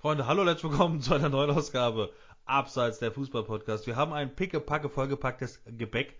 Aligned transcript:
Freunde, 0.00 0.28
hallo, 0.28 0.44
herzlich 0.44 0.70
willkommen 0.70 1.00
zu 1.00 1.12
einer 1.12 1.28
neuen 1.28 1.50
Ausgabe 1.50 2.12
abseits 2.44 3.00
der 3.00 3.10
Fußball-Podcast. 3.10 3.88
Wir 3.88 3.96
haben 3.96 4.12
ein 4.12 4.32
picke-packe 4.32 4.88
vollgepacktes 4.88 5.60
Gebäck. 5.76 6.14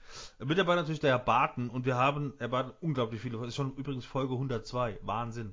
Mit 0.45 0.59
dabei 0.59 0.75
natürlich 0.75 0.99
der 0.99 1.11
Herr 1.11 1.21
Barton 1.21 1.71
und 1.71 1.87
wir 1.87 1.95
haben, 1.95 2.35
Herr 2.39 2.49
Barton, 2.49 2.73
unglaublich 2.81 3.21
viele. 3.21 3.39
Das 3.39 3.47
ist 3.47 3.55
schon 3.55 3.77
übrigens 3.77 4.05
Folge 4.05 4.33
102. 4.35 4.99
Wahnsinn. 5.03 5.53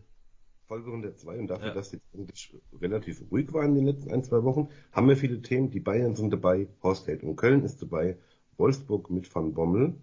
Folge 0.67 0.88
102 0.88 1.38
und 1.38 1.47
dafür, 1.49 1.67
ja. 1.67 1.73
dass 1.75 1.91
jetzt 1.91 2.03
eigentlich 2.15 2.57
relativ 2.81 3.21
ruhig 3.29 3.53
war 3.53 3.63
in 3.63 3.75
den 3.75 3.85
letzten 3.85 4.12
ein, 4.12 4.24
zwei 4.24 4.44
Wochen, 4.44 4.69
haben 4.92 5.07
wir 5.07 5.17
viele 5.17 5.44
Themen. 5.44 5.69
Die 5.69 5.79
Bayern 5.79 6.15
sind 6.15 6.33
dabei, 6.33 6.67
Horst 6.81 7.05
Held 7.05 7.21
und 7.21 7.35
Köln 7.35 7.63
ist 7.63 7.79
dabei, 7.83 8.17
Wolfsburg 8.57 9.12
mit 9.12 9.33
Van 9.35 9.53
Bommel, 9.53 9.94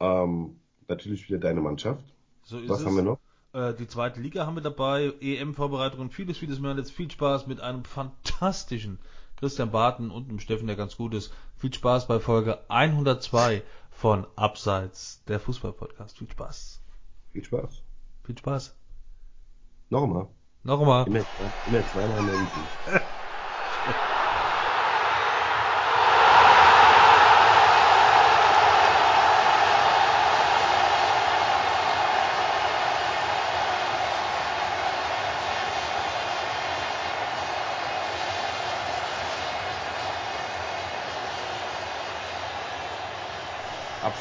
ähm, 0.00 0.56
natürlich 0.88 1.28
wieder 1.28 1.40
deine 1.40 1.60
Mannschaft. 1.60 2.06
So 2.42 2.56
Was 2.70 2.80
es. 2.80 2.86
haben 2.86 2.96
wir 2.96 3.02
noch? 3.02 3.18
Äh, 3.56 3.74
die 3.74 3.88
zweite 3.88 4.20
Liga 4.20 4.44
haben 4.44 4.56
wir 4.56 4.62
dabei, 4.62 5.14
EM-Vorbereitung 5.20 6.00
und 6.00 6.12
vieles, 6.12 6.36
vieles 6.36 6.60
mehr. 6.60 6.72
Und 6.72 6.76
jetzt 6.76 6.92
viel 6.92 7.10
Spaß 7.10 7.46
mit 7.46 7.60
einem 7.60 7.84
fantastischen 7.84 8.98
Christian 9.36 9.70
Barton 9.70 10.10
und 10.10 10.30
dem 10.30 10.40
Steffen, 10.40 10.66
der 10.66 10.76
ganz 10.76 10.96
gut 10.96 11.14
ist. 11.14 11.32
Viel 11.56 11.72
Spaß 11.72 12.06
bei 12.06 12.20
Folge 12.20 12.58
102 12.68 13.62
von 13.90 14.26
Abseits 14.36 15.24
der 15.26 15.40
Fußball-Podcast. 15.40 16.18
Viel 16.18 16.30
Spaß. 16.30 16.82
Viel 17.32 17.44
Spaß. 17.44 17.82
Viel 18.24 18.36
Spaß. 18.36 18.76
Noch 19.88 20.02
einmal. 20.02 20.28
Noch 20.62 20.80
einmal. 20.80 21.06
Immer, 21.06 21.24
immer 21.68 21.86
zweimal 21.92 22.22
melden. 22.22 22.48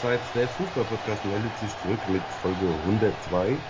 Abseits 0.06 0.34
der 0.34 0.48
Fußballpodcast 0.50 1.26
meldet 1.26 1.58
sich 1.58 1.80
zurück 1.80 2.08
mit 2.08 2.32
Folge 2.32 2.68
102. 2.70 3.64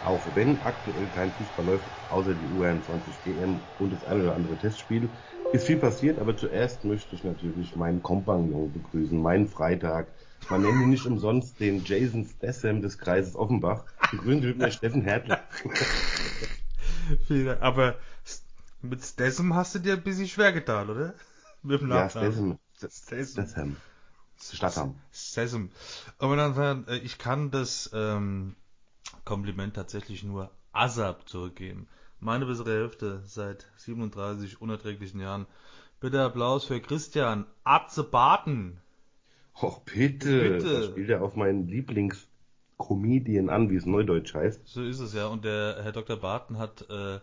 Auch 0.00 0.34
wenn 0.34 0.62
aktuell 0.62 1.08
kein 1.10 1.32
Fußball 1.32 1.64
läuft, 1.64 1.92
außer 2.08 2.34
die 2.34 2.48
U21 2.48 3.22
GM 3.22 3.68
und 3.78 3.92
das 3.92 4.02
eine 4.02 4.22
oder 4.24 4.34
andere 4.34 4.58
Testspiel, 4.58 5.12
ist 5.52 5.66
viel 5.66 5.76
passiert, 5.76 6.18
aber 6.18 6.36
zuerst 6.36 6.82
möchte 6.84 7.14
ich 7.14 7.22
natürlich 7.22 7.76
meinen 7.76 8.02
Kompagnon 8.02 8.72
begrüßen, 8.72 9.22
meinen 9.22 9.46
Freitag. 9.46 10.08
Man 10.48 10.62
nennt 10.62 10.80
ihn 10.80 10.90
nicht 10.90 11.06
umsonst 11.06 11.60
den 11.60 11.84
Jason 11.84 12.24
Statham 12.24 12.82
des 12.82 12.98
Kreises 12.98 13.36
Offenbach. 13.36 13.84
Begrüßen 14.10 14.40
Sie 14.42 14.48
mit 14.48 14.58
mir 14.58 14.70
Steffen 14.72 15.02
Hertler. 15.02 15.38
Vielen 17.26 17.46
Dank. 17.46 17.62
Aber 17.62 17.98
mit 18.82 19.04
Statham 19.04 19.54
hast 19.54 19.74
du 19.74 19.78
dir 19.78 19.94
ein 19.94 20.02
bisschen 20.02 20.28
schwer 20.28 20.52
getan, 20.52 20.90
oder? 20.90 21.14
Mit 21.62 21.80
dem 21.80 21.90
Ja, 21.90 22.08
Statham. 22.08 22.58
Statham. 22.78 23.76
Statham. 24.42 24.96
Sesam. 25.10 25.70
Aber 26.18 26.36
dann, 26.36 26.86
äh, 26.88 26.98
ich 26.98 27.18
kann 27.18 27.50
das 27.50 27.90
ähm, 27.92 28.56
Kompliment 29.24 29.74
tatsächlich 29.74 30.24
nur 30.24 30.50
ASAP 30.72 31.28
zurückgeben. 31.28 31.88
Meine 32.20 32.46
bessere 32.46 32.72
Hälfte 32.72 33.22
seit 33.24 33.66
37 33.76 34.60
unerträglichen 34.60 35.20
Jahren. 35.20 35.46
Bitte 36.00 36.22
Applaus 36.22 36.64
für 36.64 36.80
Christian 36.80 37.46
Atze 37.64 38.04
Barton. 38.04 38.80
Och, 39.62 39.80
bitte. 39.84 40.58
bitte. 40.58 40.72
Das 40.80 40.86
spielt 40.86 41.08
ja 41.08 41.20
auf 41.20 41.36
meinen 41.36 41.68
Lieblingscomedian 41.68 43.50
an, 43.50 43.70
wie 43.70 43.76
es 43.76 43.84
neudeutsch 43.84 44.34
heißt. 44.34 44.66
So 44.66 44.82
ist 44.82 45.00
es 45.00 45.12
ja. 45.12 45.26
Und 45.26 45.44
der 45.44 45.80
Herr 45.82 45.92
Dr. 45.92 46.16
Barton 46.16 46.58
hat, 46.58 46.88
äh, 46.88 47.20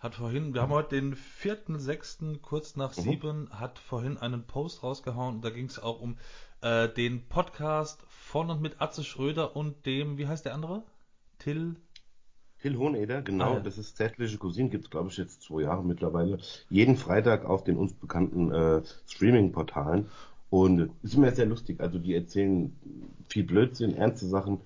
hat 0.00 0.14
vorhin, 0.14 0.54
wir 0.54 0.62
haben 0.62 0.72
heute 0.72 0.96
den 0.96 1.14
4.6., 1.14 2.40
kurz 2.40 2.76
nach 2.76 2.96
mhm. 2.96 3.02
sieben, 3.02 3.50
hat 3.50 3.78
vorhin 3.78 4.18
einen 4.18 4.44
Post 4.44 4.82
rausgehauen. 4.82 5.36
Und 5.36 5.44
da 5.44 5.50
ging 5.50 5.66
es 5.66 5.78
auch 5.78 6.00
um 6.00 6.18
äh, 6.60 6.88
den 6.88 7.28
Podcast 7.28 8.02
von 8.08 8.50
und 8.50 8.60
mit 8.60 8.80
Atze 8.80 9.04
Schröder 9.04 9.56
und 9.56 9.86
dem, 9.86 10.18
wie 10.18 10.26
heißt 10.26 10.44
der 10.44 10.54
andere? 10.54 10.82
Till? 11.38 11.76
Till 12.60 12.76
Hoheneder, 12.76 13.22
genau, 13.22 13.52
ah, 13.52 13.54
ja. 13.54 13.60
das 13.60 13.78
ist 13.78 13.96
Zärtliche 13.96 14.38
Cousine, 14.38 14.70
gibt 14.70 14.84
es 14.84 14.90
glaube 14.90 15.08
ich 15.08 15.16
jetzt 15.18 15.42
zwei 15.42 15.62
Jahre 15.62 15.84
mittlerweile. 15.84 16.38
Jeden 16.70 16.96
Freitag 16.96 17.44
auf 17.44 17.64
den 17.64 17.76
uns 17.76 17.92
bekannten 17.92 18.50
äh, 18.50 18.82
Streaming-Portalen. 19.06 20.08
Und 20.48 20.90
ist 21.02 21.14
immer 21.14 21.32
sehr 21.32 21.46
lustig. 21.46 21.80
Also 21.80 21.98
die 21.98 22.14
erzählen 22.14 22.74
viel 23.28 23.44
Blödsinn, 23.44 23.96
ernste 23.96 24.26
Sachen. 24.26 24.60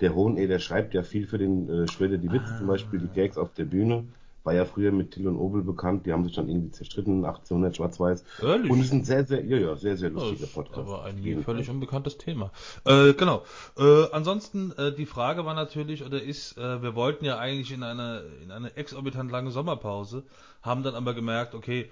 Der 0.00 0.14
Hoheneder 0.14 0.58
schreibt 0.58 0.94
ja 0.94 1.02
viel 1.02 1.26
für 1.26 1.38
den 1.38 1.68
äh, 1.68 1.88
Schröder 1.88 2.18
die 2.18 2.30
Witze, 2.30 2.52
ah. 2.54 2.58
zum 2.58 2.66
Beispiel 2.66 3.00
die 3.00 3.08
Gags 3.08 3.38
auf 3.38 3.52
der 3.54 3.64
Bühne 3.64 4.04
war 4.44 4.54
ja 4.54 4.64
früher 4.64 4.92
mit 4.92 5.12
Till 5.12 5.28
und 5.28 5.36
Obel 5.36 5.62
bekannt, 5.62 6.06
die 6.06 6.12
haben 6.12 6.24
sich 6.24 6.34
dann 6.34 6.48
irgendwie 6.48 6.70
zerstritten, 6.70 7.24
1800 7.24 7.76
Schwarz-Weiß. 7.76 8.24
Und 8.42 8.80
ist 8.80 8.92
ein 8.92 9.04
sehr, 9.04 9.24
sehr, 9.24 9.44
ja, 9.44 9.56
ja, 9.56 9.76
sehr, 9.76 9.96
sehr 9.96 10.10
lustiger 10.10 10.46
Podcast. 10.46 10.78
Aber 10.78 11.04
ein 11.04 11.42
völlig 11.42 11.68
unbekanntes 11.70 12.18
Thema. 12.18 12.50
Äh, 12.84 13.14
genau. 13.14 13.44
Äh, 13.78 14.06
ansonsten, 14.12 14.72
äh, 14.72 14.94
die 14.94 15.06
Frage 15.06 15.44
war 15.44 15.54
natürlich, 15.54 16.04
oder 16.04 16.22
ist, 16.22 16.58
äh, 16.58 16.82
wir 16.82 16.94
wollten 16.94 17.24
ja 17.24 17.38
eigentlich 17.38 17.72
in 17.72 17.82
eine, 17.82 18.24
in 18.42 18.50
eine 18.50 18.76
exorbitant 18.76 19.30
lange 19.30 19.50
Sommerpause, 19.50 20.24
haben 20.62 20.82
dann 20.82 20.94
aber 20.94 21.14
gemerkt, 21.14 21.54
okay, 21.54 21.90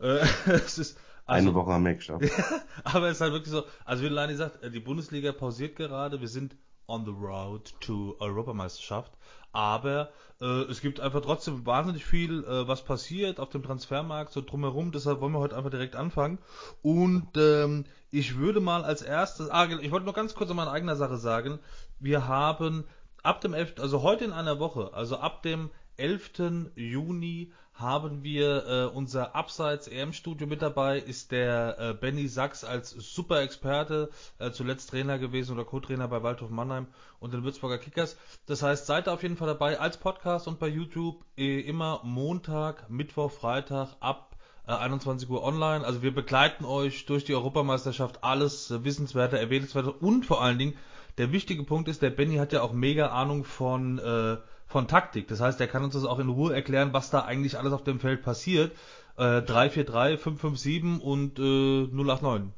äh, 0.00 0.18
es 0.46 0.78
ist, 0.78 0.98
also, 1.24 1.48
eine 1.48 1.54
Woche 1.54 1.72
am 1.72 1.84
wir 1.84 1.96
aber 2.84 3.06
es 3.08 3.16
ist 3.16 3.20
halt 3.20 3.32
wirklich 3.32 3.52
so, 3.52 3.62
also 3.84 4.02
wie 4.02 4.08
Lani 4.08 4.34
sagt, 4.34 4.62
äh, 4.62 4.70
die 4.70 4.80
Bundesliga 4.80 5.32
pausiert 5.32 5.76
gerade, 5.76 6.20
wir 6.20 6.28
sind 6.28 6.56
on 6.92 7.06
the 7.06 7.10
road 7.10 7.72
to 7.80 8.16
Europameisterschaft. 8.20 9.12
Aber 9.52 10.10
äh, 10.40 10.62
es 10.70 10.80
gibt 10.80 11.00
einfach 11.00 11.22
trotzdem 11.22 11.64
wahnsinnig 11.66 12.04
viel, 12.04 12.44
äh, 12.44 12.68
was 12.68 12.84
passiert 12.84 13.40
auf 13.40 13.48
dem 13.48 13.62
Transfermarkt, 13.62 14.32
so 14.32 14.42
drumherum. 14.42 14.92
Deshalb 14.92 15.20
wollen 15.20 15.32
wir 15.32 15.40
heute 15.40 15.56
einfach 15.56 15.70
direkt 15.70 15.96
anfangen. 15.96 16.38
Und 16.82 17.28
ähm, 17.36 17.84
ich 18.10 18.36
würde 18.36 18.60
mal 18.60 18.84
als 18.84 19.02
erstes, 19.02 19.50
ah, 19.50 19.66
ich 19.66 19.90
wollte 19.90 20.06
noch 20.06 20.14
ganz 20.14 20.34
kurz 20.34 20.50
an 20.50 20.56
meine 20.56 20.70
eigene 20.70 20.96
Sache 20.96 21.16
sagen. 21.16 21.58
Wir 21.98 22.28
haben 22.28 22.84
ab 23.22 23.40
dem 23.40 23.54
11., 23.54 23.74
also 23.78 24.02
heute 24.02 24.24
in 24.24 24.32
einer 24.32 24.58
Woche, 24.58 24.92
also 24.92 25.16
ab 25.16 25.42
dem 25.42 25.70
11. 25.96 26.72
Juni 26.74 27.52
haben 27.82 28.22
wir 28.22 28.66
äh, 28.66 28.84
unser 28.96 29.34
Abseits 29.34 29.88
EM-Studio 29.88 30.46
mit 30.46 30.62
dabei, 30.62 30.98
ist 30.98 31.32
der 31.32 31.78
äh, 31.78 31.94
Benny 31.94 32.28
Sachs 32.28 32.64
als 32.64 32.90
super 32.90 33.42
Experte, 33.42 34.08
äh, 34.38 34.50
zuletzt 34.52 34.90
Trainer 34.90 35.18
gewesen 35.18 35.52
oder 35.52 35.64
Co-Trainer 35.64 36.08
bei 36.08 36.22
Waldhof 36.22 36.48
Mannheim 36.48 36.86
und 37.20 37.34
den 37.34 37.44
Würzburger 37.44 37.78
Kickers. 37.78 38.16
Das 38.46 38.62
heißt, 38.62 38.86
seid 38.86 39.08
auf 39.08 39.22
jeden 39.22 39.36
Fall 39.36 39.48
dabei 39.48 39.78
als 39.78 39.98
Podcast 39.98 40.48
und 40.48 40.58
bei 40.58 40.68
YouTube 40.68 41.24
äh, 41.36 41.60
immer 41.60 42.00
Montag, 42.04 42.88
Mittwoch, 42.88 43.30
Freitag 43.30 43.96
ab 44.00 44.36
21 44.64 45.28
äh, 45.28 45.32
Uhr 45.32 45.42
online. 45.42 45.84
Also 45.84 46.02
wir 46.02 46.14
begleiten 46.14 46.64
euch 46.64 47.06
durch 47.06 47.24
die 47.24 47.34
Europameisterschaft 47.34 48.22
alles 48.22 48.70
äh, 48.70 48.84
Wissenswerte, 48.84 49.38
Erwähnenswerte 49.38 49.92
und 49.92 50.24
vor 50.24 50.42
allen 50.42 50.58
Dingen 50.58 50.76
der 51.18 51.32
wichtige 51.32 51.62
Punkt 51.64 51.88
ist, 51.88 52.00
der 52.00 52.10
Benny 52.10 52.36
hat 52.36 52.52
ja 52.52 52.62
auch 52.62 52.72
mega 52.72 53.08
Ahnung 53.08 53.44
von 53.44 53.98
äh, 53.98 54.38
von 54.72 54.88
Taktik. 54.88 55.28
Das 55.28 55.40
heißt, 55.40 55.60
er 55.60 55.68
kann 55.68 55.84
uns 55.84 55.94
das 55.94 56.04
auch 56.04 56.18
in 56.18 56.28
Ruhe 56.28 56.54
erklären, 56.54 56.92
was 56.92 57.10
da 57.10 57.20
eigentlich 57.20 57.58
alles 57.58 57.72
auf 57.72 57.84
dem 57.84 58.00
Feld 58.00 58.22
passiert. 58.22 58.72
Äh, 59.16 59.42
3-4-3, 59.42 60.16
5-5-7 60.16 60.98
und 60.98 61.38
äh, 61.38 61.42
0-8-9. 61.42 62.48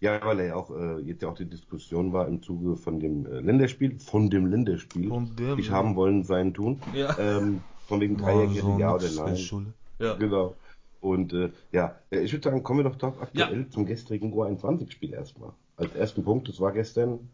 Ja, 0.00 0.20
weil 0.24 0.40
er 0.40 0.46
ja 0.46 0.54
auch 0.56 0.70
äh, 0.70 1.00
jetzt 1.00 1.22
ja 1.22 1.28
auch 1.28 1.36
die 1.36 1.48
Diskussion 1.48 2.12
war 2.12 2.26
im 2.26 2.42
Zuge 2.42 2.76
von 2.76 3.00
dem 3.00 3.26
äh, 3.26 3.40
Länderspiel, 3.40 3.98
von 4.00 4.28
dem 4.28 4.46
Länderspiel. 4.46 5.08
Von 5.08 5.36
dem, 5.36 5.58
ich 5.58 5.70
haben 5.70 5.94
wollen 5.96 6.24
sein 6.24 6.52
tun. 6.52 6.80
Ja. 6.92 7.16
Ähm, 7.18 7.62
von 7.86 8.00
wegen 8.00 8.16
Dreierkette, 8.18 8.76
ja 8.78 8.94
oder 8.94 9.08
nein. 9.16 9.72
Ja. 10.00 10.14
Genau. 10.14 10.56
Und 11.00 11.32
äh, 11.32 11.50
ja, 11.70 11.96
äh, 12.10 12.20
ich 12.20 12.32
würde 12.32 12.42
sagen, 12.42 12.62
kommen 12.62 12.80
wir 12.80 12.90
doch 12.90 12.96
doch 12.96 13.20
aktuell 13.20 13.60
ja. 13.60 13.70
zum 13.70 13.86
gestrigen 13.86 14.30
Go 14.30 14.42
21-Spiel 14.42 15.12
erstmal. 15.12 15.52
Als 15.76 15.94
ersten 15.94 16.24
Punkt, 16.24 16.48
das 16.48 16.60
war 16.60 16.72
gestern 16.72 17.28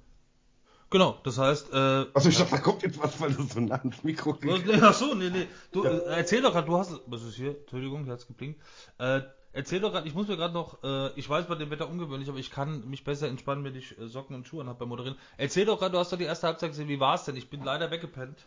Genau, 0.91 1.19
das 1.23 1.39
heißt. 1.39 1.73
Äh, 1.73 2.07
also 2.13 2.29
ich 2.29 2.37
dachte, 2.37 2.51
da 2.51 2.59
kommt 2.59 2.83
jetzt 2.83 3.01
was, 3.01 3.21
weil 3.21 3.33
du 3.33 3.45
so 3.45 3.61
nah 3.61 3.77
ans 3.77 4.03
Mikro 4.03 4.35
gehst. 4.35 4.65
Ach 4.83 4.93
so, 4.93 5.15
nee, 5.15 5.31
nee. 5.31 5.47
Du, 5.71 5.85
ja. 5.85 5.91
äh, 5.91 6.17
erzähl 6.17 6.43
doch 6.43 6.53
gerade, 6.53 6.67
du 6.67 6.77
hast. 6.77 7.01
Was 7.07 7.23
ist 7.23 7.37
hier? 7.37 7.57
Entschuldigung, 7.61 8.05
hier 8.05 8.13
hat's 8.13 8.27
geblinkt. 8.27 8.61
Äh, 8.99 9.21
erzähl 9.53 9.81
doch 9.81 9.93
gerade, 9.93 10.09
ich 10.09 10.15
muss 10.15 10.27
mir 10.27 10.37
gerade 10.37 10.53
noch. 10.53 10.83
Äh, 10.83 11.11
ich 11.15 11.31
weiß 11.31 11.47
bei 11.47 11.55
dem 11.55 11.71
Wetter 11.71 11.89
ungewöhnlich, 11.89 12.29
aber 12.29 12.39
ich 12.39 12.51
kann 12.51 12.89
mich 12.91 13.05
besser 13.05 13.29
entspannen, 13.29 13.63
wenn 13.63 13.77
ich 13.77 13.97
äh, 13.99 14.09
Socken 14.09 14.35
und 14.35 14.49
Schuhe 14.49 14.63
anhab 14.63 14.81
beim 14.81 14.89
Moderieren. 14.89 15.17
Erzähl 15.37 15.65
doch 15.65 15.79
gerade, 15.79 15.93
du 15.93 15.99
hast 15.99 16.13
doch 16.13 16.19
die 16.19 16.25
erste 16.25 16.49
Halbzeit 16.49 16.71
gesehen. 16.71 16.89
Wie 16.89 16.99
war's 16.99 17.25
denn? 17.25 17.37
Ich 17.37 17.49
bin 17.49 17.63
leider 17.63 17.93
weggepennt 17.93 18.39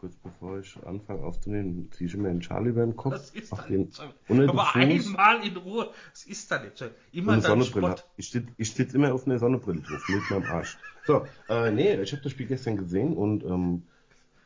kurz 0.00 0.16
bevor 0.16 0.58
ich 0.58 0.74
anfange 0.86 1.22
aufzunehmen, 1.22 1.90
ziehe 1.92 2.08
ich 2.08 2.16
mir 2.16 2.30
einen 2.30 2.40
Schal 2.40 2.66
über 2.66 2.80
den 2.84 2.96
Kopf. 2.96 3.12
Das 3.12 3.30
ist 3.30 3.52
da 3.52 3.66
nicht 3.68 3.92
so. 3.92 4.02
Aber 4.48 4.74
einmal 4.74 5.46
in 5.46 5.56
Ruhe, 5.58 5.90
das 6.10 6.24
ist 6.24 6.50
da 6.50 6.58
nicht 6.62 6.78
so. 6.78 6.86
Immer 7.12 7.34
eine 7.34 7.42
Sonnenbrille. 7.42 7.96
Ich 8.16 8.30
sitze 8.30 8.50
sitz 8.58 8.94
immer 8.94 9.12
auf 9.12 9.26
einer 9.26 9.38
Sonnenbrille 9.38 9.80
drauf, 9.82 10.08
mit 10.08 10.30
meinem 10.30 10.50
Arsch. 10.50 10.78
So, 11.06 11.26
äh, 11.50 11.70
nee, 11.70 12.00
ich 12.00 12.12
habe 12.12 12.22
das 12.22 12.32
Spiel 12.32 12.46
gestern 12.46 12.78
gesehen 12.78 13.14
und 13.14 13.44
ähm, 13.44 13.82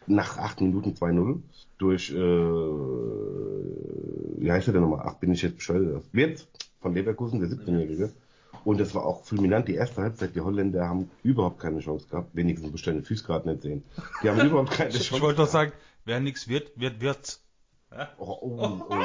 nach 0.08 0.38
8 0.38 0.60
Minuten 0.60 0.90
2-0 0.90 1.40
durch, 1.78 2.10
äh, 2.10 2.14
wie 4.40 4.50
heißt 4.50 4.66
der 4.66 4.74
denn 4.74 4.82
nochmal? 4.82 5.04
Ach, 5.06 5.14
bin 5.14 5.32
ich 5.32 5.42
jetzt 5.42 5.56
bescheuert. 5.56 6.04
Wird 6.12 6.48
von 6.80 6.94
Leverkusen, 6.94 7.38
der 7.38 7.48
17-Jährige. 7.48 8.12
Und 8.64 8.80
das 8.80 8.94
war 8.94 9.04
auch 9.04 9.24
fulminant. 9.24 9.68
Die 9.68 9.74
erste 9.74 10.02
Halbzeit, 10.02 10.34
die 10.34 10.40
Holländer 10.40 10.88
haben 10.88 11.10
überhaupt 11.22 11.60
keine 11.60 11.80
Chance 11.80 12.06
gehabt. 12.08 12.34
Wenigstens 12.34 12.72
bestellen 12.72 13.04
Füße 13.04 13.24
gerade 13.24 13.48
nicht 13.48 13.62
sehen. 13.62 13.84
Die 14.22 14.30
haben 14.30 14.40
überhaupt 14.40 14.70
keine 14.70 14.90
Chance. 14.92 15.16
Ich 15.16 15.22
wollte 15.22 15.38
doch 15.38 15.48
sagen, 15.48 15.72
wer 16.04 16.20
nichts 16.20 16.48
wird, 16.48 16.72
wird 16.76 17.00
wird's. 17.00 17.42
Oh, 18.18 18.38
oh, 18.40 18.80
oh. 18.88 18.96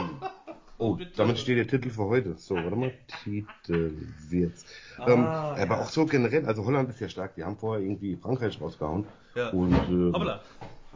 Oh, 0.78 0.98
damit 1.18 1.38
steht 1.38 1.58
der 1.58 1.68
Titel 1.68 1.90
für 1.90 2.06
heute. 2.06 2.36
So, 2.38 2.56
warte 2.56 2.76
mal. 2.76 2.94
Titel 3.24 3.92
wird's. 4.30 4.66
Ah, 4.98 5.08
ähm, 5.10 5.24
ja. 5.24 5.56
Aber 5.58 5.82
auch 5.82 5.90
so 5.90 6.06
generell, 6.06 6.46
also 6.46 6.66
Holland 6.66 6.90
ist 6.90 7.02
ja 7.02 7.10
stark. 7.10 7.36
Die 7.36 7.44
haben 7.44 7.58
vorher 7.58 7.84
irgendwie 7.84 8.16
Frankreich 8.16 8.60
rausgehauen. 8.60 9.06
Ja. 9.36 9.50
Und, 9.50 9.74
äh, 9.74 10.40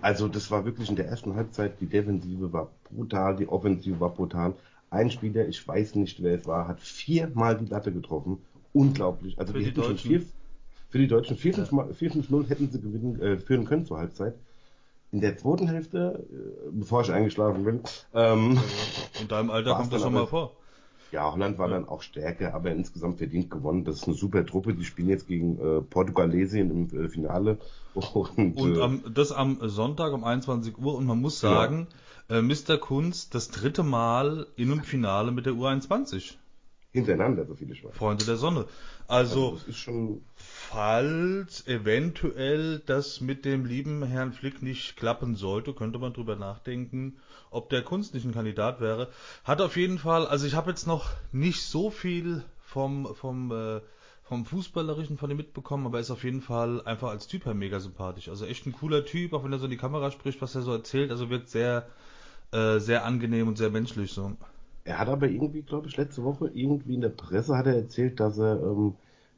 also 0.01 0.27
das 0.27 0.51
war 0.51 0.66
wirklich 0.66 0.89
in 0.89 0.95
der 0.95 1.07
ersten 1.07 1.36
Halbzeit, 1.36 1.80
die 1.80 1.86
Defensive 1.86 2.51
war 2.51 2.69
brutal, 2.94 3.36
die 3.36 3.48
Offensive 3.48 4.00
war 4.00 4.09
brutal. 4.09 4.54
Ein 4.89 5.09
Spieler, 5.09 5.48
ich 5.48 5.66
weiß 5.66 5.95
nicht 5.95 6.21
wer 6.21 6.36
es 6.36 6.45
war, 6.45 6.68
hat 6.68 6.80
viermal 6.81 7.57
die 7.57 7.66
Latte 7.66 7.92
getroffen. 7.92 8.39
Unglaublich. 8.73 9.39
Also 9.39 9.53
für 9.53 9.59
die, 9.59 9.65
die 9.65 9.71
hätten 9.71 9.83
schon 9.83 9.97
vier, 9.97 10.21
für 10.89 10.97
die 10.97 11.07
Deutschen 11.07 11.37
4-5-0 11.37 12.47
hätten 12.47 12.71
sie 12.71 12.81
gewinnen, 12.81 13.21
äh, 13.21 13.37
führen 13.37 13.65
können 13.65 13.85
zur 13.85 13.99
Halbzeit 13.99 14.35
in 15.13 15.21
der 15.21 15.37
zweiten 15.37 15.67
Hälfte, 15.67 16.25
äh, 16.29 16.69
bevor 16.71 17.01
ich 17.01 17.11
eingeschlafen 17.11 17.63
bin. 17.63 17.81
Ähm, 18.13 18.59
in 19.21 19.27
deinem 19.27 19.51
Alter 19.51 19.75
kommt 19.75 19.93
das 19.93 20.01
schon 20.01 20.13
mal 20.13 20.25
vor. 20.25 20.51
Ja, 21.11 21.31
Holland 21.31 21.59
war 21.59 21.69
ja. 21.69 21.75
dann 21.75 21.87
auch 21.87 22.01
stärker, 22.01 22.55
aber 22.55 22.71
insgesamt 22.71 23.19
verdient 23.19 23.51
gewonnen. 23.51 23.85
Das 23.85 23.97
ist 23.97 24.07
eine 24.07 24.15
super 24.15 24.43
Truppe. 24.43 24.73
Die 24.73 24.83
spielen 24.83 25.09
jetzt 25.09 25.27
gegen 25.27 25.59
äh, 25.59 25.81
Portugalesien 25.81 26.71
im 26.71 27.05
äh, 27.05 27.07
Finale. 27.07 27.59
Und, 27.93 28.57
und 28.57 28.75
äh, 28.75 28.81
am, 28.81 29.03
das 29.13 29.31
am 29.31 29.59
Sonntag 29.69 30.13
um 30.13 30.23
21 30.23 30.79
Uhr. 30.79 30.95
Und 30.95 31.05
man 31.05 31.21
muss 31.21 31.39
sagen, 31.39 31.85
ja. 32.27 32.37
äh, 32.37 32.41
Mr. 32.41 32.79
Kunz 32.79 33.29
das 33.29 33.49
dritte 33.49 33.83
Mal 33.83 34.47
in 34.55 34.71
einem 34.71 34.81
Finale 34.81 35.31
mit 35.31 35.45
der 35.45 35.53
U21. 35.53 36.33
Hintereinander, 36.94 37.45
so 37.45 37.56
viele 37.56 37.75
Schweine. 37.75 37.95
Freunde 37.95 38.24
der 38.24 38.38
Sonne. 38.38 38.66
Also, 39.07 39.50
also 39.50 39.51
das 39.57 39.68
ist 39.68 39.78
schon 39.78 40.22
falls 40.36 41.66
eventuell 41.68 42.80
das 42.86 43.19
mit 43.19 43.45
dem 43.45 43.66
lieben 43.66 44.04
Herrn 44.04 44.31
Flick 44.31 44.62
nicht 44.62 44.95
klappen 44.95 45.36
sollte, 45.36 45.74
könnte 45.74 45.98
man 45.98 46.13
drüber 46.13 46.36
nachdenken, 46.36 47.18
ob 47.50 47.69
der 47.69 47.81
Kunst 47.81 48.13
nicht 48.13 48.25
ein 48.25 48.34
Kandidat 48.34 48.80
wäre. 48.80 49.10
Hat 49.44 49.60
auf 49.60 49.75
jeden 49.75 49.98
Fall, 49.98 50.28
also 50.28 50.45
ich 50.45 50.54
habe 50.54 50.69
jetzt 50.69 50.86
noch 50.86 51.10
nicht 51.31 51.63
so 51.63 51.90
viel 51.90 52.44
vom, 52.60 53.16
vom, 53.16 53.51
äh, 53.51 53.81
vom 54.22 54.45
Fußballerischen 54.45 55.18
von 55.18 55.31
ihm 55.31 55.38
mitbekommen, 55.38 55.88
aber 55.88 55.98
er 55.98 56.01
ist 56.01 56.12
auf 56.12 56.24
jeden 56.24 56.42
Fall 56.42 56.86
einfach 56.86 57.10
als 57.10 57.25
Typ 57.25 57.45
her 57.45 57.56
mega 57.56 57.80
sympathisch. 57.80 58.30
Also 58.30 58.45
echt 58.45 58.68
ein 58.68 58.74
cooler 58.74 59.04
Typ, 59.04 59.34
auch 59.34 59.44
wenn 59.44 59.51
er 59.51 59.60
so 59.60 59.66
in 59.66 59.72
die 59.72 59.78
Kamera 59.78 60.12
spricht, 60.12 60.42
was 60.44 60.54
er 60.54 60.62
so 60.62 60.72
erzählt, 60.74 61.10
also 61.10 61.31
wirkt 61.31 61.50
sehr, 61.50 61.88
äh, 62.51 62.78
sehr 62.78 63.04
angenehm 63.04 63.48
und 63.48 63.57
sehr 63.57 63.72
menschlich 63.72 64.13
so. 64.13 64.38
Er 64.85 65.00
hat 65.00 65.07
aber 65.07 65.30
irgendwie, 65.30 65.62
glaube 65.62 65.88
ich, 65.88 65.97
letzte 65.97 66.24
Woche 66.24 66.51
irgendwie 66.53 66.95
in 66.95 67.01
der 67.01 67.09
Presse 67.09 67.57
hat 67.57 67.68
er 67.68 67.75
erzählt, 67.75 68.19
dass 68.19 68.38
er 68.38 68.62
ähm, 68.62 68.95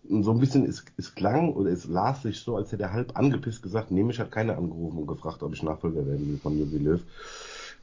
so 0.10 0.32
ein 0.32 0.40
bisschen, 0.40 0.66
es, 0.66 0.86
es 0.98 1.14
klang 1.16 1.54
oder 1.54 1.70
es 1.70 1.86
las 1.86 2.24
sich 2.24 2.40
so, 2.40 2.58
als 2.58 2.72
hätte 2.72 2.84
er 2.84 2.94
halb 2.94 3.18
angepisst 3.18 3.62
gesagt, 3.62 3.92
Nemisch 3.92 4.20
hat 4.20 4.32
keiner 4.32 4.58
angerufen 4.58 5.00
und 5.00 5.08
gefragt, 5.08 5.44
ob 5.44 5.54
ich 5.54 5.64
Nachfolger 5.64 6.06
werden 6.06 6.28
will 6.28 6.38
von 6.38 6.58
Jogi 6.58 6.78
Löw. 6.78 7.02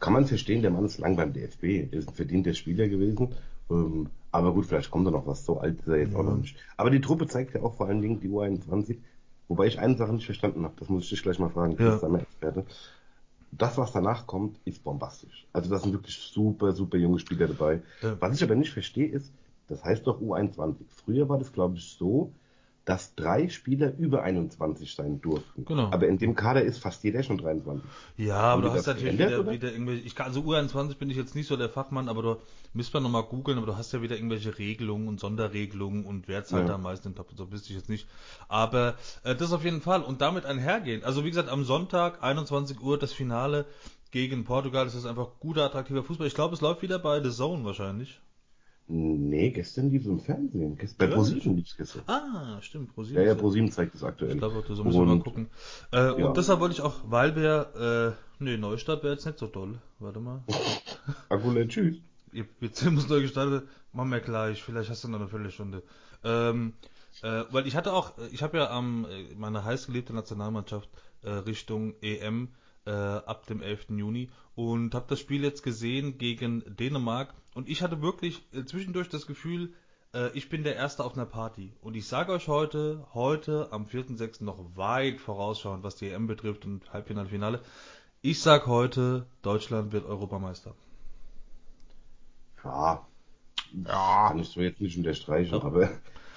Kann 0.00 0.12
man 0.12 0.26
verstehen, 0.26 0.62
der 0.62 0.70
Mann 0.72 0.84
ist 0.84 0.98
lang 0.98 1.16
beim 1.16 1.32
DFB, 1.32 1.64
er 1.92 1.92
ist 1.92 2.08
ein 2.08 2.14
verdienter 2.14 2.54
Spieler 2.54 2.88
gewesen. 2.88 3.28
Ähm, 3.70 4.08
aber 4.32 4.52
gut, 4.52 4.66
vielleicht 4.66 4.90
kommt 4.90 5.06
da 5.06 5.10
noch 5.10 5.26
was, 5.26 5.44
so 5.44 5.60
alt 5.60 5.78
ist 5.78 5.88
er 5.88 5.98
jetzt 5.98 6.12
ja. 6.12 6.18
auch 6.18 6.24
noch 6.24 6.36
nicht. 6.36 6.56
Aber 6.76 6.90
die 6.90 7.00
Truppe 7.00 7.26
zeigt 7.26 7.54
ja 7.54 7.62
auch 7.62 7.74
vor 7.74 7.86
allen 7.86 8.02
Dingen 8.02 8.20
die 8.20 8.28
U21, 8.28 8.96
wobei 9.48 9.66
ich 9.66 9.78
eine 9.78 9.96
Sache 9.96 10.12
nicht 10.12 10.24
verstanden 10.24 10.64
habe, 10.64 10.74
das 10.78 10.88
muss 10.88 11.04
ich 11.04 11.10
dich 11.10 11.22
gleich 11.22 11.38
mal 11.38 11.50
fragen, 11.50 11.76
du 11.76 11.84
ja. 11.84 11.96
bist 11.96 12.22
Experte. 12.22 12.64
Das, 13.52 13.76
was 13.76 13.92
danach 13.92 14.26
kommt, 14.26 14.58
ist 14.64 14.82
bombastisch. 14.82 15.46
Also 15.52 15.70
da 15.70 15.78
sind 15.78 15.92
wirklich 15.92 16.16
super, 16.16 16.72
super 16.72 16.96
junge 16.96 17.18
Spieler 17.18 17.48
dabei. 17.48 17.82
Ja. 18.00 18.16
Was 18.20 18.34
ich 18.34 18.42
aber 18.42 18.54
nicht 18.54 18.72
verstehe, 18.72 19.08
ist, 19.08 19.30
das 19.68 19.84
heißt 19.84 20.06
doch 20.06 20.20
U21. 20.20 20.76
Früher 20.88 21.28
war 21.28 21.38
das, 21.38 21.52
glaube 21.52 21.76
ich, 21.76 21.84
so, 21.98 22.32
dass 22.84 23.14
drei 23.14 23.48
Spieler 23.48 23.94
über 23.96 24.22
21 24.22 24.94
sein 24.94 25.20
durften. 25.20 25.64
Genau. 25.64 25.90
Aber 25.92 26.08
in 26.08 26.18
dem 26.18 26.34
Kader 26.34 26.62
ist 26.62 26.78
fast 26.78 27.04
jeder 27.04 27.22
schon 27.22 27.38
23. 27.38 27.88
Ja, 28.16 28.38
aber 28.38 28.62
du 28.62 28.70
hast 28.72 28.86
natürlich 28.86 29.14
wieder, 29.14 29.48
wieder 29.48 29.70
irgendwelche, 29.70 30.02
ich 30.02 30.16
kann, 30.16 30.26
also 30.26 30.40
U21 30.40 30.98
bin 30.98 31.08
ich 31.08 31.16
jetzt 31.16 31.36
nicht 31.36 31.46
so 31.46 31.56
der 31.56 31.68
Fachmann, 31.68 32.08
aber 32.08 32.22
du 32.22 32.36
müsst 32.72 32.92
man 32.92 33.04
nochmal 33.04 33.22
googeln, 33.22 33.58
aber 33.58 33.68
du 33.68 33.76
hast 33.76 33.92
ja 33.92 34.02
wieder 34.02 34.16
irgendwelche 34.16 34.58
Regelungen 34.58 35.06
und 35.06 35.20
Sonderregelungen 35.20 36.04
und 36.04 36.26
wer 36.26 36.44
zahlt 36.44 36.68
ja. 36.68 36.74
am 36.74 36.82
meisten 36.82 37.08
im 37.08 37.14
Top 37.14 37.30
und 37.30 37.36
so 37.36 37.46
bist 37.46 37.70
ich 37.70 37.76
jetzt 37.76 37.88
nicht. 37.88 38.08
Aber 38.48 38.96
äh, 39.22 39.36
das 39.36 39.52
auf 39.52 39.64
jeden 39.64 39.80
Fall 39.80 40.02
und 40.02 40.20
damit 40.20 40.44
einhergehen. 40.44 41.04
Also 41.04 41.24
wie 41.24 41.30
gesagt, 41.30 41.48
am 41.48 41.64
Sonntag 41.64 42.22
21 42.22 42.80
Uhr 42.80 42.98
das 42.98 43.12
Finale 43.12 43.64
gegen 44.10 44.44
Portugal, 44.44 44.84
das 44.84 44.96
ist 44.96 45.06
einfach 45.06 45.28
guter, 45.38 45.64
attraktiver 45.64 46.02
Fußball. 46.02 46.26
Ich 46.26 46.34
glaube, 46.34 46.54
es 46.54 46.60
läuft 46.60 46.82
wieder 46.82 46.98
bei 46.98 47.22
The 47.22 47.30
Zone 47.30 47.64
wahrscheinlich. 47.64 48.20
Nee, 48.88 49.50
gestern 49.50 49.90
lief 49.90 50.02
es 50.02 50.08
im 50.08 50.20
Fernsehen. 50.20 50.76
Bei 50.98 51.06
ja. 51.06 51.14
ProSieben 51.14 51.56
lief 51.56 51.66
es 51.66 51.76
gestern. 51.76 52.02
Ah, 52.06 52.60
stimmt. 52.60 52.94
ProSieben. 52.94 53.22
Ja, 53.22 53.28
ja, 53.28 53.34
ProSieben 53.34 53.70
zeigt 53.70 53.94
es 53.94 54.02
aktuell. 54.02 54.32
Ich 54.32 54.38
glaube, 54.38 54.62
da 54.66 54.82
müssen 54.82 55.00
wir 55.00 55.06
mal 55.06 55.20
gucken. 55.20 55.48
Äh, 55.92 55.96
ja. 55.96 56.12
Und 56.26 56.36
deshalb 56.36 56.60
wollte 56.60 56.74
ich 56.74 56.80
auch, 56.80 56.96
weil 57.06 57.34
wir, 57.36 58.16
äh, 58.40 58.42
nee, 58.44 58.56
Neustart 58.56 59.02
wäre 59.02 59.14
jetzt 59.14 59.24
nicht 59.24 59.38
so 59.38 59.46
toll. 59.46 59.78
Warte 59.98 60.20
mal. 60.20 60.42
Akule, 61.28 61.66
tschüss. 61.68 61.96
Wir 62.32 62.46
sind 62.72 62.96
uns 62.96 63.08
neu 63.08 63.22
gestartet. 63.22 63.68
Machen 63.92 64.10
wir 64.10 64.20
gleich. 64.20 64.62
Vielleicht 64.62 64.90
hast 64.90 65.04
du 65.04 65.08
noch 65.08 65.20
eine 65.20 65.28
Viertelstunde. 65.28 65.82
Ähm, 66.24 66.72
äh, 67.22 67.44
weil 67.50 67.66
ich 67.66 67.76
hatte 67.76 67.92
auch, 67.92 68.12
ich 68.30 68.42
habe 68.42 68.58
ja 68.58 68.70
am, 68.70 69.06
äh, 69.06 69.34
meine 69.36 69.64
heißgeliebte 69.64 70.12
Nationalmannschaft 70.14 70.88
äh, 71.22 71.30
Richtung 71.30 71.94
EM 72.00 72.48
äh, 72.84 72.90
ab 72.90 73.46
dem 73.46 73.62
11. 73.62 73.90
Juni 73.90 74.30
und 74.54 74.94
habe 74.94 75.06
das 75.08 75.20
Spiel 75.20 75.42
jetzt 75.42 75.62
gesehen 75.62 76.18
gegen 76.18 76.62
Dänemark 76.76 77.34
und 77.54 77.68
ich 77.68 77.82
hatte 77.82 78.02
wirklich 78.02 78.42
äh, 78.52 78.64
zwischendurch 78.64 79.08
das 79.08 79.26
Gefühl, 79.26 79.72
äh, 80.14 80.30
ich 80.34 80.48
bin 80.48 80.62
der 80.64 80.76
Erste 80.76 81.04
auf 81.04 81.14
einer 81.14 81.26
Party. 81.26 81.72
Und 81.82 81.96
ich 81.96 82.06
sage 82.06 82.32
euch 82.32 82.48
heute, 82.48 83.06
heute 83.14 83.68
am 83.70 83.86
4.6. 83.86 84.44
noch 84.44 84.58
weit 84.76 85.20
vorausschauend, 85.20 85.82
was 85.82 85.96
die 85.96 86.08
EM 86.08 86.26
betrifft 86.26 86.64
und 86.64 86.92
Halbfinale, 86.92 87.28
Finale. 87.28 87.60
Ich 88.20 88.40
sage 88.40 88.66
heute, 88.66 89.26
Deutschland 89.42 89.92
wird 89.92 90.06
Europameister. 90.06 90.74
Ja, 92.64 93.06
ja. 93.86 94.28
kann 94.28 94.38
ich 94.38 94.48
so 94.48 94.60
jetzt 94.60 94.80
nicht 94.80 94.96
unterstreichen, 94.96 95.52
ja. 95.52 95.62
aber 95.62 95.90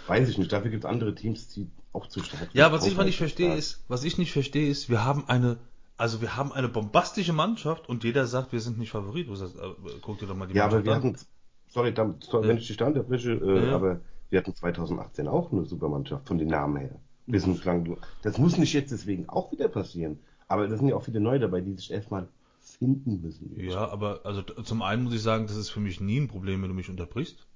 weiß 0.08 0.28
ich 0.30 0.38
nicht. 0.38 0.52
Dafür 0.52 0.72
gibt 0.72 0.84
es 0.84 0.90
andere 0.90 1.14
Teams, 1.14 1.50
die 1.50 1.70
auch 1.94 2.08
zu 2.08 2.24
stark 2.24 2.42
sind. 2.42 2.56
Ja, 2.56 2.72
was 2.72 2.88
ich 2.88 2.98
mal 2.98 3.06
nicht 3.06 3.18
verstehe 3.18 3.54
ist, 3.54 3.84
was 3.88 4.04
ich 4.04 4.18
nicht 4.18 4.32
verstehe 4.32 4.68
ist, 4.68 4.90
wir 4.90 5.06
haben 5.06 5.30
eine 5.30 5.58
also 5.98 6.22
wir 6.22 6.36
haben 6.36 6.52
eine 6.52 6.70
bombastische 6.70 7.34
Mannschaft 7.34 7.88
und 7.88 8.04
jeder 8.04 8.28
sagt, 8.28 8.52
wir 8.52 8.60
sind 8.60 8.78
nicht 8.78 8.92
Favorit. 8.92 9.28
Sagst, 9.36 9.56
äh, 9.56 9.62
guck 10.02 10.20
dir 10.20 10.28
doch 10.28 10.36
mal 10.36 10.48
die 10.48 10.56
ja, 10.56 10.64
Mannschaft 10.64 10.82
an. 10.82 10.86
Ja, 10.86 10.92
aber 10.94 11.04
wir 11.04 11.10
an. 11.10 11.16
hatten, 11.16 11.26
sorry, 11.68 11.94
dann, 11.94 12.16
sorry 12.20 12.48
wenn 12.48 12.58
ich 12.58 12.68
dich 12.68 12.78
da 12.78 12.88
unterbreche, 12.88 13.32
äh, 13.34 13.68
ja. 13.68 13.76
aber 13.76 14.02
wir 14.30 14.40
hatten 14.40 14.56
2018 14.56 15.28
auch 15.28 15.52
eine 15.52 15.66
Supermannschaft 15.66 16.28
von 16.28 16.38
den 16.38 16.50
Namen 16.50 16.78
her. 16.78 17.00
Bislang, 17.28 17.98
das 18.22 18.38
muss 18.38 18.58
nicht 18.58 18.74
jetzt 18.74 18.92
deswegen 18.92 19.28
auch 19.30 19.52
wieder 19.52 19.68
passieren. 19.68 20.20
Aber 20.48 20.68
da 20.68 20.78
sind 20.78 20.88
ja 20.88 20.96
auch 20.96 21.04
viele 21.04 21.20
neue 21.20 21.40
dabei, 21.40 21.62
die 21.62 21.74
sich 21.74 21.92
erstmal 21.92 22.28
finden 22.62 23.22
müssen. 23.22 23.60
Ja, 23.60 23.90
aber 23.90 24.22
also 24.24 24.42
zum 24.42 24.82
einen 24.82 25.04
muss 25.04 25.14
ich 25.14 25.24
sagen, 25.24 25.48
das 25.48 25.56
ist 25.56 25.70
für 25.70 25.80
mich 25.80 26.00
nie 26.02 26.20
ein 26.20 26.28
Problem, 26.28 26.62
wenn 26.62 26.70
du 26.70 26.76
mich 26.76 26.90
unterbrichst. 26.90 27.48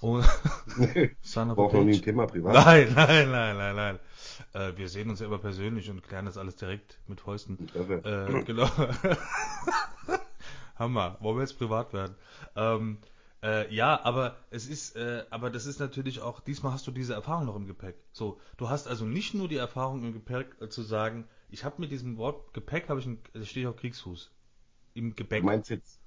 Und 0.00 0.24
nee, 0.76 1.12
braucht 1.34 1.74
noch 1.74 1.84
nie 1.84 1.94
ein 1.94 2.02
Thema 2.02 2.26
privat. 2.26 2.54
Nein, 2.54 2.92
nein, 2.94 3.30
nein, 3.30 3.56
nein, 3.56 3.76
nein. 3.76 3.98
Äh, 4.52 4.72
wir 4.76 4.88
sehen 4.88 5.10
uns 5.10 5.20
ja 5.20 5.26
immer 5.26 5.38
persönlich 5.38 5.90
und 5.90 6.02
klären 6.02 6.26
das 6.26 6.36
alles 6.36 6.56
direkt 6.56 6.98
mit 7.06 7.20
Fäusten. 7.20 7.68
Äh, 7.74 8.42
genau. 8.44 8.68
Hammer. 10.76 11.16
Wollen 11.20 11.36
wir 11.36 11.42
jetzt 11.42 11.58
privat 11.58 11.92
werden? 11.92 12.14
Ähm, 12.56 12.98
äh, 13.42 13.72
ja, 13.74 14.00
aber 14.04 14.36
es 14.50 14.68
ist, 14.68 14.96
äh, 14.96 15.24
aber 15.30 15.50
das 15.50 15.66
ist 15.66 15.80
natürlich 15.80 16.20
auch, 16.20 16.40
diesmal 16.40 16.72
hast 16.72 16.86
du 16.86 16.92
diese 16.92 17.14
Erfahrung 17.14 17.46
noch 17.46 17.56
im 17.56 17.66
Gepäck. 17.66 17.96
So, 18.12 18.40
du 18.56 18.68
hast 18.68 18.86
also 18.86 19.04
nicht 19.04 19.34
nur 19.34 19.48
die 19.48 19.56
Erfahrung 19.56 20.04
im 20.04 20.12
Gepäck 20.12 20.56
äh, 20.60 20.68
zu 20.68 20.82
sagen, 20.82 21.26
ich 21.48 21.64
habe 21.64 21.80
mit 21.80 21.90
diesem 21.90 22.16
Wort 22.18 22.54
Gepäck 22.54 22.88
habe 22.88 23.00
ich, 23.00 23.06
ein, 23.06 23.18
stehe 23.42 23.66
ich 23.66 23.68
auf 23.68 23.76
Kriegsfuß. 23.76 24.30
Im 24.94 25.16
Gepäck. 25.16 25.40
Du 25.40 25.46
meinst 25.46 25.70
jetzt 25.70 26.01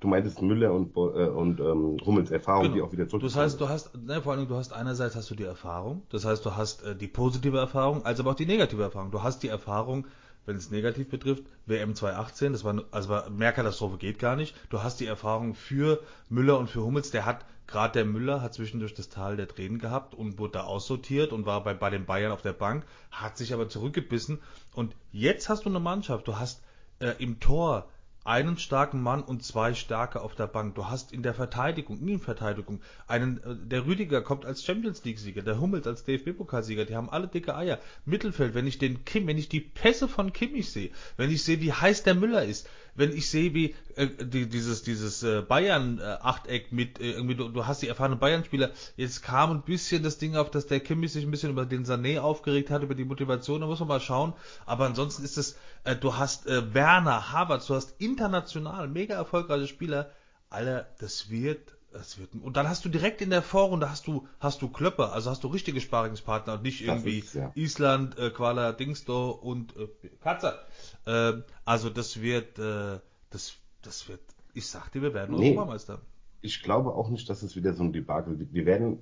Du 0.00 0.08
meintest 0.08 0.42
Müller 0.42 0.72
und, 0.72 0.96
äh, 0.96 1.00
und 1.00 1.60
ähm, 1.60 1.96
Hummels 2.04 2.30
Erfahrung, 2.30 2.64
genau. 2.64 2.74
die 2.74 2.82
auch 2.82 2.92
wieder 2.92 3.08
zurück. 3.08 3.22
Das 3.22 3.36
heißt, 3.36 3.60
du 3.60 3.68
hast, 3.68 3.96
ne, 3.96 4.20
vor 4.20 4.32
allem, 4.32 4.48
du 4.48 4.56
hast 4.56 4.72
einerseits 4.72 5.14
hast 5.14 5.30
du 5.30 5.34
die 5.34 5.44
Erfahrung, 5.44 6.02
das 6.10 6.24
heißt, 6.24 6.44
du 6.44 6.56
hast 6.56 6.82
äh, 6.82 6.96
die 6.96 7.06
positive 7.06 7.56
Erfahrung, 7.56 8.04
als 8.04 8.18
aber 8.18 8.32
auch 8.32 8.34
die 8.34 8.46
negative 8.46 8.82
Erfahrung. 8.82 9.10
Du 9.12 9.22
hast 9.22 9.42
die 9.42 9.48
Erfahrung, 9.48 10.06
wenn 10.44 10.56
es 10.56 10.70
negativ 10.70 11.08
betrifft, 11.08 11.44
WM 11.66 11.94
2018, 11.94 12.52
das 12.52 12.64
war, 12.64 12.82
also 12.90 13.08
war, 13.08 13.30
mehr 13.30 13.52
Katastrophe 13.52 13.96
geht 13.96 14.18
gar 14.18 14.34
nicht. 14.34 14.56
Du 14.70 14.82
hast 14.82 14.98
die 14.98 15.06
Erfahrung 15.06 15.54
für 15.54 16.02
Müller 16.28 16.58
und 16.58 16.68
für 16.68 16.82
Hummels, 16.82 17.12
der 17.12 17.24
hat, 17.24 17.44
gerade 17.68 17.92
der 17.92 18.04
Müller 18.06 18.42
hat 18.42 18.54
zwischendurch 18.54 18.94
das 18.94 19.08
Tal 19.08 19.36
der 19.36 19.46
Tränen 19.46 19.78
gehabt 19.78 20.14
und 20.14 20.38
wurde 20.38 20.54
da 20.54 20.64
aussortiert 20.64 21.32
und 21.32 21.46
war 21.46 21.62
bei, 21.62 21.74
bei 21.74 21.90
den 21.90 22.06
Bayern 22.06 22.32
auf 22.32 22.42
der 22.42 22.54
Bank, 22.54 22.84
hat 23.12 23.36
sich 23.36 23.54
aber 23.54 23.68
zurückgebissen 23.68 24.40
und 24.74 24.96
jetzt 25.12 25.48
hast 25.48 25.64
du 25.64 25.68
eine 25.68 25.80
Mannschaft, 25.80 26.26
du 26.26 26.38
hast 26.38 26.60
äh, 26.98 27.12
im 27.18 27.38
Tor 27.40 27.86
einen 28.28 28.58
starken 28.58 29.00
Mann 29.00 29.22
und 29.22 29.42
zwei 29.42 29.72
starke 29.72 30.20
auf 30.20 30.34
der 30.34 30.46
Bank. 30.46 30.74
Du 30.74 30.86
hast 30.86 31.12
in 31.12 31.22
der 31.22 31.32
Verteidigung, 31.32 31.98
in 31.98 32.06
der 32.06 32.18
Verteidigung, 32.18 32.80
einen, 33.06 33.38
äh, 33.42 33.56
der 33.56 33.86
Rüdiger 33.86 34.20
kommt 34.20 34.44
als 34.44 34.62
Champions 34.62 35.02
League 35.04 35.18
Sieger, 35.18 35.40
der 35.40 35.60
Hummels 35.60 35.86
als 35.86 36.04
DFB-Pokalsieger, 36.04 36.84
die 36.84 36.94
haben 36.94 37.08
alle 37.08 37.26
dicke 37.26 37.56
Eier. 37.56 37.78
Mittelfeld, 38.04 38.54
wenn 38.54 38.66
ich 38.66 38.78
den 38.78 39.06
Kim, 39.06 39.26
wenn 39.26 39.38
ich 39.38 39.48
die 39.48 39.60
Pässe 39.60 40.08
von 40.08 40.34
Kimmich 40.34 40.70
sehe, 40.70 40.90
wenn 41.16 41.30
ich 41.30 41.42
sehe, 41.42 41.62
wie 41.62 41.72
heiß 41.72 42.02
der 42.02 42.14
Müller 42.14 42.44
ist, 42.44 42.68
wenn 42.98 43.12
ich 43.12 43.30
sehe, 43.30 43.54
wie 43.54 43.74
äh, 43.96 44.08
die, 44.08 44.48
dieses, 44.48 44.82
dieses 44.82 45.22
äh, 45.22 45.42
Bayern-Achteck 45.42 46.72
mit 46.72 47.00
äh, 47.00 47.14
du, 47.14 47.48
du 47.48 47.66
hast 47.66 47.82
die 47.82 47.88
erfahrenen 47.88 48.18
Bayern-Spieler, 48.18 48.70
jetzt 48.96 49.22
kam 49.22 49.52
ein 49.52 49.62
bisschen 49.62 50.02
das 50.02 50.18
Ding 50.18 50.36
auf, 50.36 50.50
dass 50.50 50.66
der 50.66 50.80
Kimmich 50.80 51.12
sich 51.12 51.24
ein 51.24 51.30
bisschen 51.30 51.50
über 51.50 51.64
den 51.64 51.84
Sané 51.86 52.18
aufgeregt 52.20 52.70
hat, 52.70 52.82
über 52.82 52.94
die 52.94 53.04
Motivation, 53.04 53.60
da 53.60 53.66
muss 53.66 53.80
man 53.80 53.88
mal 53.88 54.00
schauen. 54.00 54.34
Aber 54.66 54.86
ansonsten 54.86 55.24
ist 55.24 55.38
es, 55.38 55.56
äh, 55.84 55.96
du 55.96 56.16
hast 56.16 56.46
äh, 56.46 56.74
Werner, 56.74 57.32
Havertz, 57.32 57.66
du 57.66 57.74
hast 57.74 57.94
international 58.00 58.88
mega 58.88 59.14
erfolgreiche 59.14 59.68
Spieler. 59.68 60.10
Alter, 60.50 60.88
das 60.98 61.30
wird 61.30 61.77
das 61.92 62.18
wird, 62.18 62.34
und 62.34 62.56
dann 62.56 62.68
hast 62.68 62.84
du 62.84 62.88
direkt 62.88 63.22
in 63.22 63.30
der 63.30 63.42
Vorrunde 63.42 63.90
hast 63.90 64.06
du, 64.06 64.26
hast 64.40 64.60
du 64.60 64.68
Klöpper, 64.68 65.12
also 65.12 65.30
hast 65.30 65.42
du 65.42 65.48
richtige 65.48 65.80
Sparingspartner 65.80 66.54
und 66.54 66.62
nicht 66.62 66.82
irgendwie 66.82 67.20
ist, 67.20 67.34
ja. 67.34 67.50
Island, 67.54 68.18
äh, 68.18 68.30
Kuala 68.30 68.72
Dingsto 68.72 69.30
und 69.30 69.74
äh, 69.76 69.88
Katze. 70.20 70.58
Äh, 71.06 71.32
also 71.64 71.88
das 71.88 72.20
wird, 72.20 72.58
äh, 72.58 73.00
das, 73.30 73.54
das 73.82 74.08
wird, 74.08 74.20
ich 74.54 74.66
sag 74.66 74.90
dir, 74.92 75.02
wir 75.02 75.14
werden 75.14 75.36
nee, 75.36 75.50
Europameister. 75.50 76.00
Ich 76.42 76.62
glaube 76.62 76.94
auch 76.94 77.08
nicht, 77.08 77.28
dass 77.30 77.42
es 77.42 77.56
wieder 77.56 77.72
so 77.72 77.82
ein 77.82 77.92
Debakel 77.92 78.38
wird. 78.38 78.52
Wir 78.52 78.66
werden, 78.66 78.98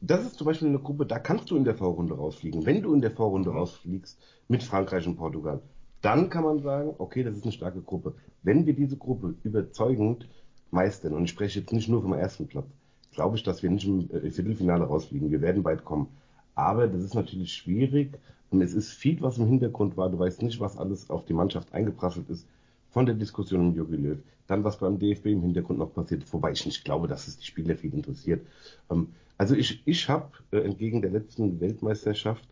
das 0.00 0.26
ist 0.26 0.36
zum 0.36 0.46
Beispiel 0.46 0.68
eine 0.68 0.80
Gruppe, 0.80 1.06
da 1.06 1.18
kannst 1.18 1.50
du 1.50 1.56
in 1.56 1.64
der 1.64 1.76
Vorrunde 1.76 2.14
rausfliegen. 2.14 2.66
Wenn 2.66 2.82
du 2.82 2.92
in 2.92 3.00
der 3.00 3.12
Vorrunde 3.12 3.50
mhm. 3.50 3.58
rausfliegst 3.58 4.18
mit 4.48 4.62
Frankreich 4.64 5.06
und 5.06 5.16
Portugal, 5.16 5.62
dann 6.02 6.28
kann 6.28 6.44
man 6.44 6.60
sagen, 6.60 6.94
okay, 6.98 7.22
das 7.22 7.36
ist 7.36 7.44
eine 7.44 7.52
starke 7.52 7.80
Gruppe. 7.80 8.14
Wenn 8.42 8.66
wir 8.66 8.74
diese 8.74 8.96
Gruppe 8.96 9.34
überzeugend 9.42 10.28
meistern, 10.70 11.14
und 11.14 11.24
ich 11.24 11.30
spreche 11.30 11.60
jetzt 11.60 11.72
nicht 11.72 11.88
nur 11.88 12.02
vom 12.02 12.12
ersten 12.12 12.46
Platz, 12.46 12.66
glaube 13.12 13.36
ich, 13.36 13.42
dass 13.42 13.62
wir 13.62 13.70
nicht 13.70 13.86
im 13.86 14.10
äh, 14.10 14.30
Viertelfinale 14.30 14.84
rausfliegen. 14.84 15.30
Wir 15.30 15.40
werden 15.40 15.62
bald 15.62 15.84
kommen. 15.84 16.08
Aber 16.54 16.86
das 16.86 17.02
ist 17.02 17.14
natürlich 17.14 17.52
schwierig 17.52 18.18
und 18.50 18.62
es 18.62 18.74
ist 18.74 18.92
viel, 18.92 19.20
was 19.20 19.38
im 19.38 19.46
Hintergrund 19.46 19.96
war. 19.96 20.08
Du 20.08 20.18
weißt 20.18 20.42
nicht, 20.42 20.60
was 20.60 20.76
alles 20.76 21.10
auf 21.10 21.24
die 21.24 21.34
Mannschaft 21.34 21.72
eingeprasselt 21.74 22.30
ist 22.30 22.46
von 22.90 23.06
der 23.06 23.14
Diskussion 23.14 23.60
um 23.60 23.74
Jogi 23.74 23.96
Löw. 23.96 24.18
Dann, 24.46 24.64
was 24.64 24.78
beim 24.78 24.98
DFB 24.98 25.26
im 25.26 25.42
Hintergrund 25.42 25.78
noch 25.78 25.92
passiert, 25.92 26.24
wobei 26.32 26.52
ich 26.52 26.64
nicht 26.64 26.84
glaube, 26.84 27.08
dass 27.08 27.26
es 27.26 27.36
die 27.36 27.44
Spieler 27.44 27.76
viel 27.76 27.92
interessiert. 27.92 28.46
Ähm, 28.90 29.08
also 29.38 29.54
ich, 29.54 29.82
ich 29.84 30.08
habe 30.08 30.30
äh, 30.52 30.58
entgegen 30.58 31.02
der 31.02 31.10
letzten 31.10 31.60
Weltmeisterschaft 31.60 32.48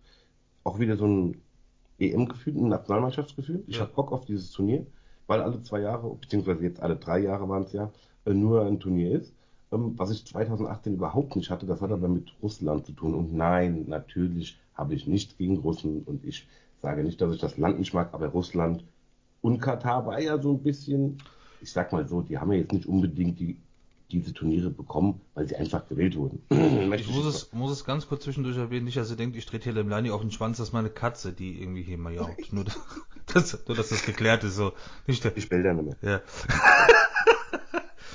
auch 0.65 0.79
wieder 0.79 0.97
so 0.97 1.07
ein 1.07 1.37
EM-Gefühl, 1.99 2.57
ein 2.57 2.69
Nationalmannschaftsgefühl. 2.69 3.63
Ich 3.67 3.77
ja. 3.77 3.83
habe 3.83 3.93
Bock 3.93 4.13
auf 4.13 4.25
dieses 4.25 4.51
Turnier 4.51 4.87
weil 5.27 5.41
alle 5.41 5.63
zwei 5.63 5.81
Jahre, 5.81 6.15
beziehungsweise 6.21 6.63
jetzt 6.63 6.81
alle 6.81 6.97
drei 6.97 7.21
Jahre 7.21 7.49
waren 7.49 7.65
es 7.65 7.73
ja, 7.73 7.91
äh, 8.27 8.35
nur 8.35 8.65
ein 8.65 8.81
Turnier 8.81 9.13
ist. 9.13 9.33
Ähm, 9.73 9.95
was 9.97 10.11
ich 10.11 10.27
2018 10.27 10.95
überhaupt 10.95 11.37
nicht 11.37 11.51
hatte, 11.51 11.67
das 11.67 11.81
hat 11.81 11.91
aber 11.91 12.09
mit 12.09 12.33
Russland 12.43 12.87
zu 12.87 12.93
tun. 12.93 13.15
Und 13.15 13.35
nein, 13.35 13.85
natürlich 13.89 14.59
habe 14.75 14.95
ich 14.95 15.07
nichts 15.07 15.37
gegen 15.37 15.59
Russen 15.59 16.03
und 16.03 16.25
ich 16.25 16.47
sage 16.83 17.03
nicht, 17.03 17.21
dass 17.21 17.35
ich 17.35 17.41
das 17.41 17.57
Land 17.57 17.79
nicht 17.79 17.95
mag, 17.95 18.13
aber 18.13 18.29
Russland 18.29 18.85
und 19.41 19.61
Katar 19.61 20.07
war 20.07 20.21
ja 20.21 20.39
so 20.39 20.53
ein 20.53 20.63
bisschen, 20.63 21.19
ich 21.61 21.73
sag 21.73 21.93
mal 21.93 22.07
so, 22.09 22.23
die 22.23 22.39
haben 22.39 22.53
ja 22.53 22.59
jetzt 22.59 22.73
nicht 22.73 22.87
unbedingt 22.87 23.39
die 23.39 23.57
diese 24.15 24.33
Turniere 24.33 24.71
bekommen, 24.71 25.21
weil 25.35 25.49
sie 25.49 25.57
einfach 25.57 25.89
gewählt 25.89 26.17
wurden. 26.17 26.43
ich 26.95 27.09
muss 27.15 27.27
es, 27.27 27.53
muss 27.53 27.73
es 27.73 27.85
ganz 27.85 28.09
kurz 28.09 28.25
zwischendurch 28.25 28.57
erwähnen, 28.57 28.85
nicht, 28.85 28.97
dass 28.97 29.11
ihr 29.11 29.17
denkt, 29.17 29.37
ich 29.37 29.47
trete 29.47 29.65
hier 29.65 29.73
Lemlani 29.73 30.11
auf 30.11 30.21
den 30.21 30.31
Schwanz, 30.31 30.59
das 30.59 30.69
ist 30.69 30.73
meine 30.73 30.91
Katze, 30.91 31.33
die 31.33 31.61
irgendwie 31.61 31.83
hier 31.83 31.99
mal 31.99 32.15
jaucht. 32.15 32.31
nur, 32.53 32.65
das, 33.33 33.67
nur, 33.67 33.77
dass 33.77 33.89
das 33.89 34.05
geklärt 34.05 34.45
ist, 34.45 34.57
so. 34.57 34.73
Nicht 35.07 35.25
der, 35.25 35.37
ich 35.37 35.51
will 35.51 35.63
da 35.63 35.75
nicht 35.75 36.01
mehr. 36.03 36.13
Ja. 36.13 36.23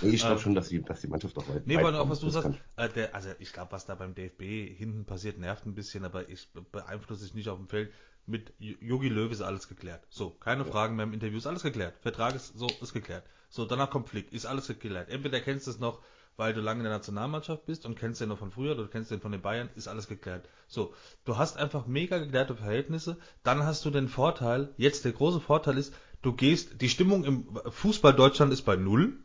Nee, 0.02 0.12
ich 0.12 0.22
glaube 0.22 0.36
ähm, 0.36 0.40
schon, 0.40 0.56
dass 0.56 0.70
die, 0.70 0.82
dass 0.82 1.02
die 1.02 1.08
Mannschaft 1.08 1.38
auch 1.38 1.48
weit 1.50 1.68
Nee, 1.68 1.78
aber 1.78 2.00
auch 2.00 2.10
was 2.10 2.22
du 2.22 2.30
sagst, 2.30 2.52
äh, 2.78 2.90
der, 2.90 3.14
also 3.14 3.30
ich 3.40 3.52
glaube, 3.52 3.72
was 3.72 3.86
da 3.86 3.96
beim 3.96 4.16
DFB 4.16 4.78
hinten 4.78 5.06
passiert, 5.06 5.38
nervt 5.38 5.66
ein 5.66 5.76
bisschen, 5.76 6.06
aber 6.06 6.30
ich 6.30 6.48
beeinflusse 6.72 7.26
es 7.26 7.34
nicht 7.34 7.50
auf 7.50 7.58
dem 7.58 7.68
Feld. 7.68 7.92
Mit 8.30 8.54
Yogi 8.60 9.10
Löw 9.10 9.32
ist 9.32 9.42
alles 9.42 9.68
geklärt. 9.68 10.06
So, 10.10 10.30
keine 10.30 10.64
ja. 10.64 10.72
Fragen 10.72 10.96
mehr 10.96 11.06
im 11.06 11.14
Interview, 11.14 11.38
ist 11.38 11.48
alles 11.48 11.64
geklärt. 11.64 11.96
Vertrag 12.02 12.36
ist 12.36 12.58
so, 12.58 12.68
ist 12.82 12.94
geklärt. 12.94 13.24
So, 13.50 13.66
danach 13.66 13.90
Konflikt, 13.90 14.34
ist 14.34 14.46
alles 14.46 14.68
geklärt. 14.68 15.10
Entweder 15.10 15.40
kennst 15.42 15.66
du 15.66 15.72
es 15.72 15.80
noch, 15.80 16.00
weil 16.38 16.54
du 16.54 16.62
lange 16.62 16.80
in 16.80 16.84
der 16.86 16.94
Nationalmannschaft 16.94 17.66
bist 17.66 17.86
und 17.86 17.98
kennst 17.98 18.22
den 18.22 18.30
noch 18.30 18.38
von 18.38 18.52
früher 18.52 18.72
oder 18.72 18.84
du 18.84 18.90
kennst 18.90 19.12
den 19.12 19.20
von 19.20 19.32
den 19.32 19.42
Bayern, 19.42 19.70
ist 19.76 19.88
alles 19.88 20.08
geklärt. 20.08 20.48
So, 20.68 20.94
du 21.26 21.38
hast 21.38 21.58
einfach 21.58 21.86
mega 21.86 22.18
geklärte 22.18 22.56
Verhältnisse, 22.56 23.18
dann 23.44 23.64
hast 23.64 23.84
du 23.84 23.90
den 23.90 24.08
Vorteil, 24.08 24.70
jetzt 24.78 25.04
der 25.04 25.12
große 25.12 25.42
Vorteil 25.42 25.78
ist, 25.78 25.94
du 26.22 26.34
gehst, 26.34 26.82
die 26.82 26.90
Stimmung 26.90 27.26
im 27.26 27.60
Fußball 27.70 28.14
Deutschland 28.14 28.54
ist 28.54 28.62
bei 28.62 28.78
Null, 28.78 29.18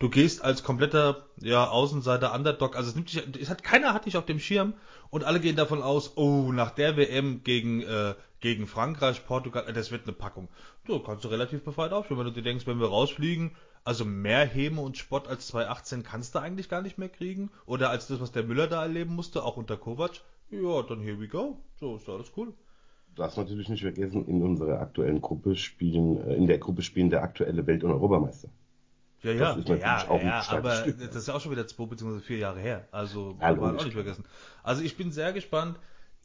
du 0.00 0.10
gehst 0.10 0.42
als 0.42 0.64
kompletter 0.64 1.26
ja, 1.40 1.68
Außenseiter 1.68 2.34
Underdog, 2.34 2.74
also 2.74 2.88
es 2.88 2.96
nimmt 2.96 3.12
dich, 3.12 3.40
es 3.40 3.48
hat 3.48 3.62
keiner 3.62 3.94
hat 3.94 4.06
dich 4.06 4.16
auf 4.16 4.26
dem 4.26 4.40
Schirm 4.40 4.74
und 5.10 5.22
alle 5.22 5.38
gehen 5.38 5.56
davon 5.56 5.82
aus, 5.82 6.16
oh, 6.16 6.50
nach 6.52 6.70
der 6.70 6.96
WM 6.96 7.44
gegen 7.44 7.82
äh, 7.82 8.14
gegen 8.40 8.66
Frankreich, 8.66 9.26
Portugal, 9.26 9.64
äh, 9.68 9.72
das 9.72 9.90
wird 9.90 10.04
eine 10.04 10.12
Packung. 10.12 10.48
So 10.86 11.00
kannst 11.00 11.24
du 11.24 11.28
relativ 11.28 11.64
befreit 11.64 11.92
aufspielen, 11.92 12.18
wenn 12.18 12.26
du 12.26 12.32
dir 12.32 12.42
denkst, 12.42 12.66
wenn 12.66 12.80
wir 12.80 12.88
rausfliegen, 12.88 13.52
also 13.84 14.04
mehr 14.04 14.44
Häme 14.44 14.80
und 14.80 14.96
Spott 14.96 15.28
als 15.28 15.46
2018 15.48 16.02
kannst 16.02 16.34
du 16.34 16.40
eigentlich 16.40 16.68
gar 16.68 16.82
nicht 16.82 16.98
mehr 16.98 17.08
kriegen 17.08 17.50
oder 17.66 17.90
als 17.90 18.08
das, 18.08 18.20
was 18.20 18.32
der 18.32 18.42
Müller 18.42 18.66
da 18.66 18.82
erleben 18.82 19.14
musste, 19.14 19.44
auch 19.44 19.56
unter 19.56 19.76
Kovac. 19.76 20.22
Ja, 20.50 20.82
dann 20.82 21.00
here 21.00 21.20
we 21.20 21.28
go. 21.28 21.58
So 21.78 21.96
ist 21.96 22.08
alles 22.08 22.32
cool. 22.36 22.52
Du 23.14 23.22
darfst 23.22 23.38
natürlich 23.38 23.68
nicht 23.68 23.82
vergessen, 23.82 24.26
in 24.26 24.42
unserer 24.42 24.80
aktuellen 24.80 25.20
Gruppe 25.20 25.56
spielen, 25.56 26.18
äh, 26.26 26.34
in 26.34 26.46
der 26.46 26.58
Gruppe 26.58 26.82
spielen 26.82 27.10
der 27.10 27.22
aktuelle 27.22 27.66
Welt- 27.66 27.84
und 27.84 27.92
Europameister. 27.92 28.48
Ja, 29.22 29.32
ja, 29.32 29.54
das 29.54 29.70
ist 29.70 29.82
ja, 29.82 30.08
auch 30.08 30.22
ja, 30.22 30.44
aber 30.48 30.72
Stück. 30.76 30.98
das 30.98 31.16
ist 31.16 31.28
ja 31.28 31.34
auch 31.34 31.40
schon 31.40 31.50
wieder 31.52 31.66
zwei 31.66 31.86
bzw. 31.86 32.20
vier 32.20 32.38
Jahre 32.38 32.60
her. 32.60 32.86
Also, 32.92 33.36
ja, 33.40 33.54
man 33.54 33.78
auch 33.78 33.84
nicht 33.84 33.94
vergessen. 33.94 34.24
Also, 34.62 34.82
ich 34.82 34.96
bin 34.96 35.10
sehr 35.10 35.32
gespannt. 35.32 35.78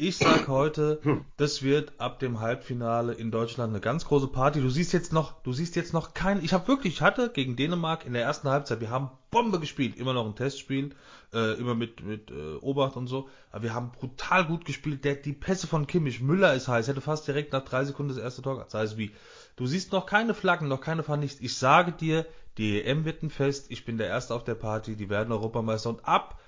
Ich 0.03 0.17
sag 0.17 0.47
heute, 0.47 0.99
hm. 1.03 1.25
das 1.37 1.61
wird 1.61 1.93
ab 1.99 2.17
dem 2.17 2.39
Halbfinale 2.39 3.13
in 3.13 3.29
Deutschland 3.29 3.69
eine 3.69 3.81
ganz 3.81 4.03
große 4.03 4.29
Party. 4.29 4.59
Du 4.59 4.71
siehst 4.71 4.93
jetzt 4.93 5.13
noch, 5.13 5.43
du 5.43 5.53
siehst 5.53 5.75
jetzt 5.75 5.93
noch 5.93 6.15
kein. 6.15 6.43
Ich 6.43 6.53
habe 6.53 6.67
wirklich, 6.67 6.95
ich 6.95 7.01
hatte 7.03 7.29
gegen 7.29 7.55
Dänemark 7.55 8.07
in 8.07 8.13
der 8.13 8.23
ersten 8.23 8.49
Halbzeit, 8.49 8.81
wir 8.81 8.89
haben 8.89 9.11
Bombe 9.29 9.59
gespielt, 9.59 9.97
immer 9.97 10.13
noch 10.13 10.25
ein 10.25 10.33
Testspiel, 10.33 10.95
äh, 11.35 11.53
immer 11.59 11.75
mit 11.75 12.03
mit 12.03 12.31
äh, 12.31 12.55
Obacht 12.61 12.95
und 12.95 13.05
so. 13.05 13.29
Aber 13.51 13.61
wir 13.61 13.75
haben 13.75 13.91
brutal 13.91 14.47
gut 14.47 14.65
gespielt. 14.65 15.05
Der, 15.05 15.13
die 15.13 15.33
Pässe 15.33 15.67
von 15.67 15.85
Kimmich, 15.85 16.19
Müller 16.19 16.55
ist 16.55 16.67
heiß, 16.67 16.87
hätte 16.87 17.01
fast 17.01 17.27
direkt 17.27 17.53
nach 17.53 17.63
drei 17.63 17.85
Sekunden 17.85 18.11
das 18.11 18.23
erste 18.23 18.41
Tor. 18.41 18.57
Das 18.57 18.73
heißt 18.73 18.97
wie, 18.97 19.11
du 19.55 19.67
siehst 19.67 19.91
noch 19.91 20.07
keine 20.07 20.33
Flaggen, 20.33 20.67
noch 20.67 20.81
keine 20.81 21.03
Vernichts. 21.03 21.41
Ich 21.41 21.55
sage 21.57 21.91
dir, 21.91 22.25
die 22.57 22.81
EM 22.81 23.05
wird 23.05 23.21
ein 23.21 23.29
Fest. 23.29 23.67
Ich 23.69 23.85
bin 23.85 23.99
der 23.99 24.07
Erste 24.07 24.33
auf 24.33 24.43
der 24.43 24.55
Party. 24.55 24.95
Die 24.95 25.09
werden 25.09 25.31
Europameister 25.31 25.89
und 25.89 26.07
ab 26.07 26.40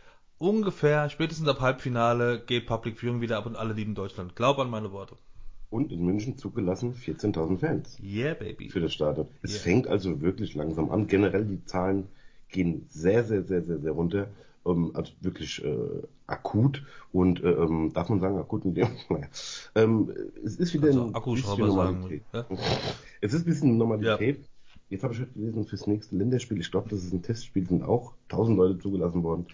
ungefähr, 0.43 1.09
spätestens 1.09 1.47
ab 1.47 1.61
Halbfinale, 1.61 2.43
geht 2.45 2.67
Public 2.67 2.99
Viewing 2.99 3.21
wieder 3.21 3.37
ab 3.37 3.45
und 3.45 3.55
alle 3.55 3.73
lieben 3.73 3.95
Deutschland. 3.95 4.35
Glaub 4.35 4.59
an 4.59 4.69
meine 4.69 4.91
Worte. 4.91 5.15
Und 5.69 5.91
in 5.91 6.05
München 6.05 6.37
zugelassen 6.37 6.93
14.000 6.93 7.57
Fans. 7.57 7.97
Yeah, 8.03 8.35
baby. 8.35 8.69
Für 8.69 8.81
das 8.81 8.93
Stadion. 8.93 9.27
Es 9.41 9.53
yeah. 9.53 9.61
fängt 9.61 9.87
also 9.87 10.21
wirklich 10.21 10.53
langsam 10.53 10.91
an. 10.91 11.07
Generell 11.07 11.45
die 11.45 11.65
Zahlen 11.65 12.07
gehen 12.49 12.85
sehr, 12.89 13.23
sehr, 13.23 13.43
sehr, 13.43 13.63
sehr, 13.63 13.79
sehr 13.79 13.91
runter. 13.91 14.27
Ähm, 14.65 14.91
also 14.93 15.11
wirklich 15.21 15.63
äh, 15.63 16.03
akut 16.27 16.83
und 17.11 17.43
äh, 17.43 17.49
ähm, 17.49 17.91
darf 17.93 18.09
man 18.09 18.19
sagen 18.19 18.37
akut 18.37 18.65
in 18.65 18.75
dem 18.75 18.87
ähm, 19.75 20.13
es 20.43 20.55
ist 20.57 20.73
wieder 20.73 20.87
also, 20.87 21.11
ein 21.11 21.33
bisschen 21.35 21.67
Normalität. 21.67 22.23
Sagen, 22.31 22.55
ja? 22.55 22.65
Es 23.21 23.33
ist 23.33 23.41
ein 23.41 23.45
bisschen 23.45 23.77
Normalität. 23.77 24.37
Ja. 24.39 24.45
Jetzt 24.89 25.03
habe 25.03 25.13
ich 25.13 25.21
heute 25.21 25.31
gelesen, 25.31 25.65
fürs 25.65 25.87
nächste 25.87 26.15
Länderspiel, 26.15 26.59
ich 26.59 26.69
glaube, 26.69 26.89
das 26.89 27.03
ist 27.03 27.13
ein 27.13 27.23
Testspiel, 27.23 27.67
sind 27.67 27.83
auch 27.83 28.13
1000 28.29 28.57
Leute 28.57 28.79
zugelassen 28.79 29.23
worden. 29.23 29.47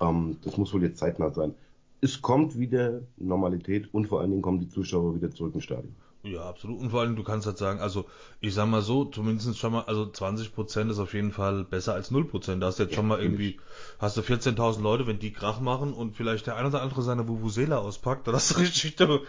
Ähm, 0.00 0.38
das 0.44 0.56
muss 0.56 0.72
wohl 0.72 0.82
jetzt 0.82 0.98
zeitnah 0.98 1.30
sein. 1.30 1.54
Es 2.00 2.20
kommt 2.22 2.58
wieder 2.58 3.02
Normalität 3.16 3.92
und 3.92 4.06
vor 4.08 4.20
allen 4.20 4.30
Dingen 4.30 4.42
kommen 4.42 4.60
die 4.60 4.68
Zuschauer 4.68 5.14
wieder 5.14 5.30
zurück 5.30 5.54
ins 5.54 5.64
Stadion. 5.64 5.94
Ja, 6.26 6.48
absolut. 6.48 6.80
Und 6.80 6.90
vor 6.90 7.00
allem, 7.00 7.14
du 7.16 7.22
kannst 7.22 7.46
halt 7.46 7.58
sagen, 7.58 7.80
also 7.80 8.06
ich 8.40 8.52
sag 8.54 8.66
mal 8.66 8.82
so, 8.82 9.04
zumindest 9.04 9.56
schon 9.58 9.72
mal, 9.72 9.82
also 9.82 10.10
20 10.10 10.54
Prozent 10.54 10.90
ist 10.90 10.98
auf 10.98 11.14
jeden 11.14 11.30
Fall 11.30 11.64
besser 11.64 11.94
als 11.94 12.10
0 12.10 12.24
Prozent. 12.24 12.62
Da 12.62 12.66
hast 12.66 12.78
du 12.78 12.82
jetzt 12.82 12.92
ja, 12.92 12.96
schon 12.96 13.06
mal 13.06 13.20
irgendwie, 13.20 13.60
hast 13.98 14.16
du 14.16 14.22
14.000 14.22 14.82
Leute, 14.82 15.06
wenn 15.06 15.18
die 15.18 15.32
Krach 15.32 15.60
machen 15.60 15.92
und 15.92 16.16
vielleicht 16.16 16.46
der 16.46 16.56
ein 16.56 16.66
oder 16.66 16.82
andere 16.82 17.02
seine 17.02 17.28
Vuvuzela 17.28 17.78
auspackt, 17.78 18.26
dann 18.26 18.34
hast 18.34 18.50
du 18.56 18.60
richtig 18.60 18.96
da, 18.96 19.20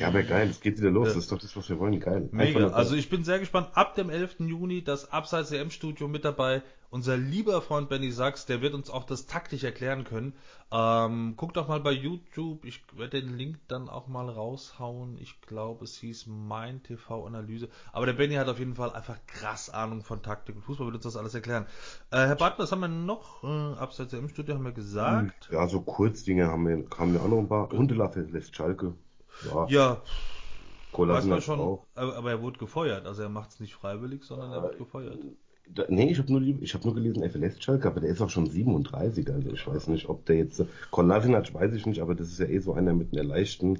Ja, 0.00 0.08
aber 0.08 0.22
geil, 0.22 0.48
es 0.50 0.60
geht 0.60 0.78
wieder 0.78 0.90
los, 0.90 1.08
ja. 1.08 1.14
das 1.14 1.24
ist 1.24 1.32
doch 1.32 1.38
das, 1.38 1.54
was 1.56 1.68
wir 1.68 1.78
wollen, 1.78 2.00
geil. 2.00 2.28
Mega, 2.32 2.68
also 2.68 2.94
ich 2.94 3.10
bin 3.10 3.24
sehr 3.24 3.38
gespannt. 3.38 3.68
Ab 3.74 3.94
dem 3.94 4.08
11. 4.08 4.36
Juni 4.40 4.82
das 4.82 5.12
Abseits 5.12 5.52
EM 5.52 5.70
Studio 5.70 6.08
mit 6.08 6.24
dabei. 6.24 6.62
Unser 6.94 7.16
lieber 7.16 7.60
Freund 7.60 7.88
Benny 7.88 8.12
Sachs, 8.12 8.46
der 8.46 8.62
wird 8.62 8.72
uns 8.72 8.88
auch 8.88 9.02
das 9.02 9.26
taktisch 9.26 9.64
erklären 9.64 10.04
können. 10.04 10.32
Ähm, 10.70 11.34
guck 11.36 11.52
doch 11.52 11.66
mal 11.66 11.80
bei 11.80 11.90
YouTube, 11.90 12.64
ich 12.64 12.84
werde 12.96 13.20
den 13.20 13.36
Link 13.36 13.58
dann 13.66 13.88
auch 13.88 14.06
mal 14.06 14.28
raushauen. 14.28 15.18
Ich 15.18 15.40
glaube, 15.40 15.86
es 15.86 15.96
hieß 15.96 16.28
Mein 16.28 16.84
TV 16.84 17.26
Analyse. 17.26 17.68
Aber 17.92 18.06
der 18.06 18.12
Benny 18.12 18.36
hat 18.36 18.48
auf 18.48 18.60
jeden 18.60 18.76
Fall 18.76 18.92
einfach 18.92 19.16
krass 19.26 19.70
Ahnung 19.70 20.04
von 20.04 20.22
Taktik 20.22 20.54
und 20.54 20.62
Fußball, 20.62 20.86
wird 20.86 20.94
uns 20.94 21.02
das 21.02 21.16
alles 21.16 21.34
erklären. 21.34 21.66
Äh, 22.12 22.28
Herr 22.28 22.36
Bartler, 22.36 22.62
was 22.62 22.70
haben 22.70 22.82
wir 22.82 22.86
noch? 22.86 23.42
Äh, 23.42 23.76
abseits 23.76 24.12
der 24.12 24.28
Studio 24.28 24.54
haben 24.54 24.64
wir 24.64 24.70
gesagt. 24.70 25.48
Ja, 25.50 25.66
so 25.66 25.80
Kurzdinge 25.80 26.46
haben 26.46 26.64
wir, 26.68 26.86
haben 26.96 27.12
wir 27.12 27.22
auch 27.22 27.28
noch 27.28 27.38
ein 27.38 27.48
paar. 27.48 27.72
Hundelaffe 27.72 28.20
lässt 28.20 28.54
Schalke. 28.54 28.94
Ja. 29.52 29.66
ja. 29.66 30.02
Weiß 30.92 31.24
man 31.24 31.42
schon, 31.42 31.58
auch. 31.58 31.86
Aber, 31.96 32.14
aber 32.14 32.30
er 32.30 32.40
wurde 32.40 32.60
gefeuert. 32.60 33.04
Also 33.04 33.22
er 33.22 33.30
macht 33.30 33.50
es 33.50 33.58
nicht 33.58 33.74
freiwillig, 33.74 34.22
sondern 34.22 34.52
er 34.52 34.62
wird 34.62 34.78
gefeuert. 34.78 35.18
Da, 35.66 35.84
nee, 35.88 36.10
ich 36.10 36.18
habe 36.18 36.32
nur, 36.32 36.40
hab 36.42 36.84
nur 36.84 36.94
gelesen, 36.94 37.28
FLS 37.28 37.62
Schalke, 37.62 37.88
aber 37.88 38.00
der 38.00 38.10
ist 38.10 38.20
auch 38.20 38.30
schon 38.30 38.46
37, 38.46 39.28
also 39.30 39.50
ich 39.50 39.66
weiß 39.66 39.88
nicht, 39.88 40.08
ob 40.08 40.24
der 40.26 40.36
jetzt, 40.36 40.62
Kolasinac 40.90 41.52
weiß 41.54 41.72
ich 41.72 41.86
nicht, 41.86 42.00
aber 42.00 42.14
das 42.14 42.28
ist 42.28 42.38
ja 42.38 42.46
eh 42.46 42.58
so 42.58 42.74
einer 42.74 42.92
mit 42.92 43.12
einer 43.12 43.24
leichten 43.24 43.78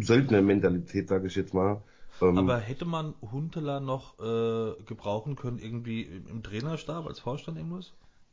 Söldner-Mentalität, 0.00 1.08
sage 1.08 1.26
ich 1.26 1.34
jetzt 1.34 1.54
mal. 1.54 1.82
Ähm, 2.20 2.38
aber 2.38 2.58
hätte 2.58 2.84
man 2.84 3.14
Huntela 3.32 3.80
noch 3.80 4.18
äh, 4.18 4.82
gebrauchen 4.84 5.36
können, 5.36 5.58
irgendwie 5.58 6.02
im 6.02 6.42
Trainerstab 6.42 7.06
als 7.06 7.20
Vorstand 7.20 7.58
irgendwas? 7.58 7.92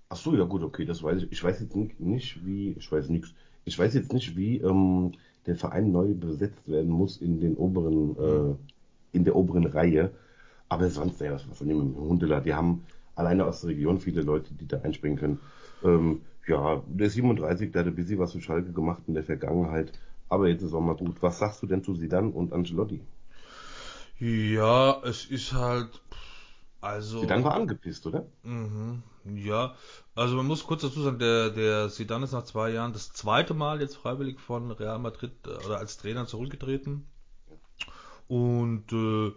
Ach 0.10 0.18
so, 0.18 0.36
ja 0.36 0.44
gut, 0.44 0.64
okay, 0.64 0.86
das 0.86 1.04
weiß 1.04 1.24
ich. 1.24 1.32
Ich 1.32 1.44
weiß 1.44 1.60
jetzt 1.62 1.76
nicht, 1.76 2.00
nicht 2.00 2.46
wie, 2.46 2.76
ich 2.78 2.92
weiß 2.92 3.10
nichts. 3.10 3.34
Ich 3.66 3.78
weiß 3.78 3.94
jetzt 3.96 4.14
nicht, 4.14 4.38
wie 4.38 4.58
ähm, 4.58 5.14
der 5.46 5.56
Verein 5.56 5.92
neu 5.92 6.14
besetzt 6.14 6.68
werden 6.70 6.92
muss 6.92 7.18
in 7.18 7.40
den 7.40 7.56
oberen, 7.56 8.16
äh, 8.18 8.56
in 9.18 9.24
der 9.24 9.36
oberen 9.36 9.66
Reihe. 9.66 10.12
Aber 10.76 10.90
sonst, 10.90 11.22
ja, 11.22 11.32
was 11.32 11.44
von 11.44 11.70
dem 11.70 11.96
Hundeler, 11.96 12.42
die 12.42 12.54
haben 12.54 12.86
alleine 13.16 13.46
aus 13.46 13.62
der 13.62 13.70
Region 13.70 13.98
viele 14.02 14.22
Leute, 14.22 14.54
die 14.54 14.68
da 14.68 14.82
einspringen 14.82 15.18
können. 15.18 15.40
Ähm, 15.84 16.22
ja, 16.48 16.84
der 16.88 17.10
37, 17.10 17.72
der 17.72 17.82
hat 17.82 17.88
ein 17.88 17.96
bisschen 17.96 18.20
was 18.20 18.34
für 18.34 18.42
Schalke 18.42 18.74
gemacht 18.74 19.02
in 19.08 19.14
der 19.14 19.24
Vergangenheit. 19.24 19.94
Aber 20.28 20.50
jetzt 20.50 20.64
ist 20.64 20.74
auch 20.74 20.82
mal 20.82 20.96
gut. 20.96 21.16
Was 21.22 21.40
sagst 21.40 21.64
du 21.64 21.68
denn 21.68 21.82
zu 21.82 21.96
Sidan 21.96 22.34
und 22.34 22.52
Ancelotti? 22.52 23.00
Ja, 24.20 25.02
es 25.04 25.26
ist 25.26 25.54
halt, 25.54 26.02
also. 26.82 27.22
Sidan 27.22 27.46
war 27.46 27.54
angepisst, 27.54 28.06
oder? 28.08 28.26
Mhm, 28.44 29.02
ja, 29.34 29.76
also 30.14 30.36
man 30.36 30.46
muss 30.46 30.66
kurz 30.66 30.82
dazu 30.82 31.02
sagen, 31.02 31.20
der, 31.20 31.52
der 31.52 31.88
Sidan 31.88 32.24
ist 32.24 32.34
nach 32.34 32.44
zwei 32.44 32.72
Jahren 32.72 32.92
das 32.92 33.14
zweite 33.14 33.54
Mal 33.54 33.80
jetzt 33.80 33.96
freiwillig 33.96 34.42
von 34.42 34.72
Real 34.72 35.00
Madrid 35.00 35.32
äh, 35.46 35.66
oder 35.66 35.78
als 35.78 35.98
Trainer 35.98 36.28
zurückgetreten. 36.28 37.08
Und 38.28 38.92
äh, 38.92 39.32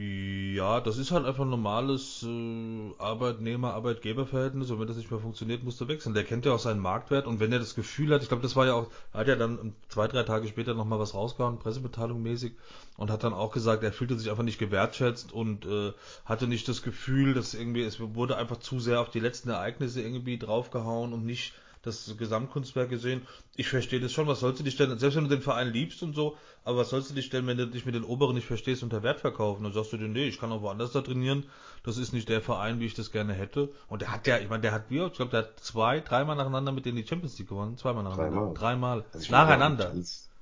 ja, 0.00 0.80
das 0.80 0.96
ist 0.96 1.10
halt 1.10 1.26
einfach 1.26 1.44
ein 1.44 1.50
normales 1.50 2.22
äh, 2.22 2.94
Arbeitnehmer-Arbeitgeber-Verhältnis 2.98 4.70
und 4.70 4.80
wenn 4.80 4.86
das 4.86 4.96
nicht 4.96 5.10
mehr 5.10 5.20
funktioniert, 5.20 5.62
musst 5.62 5.78
du 5.80 5.88
wechseln. 5.88 6.14
Der 6.14 6.24
kennt 6.24 6.46
ja 6.46 6.52
auch 6.52 6.58
seinen 6.58 6.80
Marktwert 6.80 7.26
und 7.26 7.38
wenn 7.38 7.52
er 7.52 7.58
das 7.58 7.74
Gefühl 7.74 8.14
hat, 8.14 8.22
ich 8.22 8.28
glaube, 8.28 8.42
das 8.42 8.56
war 8.56 8.64
ja 8.64 8.72
auch, 8.72 8.86
er 9.12 9.20
hat 9.20 9.28
ja 9.28 9.36
dann 9.36 9.74
zwei, 9.88 10.08
drei 10.08 10.22
Tage 10.22 10.48
später 10.48 10.72
nochmal 10.72 10.98
was 10.98 11.12
rausgehauen, 11.12 11.58
Pressemitteilung 11.58 12.22
mäßig 12.22 12.54
und 12.96 13.10
hat 13.10 13.24
dann 13.24 13.34
auch 13.34 13.52
gesagt, 13.52 13.82
er 13.82 13.92
fühlte 13.92 14.18
sich 14.18 14.30
einfach 14.30 14.42
nicht 14.42 14.58
gewertschätzt 14.58 15.32
und 15.34 15.66
äh, 15.66 15.92
hatte 16.24 16.46
nicht 16.46 16.66
das 16.68 16.80
Gefühl, 16.80 17.34
dass 17.34 17.52
irgendwie, 17.52 17.82
es 17.82 18.00
wurde 18.00 18.38
einfach 18.38 18.56
zu 18.56 18.80
sehr 18.80 19.00
auf 19.02 19.10
die 19.10 19.20
letzten 19.20 19.50
Ereignisse 19.50 20.00
irgendwie 20.00 20.38
draufgehauen 20.38 21.12
und 21.12 21.26
nicht 21.26 21.52
das 21.82 22.14
Gesamtkunstwerk 22.18 22.90
gesehen. 22.90 23.22
Ich 23.56 23.68
verstehe 23.68 24.00
das 24.00 24.12
schon, 24.12 24.26
was 24.26 24.40
sollst 24.40 24.60
du 24.60 24.64
dich 24.64 24.76
denn, 24.76 24.98
selbst 24.98 25.16
wenn 25.16 25.24
du 25.24 25.30
den 25.30 25.42
Verein 25.42 25.72
liebst 25.72 26.02
und 26.02 26.14
so, 26.14 26.36
aber 26.64 26.78
was 26.78 26.90
sollst 26.90 27.10
du 27.10 27.14
dich 27.14 27.30
denn, 27.30 27.46
wenn 27.46 27.56
du 27.56 27.66
dich 27.66 27.86
mit 27.86 27.94
den 27.94 28.04
Oberen 28.04 28.34
nicht 28.34 28.46
verstehst, 28.46 28.82
unter 28.82 29.02
Wert 29.02 29.20
verkaufen? 29.20 29.64
Dann 29.64 29.72
sagst 29.72 29.92
du 29.92 29.96
dir, 29.96 30.08
nee, 30.08 30.26
ich 30.26 30.38
kann 30.38 30.52
auch 30.52 30.62
woanders 30.62 30.92
da 30.92 31.00
trainieren. 31.00 31.44
Das 31.82 31.96
ist 31.96 32.12
nicht 32.12 32.28
der 32.28 32.42
Verein, 32.42 32.80
wie 32.80 32.86
ich 32.86 32.94
das 32.94 33.12
gerne 33.12 33.32
hätte. 33.32 33.70
Und 33.88 34.02
der 34.02 34.12
hat 34.12 34.26
ja, 34.26 34.38
ich 34.38 34.48
meine, 34.48 34.62
der 34.62 34.72
hat, 34.72 34.84
wie 34.90 34.98
ich 34.98 35.12
glaube, 35.14 35.30
der 35.30 35.40
hat 35.40 35.60
zwei, 35.60 36.00
dreimal 36.00 36.36
nacheinander 36.36 36.72
mit 36.72 36.84
denen 36.84 36.96
die 36.96 37.06
Champions 37.06 37.38
League 37.38 37.48
gewonnen. 37.48 37.78
Zweimal 37.78 38.04
nacheinander. 38.04 38.54
Dreimal. 38.54 38.54
Dreimal. 38.54 39.04
Also 39.12 39.32
nacheinander. 39.32 39.92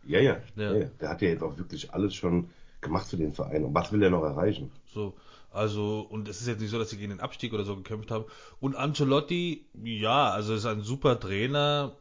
ja, 0.07 0.21
ja, 0.21 0.37
ja, 0.57 0.75
ja. 0.75 0.87
Der 1.01 1.09
hat 1.09 1.23
ja 1.23 1.29
jetzt 1.29 1.43
auch 1.43 1.57
wirklich 1.57 1.93
alles 1.93 2.15
schon 2.15 2.51
gemacht 2.81 3.09
für 3.09 3.17
den 3.17 3.33
Verein. 3.33 3.65
Und 3.65 3.75
was 3.75 3.93
will 3.93 4.03
er 4.03 4.11
noch 4.11 4.25
erreichen? 4.25 4.71
So. 4.93 5.15
Also, 5.51 6.01
und 6.01 6.29
es 6.29 6.41
ist 6.41 6.47
jetzt 6.47 6.61
nicht 6.61 6.71
so, 6.71 6.79
dass 6.79 6.91
sie 6.91 6.99
gegen 6.99 7.11
den 7.11 7.21
Abstieg 7.21 7.53
oder 7.53 7.65
so 7.65 7.77
gekämpft 7.77 8.11
haben. 8.11 8.25
Und 8.61 8.77
Ancelotti, 8.77 9.67
ja, 9.83 10.31
also 10.31 10.55
ist 10.55 10.67
ein 10.67 10.83
super 10.83 11.19
Trainer. 11.19 11.97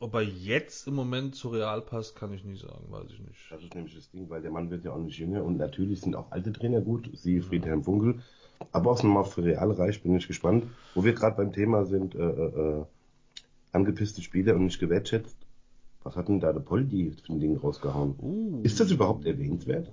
Ob 0.00 0.14
er 0.14 0.22
jetzt 0.22 0.88
im 0.88 0.94
Moment 0.94 1.34
zu 1.34 1.50
Real 1.50 1.80
passt, 1.80 2.16
kann 2.16 2.32
ich 2.32 2.44
nicht 2.44 2.62
sagen, 2.62 2.86
weiß 2.88 3.10
ich 3.12 3.20
nicht. 3.20 3.38
Das 3.50 3.62
ist 3.62 3.74
nämlich 3.74 3.94
das 3.94 4.10
Ding, 4.10 4.28
weil 4.28 4.42
der 4.42 4.50
Mann 4.50 4.70
wird 4.70 4.84
ja 4.84 4.92
auch 4.92 4.98
nicht 4.98 5.18
jünger 5.18 5.44
und 5.44 5.58
natürlich 5.58 6.00
sind 6.00 6.16
auch 6.16 6.30
alte 6.32 6.52
Trainer 6.52 6.80
gut, 6.80 7.08
siehe 7.14 7.42
Friedhelm 7.42 7.84
Funkel. 7.84 8.20
Aber 8.72 8.90
was 8.90 9.02
nochmal 9.02 9.24
für 9.24 9.44
Real 9.44 9.70
reicht, 9.72 10.02
bin 10.02 10.16
ich 10.16 10.26
gespannt. 10.26 10.64
Wo 10.94 11.04
wir 11.04 11.12
gerade 11.12 11.36
beim 11.36 11.52
Thema 11.52 11.84
sind, 11.86 12.14
äh, 12.14 12.18
äh, 12.18 12.78
äh, 12.80 12.84
angepisste 13.72 14.22
Spieler 14.22 14.54
und 14.56 14.64
nicht 14.64 14.80
gewertschätzt. 14.80 15.36
Was 16.02 16.16
hat 16.16 16.28
denn 16.28 16.40
da 16.40 16.52
der 16.52 16.60
Poldi 16.60 17.12
für 17.24 17.32
ein 17.32 17.40
Ding 17.40 17.56
rausgehauen? 17.56 18.14
Uh. 18.20 18.60
Ist 18.62 18.80
das 18.80 18.90
überhaupt 18.90 19.26
erwähnenswert? 19.26 19.92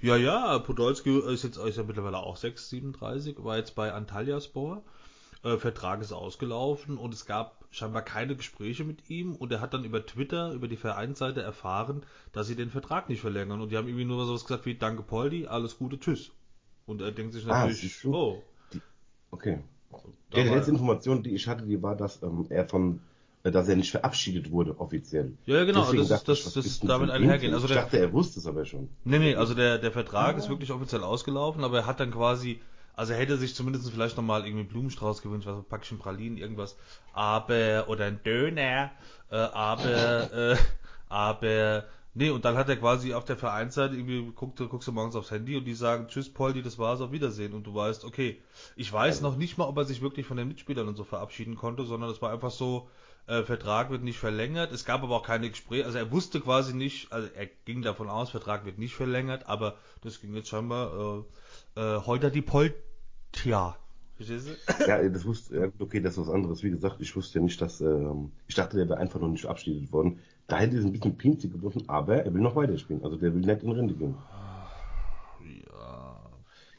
Ja, 0.00 0.16
ja, 0.16 0.58
Podolski 0.58 1.18
ist 1.18 1.44
jetzt 1.44 1.56
ist 1.56 1.76
ja 1.76 1.82
mittlerweile 1.82 2.18
auch 2.18 2.36
6, 2.36 2.68
37, 2.70 3.42
war 3.44 3.56
jetzt 3.56 3.74
bei 3.74 3.92
Antalyaspor. 3.92 4.82
Äh, 5.44 5.56
Vertrag 5.56 6.00
ist 6.00 6.12
ausgelaufen 6.12 6.98
und 6.98 7.14
es 7.14 7.24
gab 7.24 7.64
scheinbar 7.70 8.02
keine 8.02 8.34
Gespräche 8.34 8.84
mit 8.84 9.08
ihm 9.08 9.36
und 9.36 9.52
er 9.52 9.60
hat 9.60 9.74
dann 9.74 9.84
über 9.84 10.04
Twitter, 10.04 10.52
über 10.52 10.68
die 10.68 10.76
Vereinsseite 10.76 11.42
erfahren, 11.42 12.04
dass 12.32 12.46
sie 12.46 12.56
den 12.56 12.70
Vertrag 12.70 13.08
nicht 13.08 13.20
verlängern 13.20 13.60
und 13.60 13.70
die 13.70 13.76
haben 13.76 13.86
irgendwie 13.86 14.04
nur 14.04 14.24
so 14.26 14.34
was 14.34 14.44
gesagt 14.44 14.66
wie 14.66 14.74
Danke 14.74 15.02
Poldi, 15.02 15.46
alles 15.46 15.78
Gute, 15.78 16.00
tschüss. 16.00 16.32
Und 16.86 17.02
er 17.02 17.12
denkt 17.12 17.34
sich 17.34 17.44
ah, 17.46 17.66
natürlich, 17.66 18.04
ah, 18.04 18.08
oh. 18.08 18.42
Die, 18.72 18.80
okay. 19.30 19.58
Die 20.34 20.40
letzte 20.40 20.72
Information, 20.72 21.22
die 21.22 21.34
ich 21.34 21.46
hatte, 21.46 21.64
die 21.64 21.82
war, 21.82 21.96
dass 21.96 22.22
ähm, 22.22 22.46
er 22.48 22.68
von 22.68 23.00
dass 23.50 23.68
er 23.68 23.76
nicht 23.76 23.90
verabschiedet 23.90 24.50
wurde 24.50 24.78
offiziell. 24.78 25.32
Ja, 25.46 25.64
genau, 25.64 25.82
Deswegen 25.82 26.08
das, 26.08 26.20
ist, 26.20 26.28
das, 26.28 26.52
das 26.54 26.66
ist 26.66 26.88
damit 26.88 27.10
einhergehen. 27.10 27.54
Also 27.54 27.66
ich 27.66 27.74
dachte, 27.74 27.98
er 27.98 28.12
wusste 28.12 28.40
es 28.40 28.46
aber 28.46 28.64
schon. 28.64 28.88
Nee, 29.04 29.18
nee, 29.18 29.34
also 29.34 29.54
der, 29.54 29.78
der 29.78 29.92
Vertrag 29.92 30.32
ja. 30.32 30.42
ist 30.42 30.48
wirklich 30.48 30.70
offiziell 30.70 31.02
ausgelaufen, 31.02 31.64
aber 31.64 31.78
er 31.78 31.86
hat 31.86 32.00
dann 32.00 32.10
quasi, 32.10 32.60
also 32.94 33.12
er 33.12 33.18
hätte 33.18 33.36
sich 33.36 33.54
zumindest 33.54 33.90
vielleicht 33.90 34.16
nochmal 34.16 34.40
irgendwie 34.40 34.60
einen 34.60 34.68
Blumenstrauß 34.68 35.22
gewünscht, 35.22 35.46
was 35.46 35.56
ein 35.56 35.64
Packchen 35.64 35.98
Pralinen, 35.98 36.36
irgendwas, 36.36 36.76
aber, 37.12 37.86
oder 37.88 38.06
ein 38.06 38.20
Döner, 38.24 38.90
äh, 39.30 39.36
aber, 39.36 40.32
äh, 40.32 40.56
aber, 41.08 41.84
nee, 42.14 42.30
und 42.30 42.44
dann 42.44 42.56
hat 42.56 42.68
er 42.68 42.76
quasi 42.76 43.14
auf 43.14 43.24
der 43.24 43.36
Vereinsseite 43.36 43.94
irgendwie, 43.94 44.32
guckst, 44.34 44.58
guckst 44.68 44.88
du 44.88 44.92
morgens 44.92 45.16
aufs 45.16 45.30
Handy 45.30 45.56
und 45.56 45.64
die 45.64 45.74
sagen, 45.74 46.08
tschüss 46.08 46.32
Poldi, 46.32 46.62
das 46.62 46.78
war's, 46.78 47.00
auf 47.00 47.12
Wiedersehen. 47.12 47.52
Und 47.54 47.66
du 47.66 47.74
weißt, 47.74 48.04
okay, 48.04 48.42
ich 48.76 48.92
weiß 48.92 49.16
also. 49.16 49.28
noch 49.28 49.36
nicht 49.36 49.58
mal, 49.58 49.66
ob 49.66 49.76
er 49.76 49.84
sich 49.84 50.02
wirklich 50.02 50.26
von 50.26 50.36
den 50.36 50.48
Mitspielern 50.48 50.88
und 50.88 50.96
so 50.96 51.04
verabschieden 51.04 51.56
konnte, 51.56 51.84
sondern 51.84 52.10
es 52.10 52.20
war 52.20 52.32
einfach 52.32 52.50
so, 52.50 52.88
äh, 53.28 53.42
Vertrag 53.42 53.90
wird 53.90 54.02
nicht 54.02 54.18
verlängert. 54.18 54.72
Es 54.72 54.84
gab 54.84 55.02
aber 55.02 55.16
auch 55.16 55.22
keine 55.22 55.50
Gespräche, 55.50 55.84
also 55.84 55.98
er 55.98 56.10
wusste 56.10 56.40
quasi 56.40 56.74
nicht, 56.74 57.12
also 57.12 57.28
er 57.34 57.46
ging 57.64 57.82
davon 57.82 58.08
aus, 58.08 58.30
Vertrag 58.30 58.64
wird 58.64 58.78
nicht 58.78 58.94
verlängert, 58.94 59.46
aber 59.48 59.76
das 60.02 60.20
ging 60.20 60.34
jetzt 60.34 60.48
scheinbar 60.48 61.24
äh, 61.76 61.80
äh, 61.80 62.00
heute 62.06 62.30
die 62.30 62.42
Poltja. 62.42 63.76
Verstehst 64.16 64.48
du? 64.48 64.86
Ja, 64.88 65.08
das 65.08 65.24
wusste, 65.24 65.56
ja, 65.56 65.68
okay, 65.78 66.00
das 66.00 66.14
ist 66.14 66.26
was 66.26 66.34
anderes. 66.34 66.64
Wie 66.64 66.70
gesagt, 66.70 66.96
ich 67.00 67.14
wusste 67.14 67.38
ja 67.38 67.44
nicht, 67.44 67.60
dass, 67.60 67.80
ähm, 67.80 68.32
ich 68.48 68.56
dachte, 68.56 68.76
der 68.76 68.88
wäre 68.88 68.98
einfach 68.98 69.20
noch 69.20 69.28
nicht 69.28 69.42
verabschiedet 69.42 69.92
worden. 69.92 70.18
Da 70.48 70.58
hätte 70.58 70.76
es 70.76 70.84
ein 70.84 70.92
bisschen 70.92 71.16
pinzig 71.16 71.52
geworden, 71.52 71.84
aber 71.86 72.24
er 72.24 72.34
will 72.34 72.40
noch 72.40 72.56
weiterspielen. 72.56 73.04
Also 73.04 73.16
der 73.16 73.32
will 73.34 73.42
nicht 73.42 73.62
in 73.62 73.70
Rente 73.70 73.94
gehen. 73.94 74.16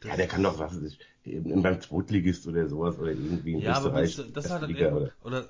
Ja, 0.03 0.15
der 0.15 0.27
kann 0.27 0.43
doch, 0.43 0.59
was 0.59 0.79
ich, 1.23 1.43
beim 1.43 1.81
Zweitligist 1.81 2.47
oder 2.47 2.67
sowas 2.67 2.97
oder 2.97 3.11
irgendwie 3.11 3.53
in 3.53 3.59
ja, 3.59 3.77
Österreich. 3.77 4.19
Aber 4.19 4.27
das, 4.29 4.43
das 4.43 4.51
hat 4.51 4.67
Liga, 4.67 4.93
oder, 4.93 5.11
oder 5.23 5.39
äh, 5.41 5.45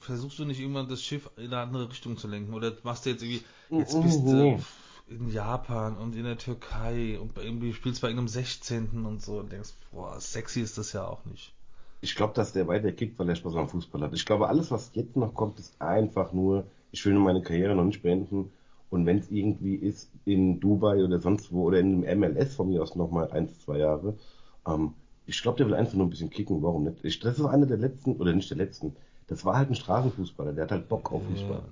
versuchst 0.00 0.38
du 0.38 0.44
nicht 0.44 0.60
irgendwann 0.60 0.88
das 0.88 1.02
Schiff 1.02 1.30
in 1.36 1.46
eine 1.46 1.58
andere 1.58 1.88
Richtung 1.88 2.16
zu 2.16 2.28
lenken? 2.28 2.54
Oder 2.54 2.72
machst 2.82 3.06
du 3.06 3.10
jetzt 3.10 3.22
irgendwie, 3.22 3.44
jetzt 3.70 4.00
bist 4.02 4.20
du 4.24 4.58
in 5.08 5.30
Japan 5.30 5.96
und 5.96 6.16
in 6.16 6.24
der 6.24 6.38
Türkei 6.38 7.18
und 7.18 7.36
irgendwie 7.36 7.72
spielst 7.72 8.00
bei 8.00 8.08
irgendeinem 8.08 8.28
16. 8.28 9.04
und 9.04 9.22
so 9.22 9.38
und 9.38 9.52
denkst, 9.52 9.74
boah, 9.92 10.18
sexy 10.18 10.60
ist 10.60 10.78
das 10.78 10.92
ja 10.92 11.06
auch 11.06 11.24
nicht. 11.26 11.52
Ich 12.00 12.14
glaube, 12.14 12.34
dass 12.34 12.52
der 12.52 12.66
weiter 12.68 12.92
kickt, 12.92 13.18
weil 13.18 13.28
er 13.28 13.36
Spaß 13.36 13.56
am 13.56 13.68
Fußball 13.68 14.02
hat. 14.02 14.14
Ich 14.14 14.26
glaube, 14.26 14.48
alles, 14.48 14.70
was 14.70 14.90
jetzt 14.94 15.16
noch 15.16 15.34
kommt, 15.34 15.58
ist 15.58 15.80
einfach 15.80 16.32
nur, 16.32 16.66
ich 16.90 17.04
will 17.04 17.14
nur 17.14 17.22
meine 17.22 17.42
Karriere 17.42 17.74
noch 17.74 17.84
nicht 17.84 18.02
beenden 18.02 18.50
und 18.90 19.06
wenn 19.06 19.18
es 19.18 19.30
irgendwie 19.30 19.74
ist 19.74 20.10
in 20.24 20.60
Dubai 20.60 21.02
oder 21.02 21.18
sonst 21.18 21.52
wo 21.52 21.64
oder 21.64 21.80
in 21.80 22.04
einem 22.06 22.20
MLS 22.20 22.54
von 22.54 22.68
mir 22.68 22.82
aus 22.82 22.94
nochmal 22.94 23.30
ein, 23.32 23.48
zwei 23.48 23.78
Jahre, 23.78 24.14
ähm, 24.66 24.94
ich 25.26 25.40
glaube, 25.42 25.58
der 25.58 25.66
will 25.66 25.74
einfach 25.74 25.94
nur 25.94 26.06
ein 26.06 26.10
bisschen 26.10 26.30
kicken. 26.30 26.62
Warum 26.62 26.84
nicht? 26.84 27.04
Ich, 27.04 27.20
das 27.20 27.38
ist 27.38 27.44
einer 27.44 27.66
der 27.66 27.78
letzten, 27.78 28.16
oder 28.16 28.32
nicht 28.32 28.50
der 28.50 28.58
letzten, 28.58 28.94
das 29.26 29.44
war 29.44 29.56
halt 29.56 29.70
ein 29.70 29.74
Straßenfußballer, 29.74 30.52
der 30.52 30.64
hat 30.64 30.72
halt 30.72 30.88
Bock 30.88 31.12
auf 31.12 31.24
Fußball. 31.26 31.62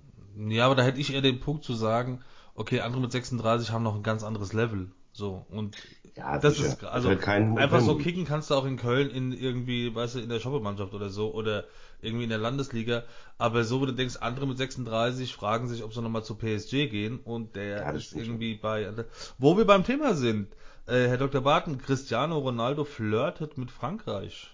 Ja, 0.48 0.66
aber 0.66 0.74
da 0.74 0.82
hätte 0.82 1.00
ich 1.00 1.12
eher 1.12 1.20
den 1.20 1.40
Punkt 1.40 1.64
zu 1.64 1.74
sagen, 1.74 2.20
okay, 2.54 2.80
andere 2.80 3.02
mit 3.02 3.12
36 3.12 3.70
haben 3.70 3.82
noch 3.82 3.94
ein 3.94 4.02
ganz 4.02 4.22
anderes 4.22 4.52
Level. 4.52 4.88
So, 5.12 5.44
und 5.50 5.76
ja, 6.16 6.38
das 6.38 6.56
sicher. 6.56 6.68
ist 6.68 6.84
also 6.84 7.08
halt 7.10 7.26
einfach 7.28 7.80
so 7.80 7.96
kicken 7.96 8.24
kannst 8.24 8.50
du 8.50 8.54
auch 8.54 8.64
in 8.64 8.76
Köln 8.78 9.10
in 9.10 9.32
irgendwie, 9.32 9.94
weißt 9.94 10.14
du, 10.14 10.18
in 10.20 10.30
der 10.30 10.40
Shoppermannschaft 10.40 10.94
oder 10.94 11.10
so 11.10 11.34
oder 11.34 11.64
irgendwie 12.00 12.24
in 12.24 12.30
der 12.30 12.38
Landesliga, 12.38 13.04
aber 13.38 13.64
so, 13.64 13.80
wo 13.80 13.86
du 13.86 13.92
denkst, 13.92 14.16
andere 14.20 14.46
mit 14.46 14.58
36 14.58 15.34
fragen 15.34 15.68
sich, 15.68 15.84
ob 15.84 15.94
sie 15.94 16.02
nochmal 16.02 16.24
zu 16.24 16.34
PSG 16.34 16.88
gehen 16.90 17.20
und 17.24 17.56
der 17.56 17.78
ja, 17.78 17.90
ist 17.90 18.14
irgendwie 18.14 18.54
bei, 18.54 18.90
wo 19.38 19.56
wir 19.56 19.66
beim 19.66 19.84
Thema 19.84 20.14
sind, 20.14 20.48
äh, 20.86 21.08
Herr 21.08 21.18
Dr. 21.18 21.40
Barton, 21.40 21.78
Cristiano 21.78 22.38
Ronaldo 22.38 22.84
flirtet 22.84 23.58
mit 23.58 23.70
Frankreich. 23.70 24.50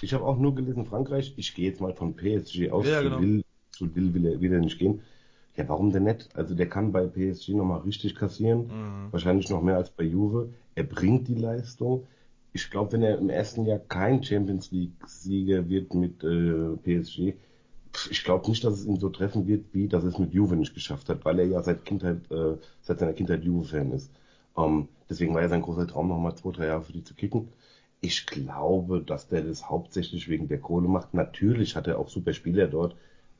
Ich 0.00 0.14
habe 0.14 0.24
auch 0.24 0.38
nur 0.38 0.54
gelesen 0.54 0.86
Frankreich, 0.86 1.34
ich 1.36 1.54
gehe 1.54 1.68
jetzt 1.68 1.80
mal 1.80 1.92
von 1.92 2.16
PSG 2.16 2.70
aus, 2.70 2.86
ja, 2.86 3.02
genau. 3.02 3.16
zu 3.16 3.22
Lille, 3.22 3.44
zu 3.70 3.86
Lille 3.86 4.14
will 4.14 4.26
er, 4.26 4.40
will 4.40 4.52
er 4.52 4.60
nicht 4.60 4.78
gehen. 4.78 5.02
Ja, 5.56 5.68
warum 5.68 5.92
denn 5.92 6.04
nicht? 6.04 6.34
Also 6.34 6.54
der 6.54 6.68
kann 6.68 6.92
bei 6.92 7.06
PSG 7.06 7.50
nochmal 7.50 7.80
richtig 7.80 8.14
kassieren, 8.14 8.68
mhm. 8.68 9.12
wahrscheinlich 9.12 9.50
noch 9.50 9.60
mehr 9.62 9.76
als 9.76 9.90
bei 9.90 10.04
Juve. 10.04 10.54
Er 10.74 10.84
bringt 10.84 11.28
die 11.28 11.34
Leistung. 11.34 12.06
Ich 12.54 12.70
glaube, 12.70 12.92
wenn 12.92 13.02
er 13.02 13.18
im 13.18 13.28
ersten 13.28 13.66
Jahr 13.66 13.78
kein 13.78 14.22
Champions 14.22 14.70
League-Sieger 14.70 15.68
wird 15.68 15.92
mit 15.94 16.24
äh, 16.24 16.76
PSG, 16.76 17.34
ich 18.10 18.24
glaube 18.24 18.48
nicht, 18.48 18.64
dass 18.64 18.74
es 18.74 18.86
ihn 18.86 18.98
so 18.98 19.10
treffen 19.10 19.46
wird, 19.46 19.66
wie 19.72 19.88
dass 19.88 20.04
es 20.04 20.18
mit 20.18 20.32
Juve 20.32 20.56
nicht 20.56 20.72
geschafft 20.72 21.10
hat, 21.10 21.24
weil 21.26 21.38
er 21.38 21.46
ja 21.46 21.62
seit 21.62 21.84
Kindheit, 21.84 22.30
äh, 22.30 22.56
seit 22.80 23.00
seiner 23.00 23.12
Kindheit 23.12 23.44
Juve-Fan 23.44 23.92
ist. 23.92 24.10
Ähm, 24.56 24.88
deswegen 25.08 25.34
war 25.34 25.42
ja 25.42 25.48
sein 25.48 25.62
großer 25.62 25.86
Traum, 25.86 26.08
nochmal 26.08 26.34
zwei, 26.36 26.50
drei 26.50 26.66
Jahre 26.66 26.82
für 26.82 26.92
die 26.92 27.04
zu 27.04 27.14
kicken. 27.14 27.48
Ich 28.00 28.26
glaube, 28.26 29.00
dass 29.00 29.28
der 29.28 29.42
das 29.42 29.68
hauptsächlich 29.68 30.28
wegen 30.28 30.48
der 30.48 30.58
Kohle 30.58 30.88
macht. 30.88 31.14
Natürlich 31.14 31.76
hat 31.76 31.86
er 31.86 31.98
auch 31.98 32.08
super 32.08 32.32
Spieler 32.32 32.66
dort, 32.66 32.96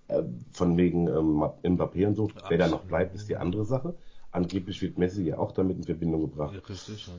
äh, 0.08 0.22
von 0.52 0.76
wegen 0.76 1.08
ähm, 1.08 1.42
Mbappé 1.62 2.06
und 2.06 2.14
so. 2.14 2.24
Absolut. 2.24 2.50
Wer 2.50 2.58
da 2.58 2.68
noch 2.68 2.84
bleibt, 2.84 3.14
ist 3.14 3.28
die 3.28 3.36
andere 3.36 3.64
Sache. 3.64 3.94
Angeblich 4.30 4.80
wird 4.80 4.98
Messi 4.98 5.24
ja 5.24 5.38
auch 5.38 5.52
damit 5.52 5.76
in 5.78 5.84
Verbindung 5.84 6.22
gebracht. 6.22 6.54
Ja, 6.54 6.60
richtig, 6.60 7.06
ja. 7.06 7.12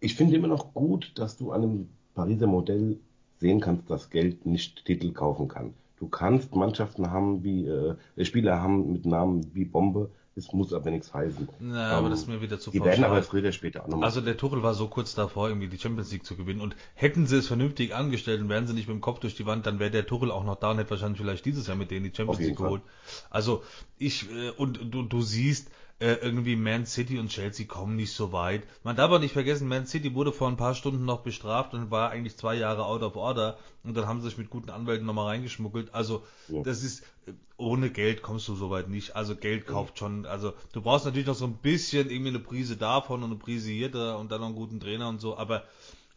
Ich 0.00 0.14
finde 0.14 0.36
immer 0.36 0.48
noch 0.48 0.74
gut, 0.74 1.12
dass 1.16 1.36
du 1.36 1.52
an 1.52 1.62
einem 1.62 1.88
Pariser 2.14 2.46
Modell 2.46 2.98
sehen 3.38 3.60
kannst, 3.60 3.90
dass 3.90 4.10
Geld 4.10 4.46
nicht 4.46 4.84
Titel 4.84 5.12
kaufen 5.12 5.48
kann. 5.48 5.74
Du 5.98 6.08
kannst 6.08 6.54
Mannschaften 6.54 7.10
haben 7.10 7.42
wie, 7.42 7.66
äh, 7.66 7.94
Spieler 8.24 8.62
haben 8.62 8.92
mit 8.92 9.06
Namen 9.06 9.50
wie 9.54 9.64
Bombe, 9.64 10.10
es 10.38 10.52
muss 10.52 10.72
aber 10.72 10.90
nichts 10.90 11.12
heißen. 11.12 11.48
Na, 11.58 11.90
aber 11.90 12.08
das 12.08 12.20
ist 12.20 12.28
mir 12.28 12.40
wieder 12.40 12.58
zu 12.58 12.70
Die 12.70 12.82
werden 12.82 13.04
aber 13.04 13.22
früher 13.22 13.40
oder 13.40 13.52
später 13.52 13.82
auch 13.82 13.88
nochmal. 13.88 14.06
Also 14.06 14.20
der 14.20 14.36
Tuchel 14.36 14.62
war 14.62 14.74
so 14.74 14.88
kurz 14.88 15.14
davor, 15.14 15.48
irgendwie 15.48 15.68
die 15.68 15.78
Champions 15.78 16.12
League 16.12 16.24
zu 16.24 16.36
gewinnen. 16.36 16.60
Und 16.60 16.76
hätten 16.94 17.26
sie 17.26 17.36
es 17.36 17.48
vernünftig 17.48 17.94
angestellt 17.94 18.40
und 18.40 18.48
wären 18.48 18.66
sie 18.66 18.74
nicht 18.74 18.88
mit 18.88 18.94
dem 18.94 19.00
Kopf 19.00 19.18
durch 19.20 19.34
die 19.34 19.46
Wand, 19.46 19.66
dann 19.66 19.78
wäre 19.78 19.90
der 19.90 20.06
Tuchel 20.06 20.30
auch 20.30 20.44
noch 20.44 20.56
da 20.56 20.70
und 20.70 20.78
hätte 20.78 20.90
wahrscheinlich 20.90 21.20
vielleicht 21.20 21.44
dieses 21.44 21.66
Jahr 21.66 21.76
mit 21.76 21.90
denen 21.90 22.04
die 22.04 22.14
Champions 22.14 22.40
League 22.40 22.56
geholt. 22.56 22.82
Also 23.30 23.62
ich, 23.98 24.30
äh, 24.30 24.50
und 24.50 24.94
du, 24.94 25.02
du 25.02 25.20
siehst, 25.20 25.70
äh, 26.00 26.14
irgendwie 26.14 26.54
Man 26.54 26.86
City 26.86 27.18
und 27.18 27.28
Chelsea 27.28 27.66
kommen 27.66 27.96
nicht 27.96 28.12
so 28.12 28.32
weit. 28.32 28.62
Man 28.84 28.96
darf 28.96 29.06
aber 29.06 29.18
nicht 29.18 29.32
vergessen, 29.32 29.68
Man 29.68 29.86
City 29.86 30.14
wurde 30.14 30.32
vor 30.32 30.48
ein 30.48 30.56
paar 30.56 30.74
Stunden 30.74 31.04
noch 31.04 31.22
bestraft 31.22 31.74
und 31.74 31.90
war 31.90 32.10
eigentlich 32.10 32.36
zwei 32.36 32.54
Jahre 32.54 32.84
out 32.84 33.02
of 33.02 33.16
order 33.16 33.58
und 33.82 33.96
dann 33.96 34.06
haben 34.06 34.20
sie 34.20 34.28
sich 34.28 34.38
mit 34.38 34.50
guten 34.50 34.70
Anwälten 34.70 35.06
nochmal 35.06 35.26
reingeschmuggelt. 35.26 35.94
Also 35.94 36.22
ja. 36.48 36.62
das 36.62 36.84
ist, 36.84 37.02
äh, 37.26 37.32
ohne 37.56 37.90
Geld 37.90 38.22
kommst 38.22 38.46
du 38.46 38.54
so 38.54 38.70
weit 38.70 38.88
nicht. 38.88 39.16
Also 39.16 39.34
Geld 39.34 39.66
kauft 39.66 39.98
schon, 39.98 40.24
also 40.24 40.52
du 40.72 40.82
brauchst 40.82 41.04
natürlich 41.04 41.26
noch 41.26 41.34
so 41.34 41.46
ein 41.46 41.56
bisschen 41.56 42.10
irgendwie 42.10 42.30
eine 42.30 42.40
Prise 42.40 42.76
davon 42.76 43.24
und 43.24 43.30
eine 43.30 43.38
Prise 43.38 43.70
hier 43.70 43.90
da 43.90 44.14
und 44.14 44.30
dann 44.30 44.40
noch 44.40 44.48
einen 44.48 44.56
guten 44.56 44.78
Trainer 44.78 45.08
und 45.08 45.20
so, 45.20 45.36
aber 45.36 45.64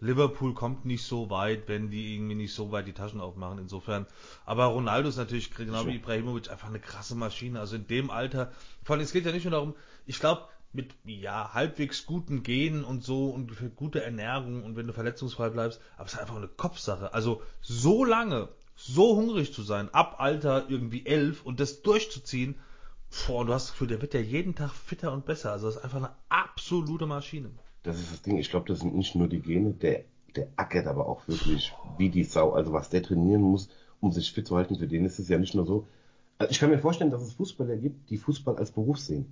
Liverpool 0.02 0.56
kommt 0.56 0.84
nicht 0.84 1.04
so 1.04 1.30
weit, 1.30 1.68
wenn 1.68 1.92
die 1.92 2.16
irgendwie 2.16 2.34
nicht 2.34 2.56
so 2.56 2.72
weit 2.72 2.88
die 2.88 2.94
Taschen 2.94 3.22
aufmachen. 3.22 3.60
Insofern. 3.60 4.08
Aber 4.46 4.66
Ronaldo 4.66 5.08
ist 5.08 5.18
natürlich 5.18 5.54
genau 5.54 5.86
wie 5.86 5.96
Ibrahimovic 5.96 6.50
einfach 6.50 6.70
eine 6.70 6.80
krasse 6.80 7.16
Maschine. 7.16 7.60
Also 7.60 7.76
in 7.76 7.88
dem 7.88 8.10
Alter. 8.10 8.52
Vor 8.84 8.96
allem, 8.96 9.04
es 9.04 9.14
geht 9.14 9.26
ja 9.26 9.32
nicht 9.32 9.46
nur 9.46 9.52
darum, 9.52 9.76
ich 10.08 10.20
glaube, 10.20 10.48
mit 10.74 10.96
ja 11.06 11.54
halbwegs 11.54 12.06
guten 12.08 12.42
Genen 12.42 12.84
und 12.84 13.04
so 13.04 13.30
und 13.30 13.52
für 13.52 13.70
gute 13.70 14.04
Ernährung 14.04 14.64
und 14.64 14.76
wenn 14.76 14.88
du 14.88 14.94
verletzungsfrei 14.94 15.50
bleibst, 15.50 15.82
aber 15.98 16.06
es 16.06 16.14
ist 16.14 16.20
einfach 16.20 16.38
eine 16.38 16.48
Kopfsache. 16.48 17.14
Also 17.14 17.44
so 17.62 18.04
lange, 18.04 18.50
so 18.76 19.16
hungrig 19.16 19.54
zu 19.54 19.62
sein, 19.62 19.94
ab 19.94 20.16
Alter 20.20 20.70
irgendwie 20.70 21.06
elf 21.06 21.46
und 21.46 21.60
das 21.60 21.84
durchzuziehen, 21.84 22.56
boah, 23.28 23.46
du 23.46 23.54
hast 23.54 23.66
das 23.66 23.72
Gefühl, 23.74 23.90
der 23.90 24.02
wird 24.02 24.14
ja 24.14 24.22
jeden 24.22 24.56
Tag 24.56 24.72
fitter 24.72 25.12
und 25.12 25.26
besser. 25.26 25.52
Also 25.52 25.68
das 25.68 25.76
ist 25.76 25.84
einfach 25.84 25.98
eine 25.98 26.16
absolute 26.30 27.06
Maschine 27.06 27.52
das 27.84 28.00
ist 28.00 28.12
das 28.12 28.22
Ding. 28.22 28.38
Ich 28.38 28.50
glaube, 28.50 28.68
das 28.68 28.80
sind 28.80 28.96
nicht 28.96 29.16
nur 29.16 29.28
die 29.28 29.42
Gene, 29.42 29.74
der, 29.74 30.04
der 30.36 30.48
ackert 30.56 30.88
aber 30.88 31.08
auch 31.08 31.28
wirklich 31.28 31.74
wie 31.98 32.10
die 32.10 32.24
Sau. 32.24 32.52
Also 32.52 32.74
was 32.74 32.90
der 32.90 33.04
trainieren 33.04 33.42
muss, 33.42 33.70
um 34.00 34.12
sich 34.12 34.32
fit 34.32 34.48
zu 34.48 34.56
halten, 34.56 34.76
für 34.76 34.88
den 34.88 35.06
ist 35.06 35.20
es 35.20 35.30
ja 35.30 35.38
nicht 35.38 35.56
nur 35.56 35.66
so. 35.66 35.88
Also 36.38 36.52
ich 36.52 36.60
kann 36.60 36.70
mir 36.70 36.80
vorstellen, 36.80 37.12
dass 37.12 37.22
es 37.22 37.34
Fußballer 37.34 37.78
gibt, 37.78 38.10
die 38.10 38.18
Fußball 38.18 38.58
als 38.58 38.72
Beruf 38.72 38.98
sehen. 38.98 39.26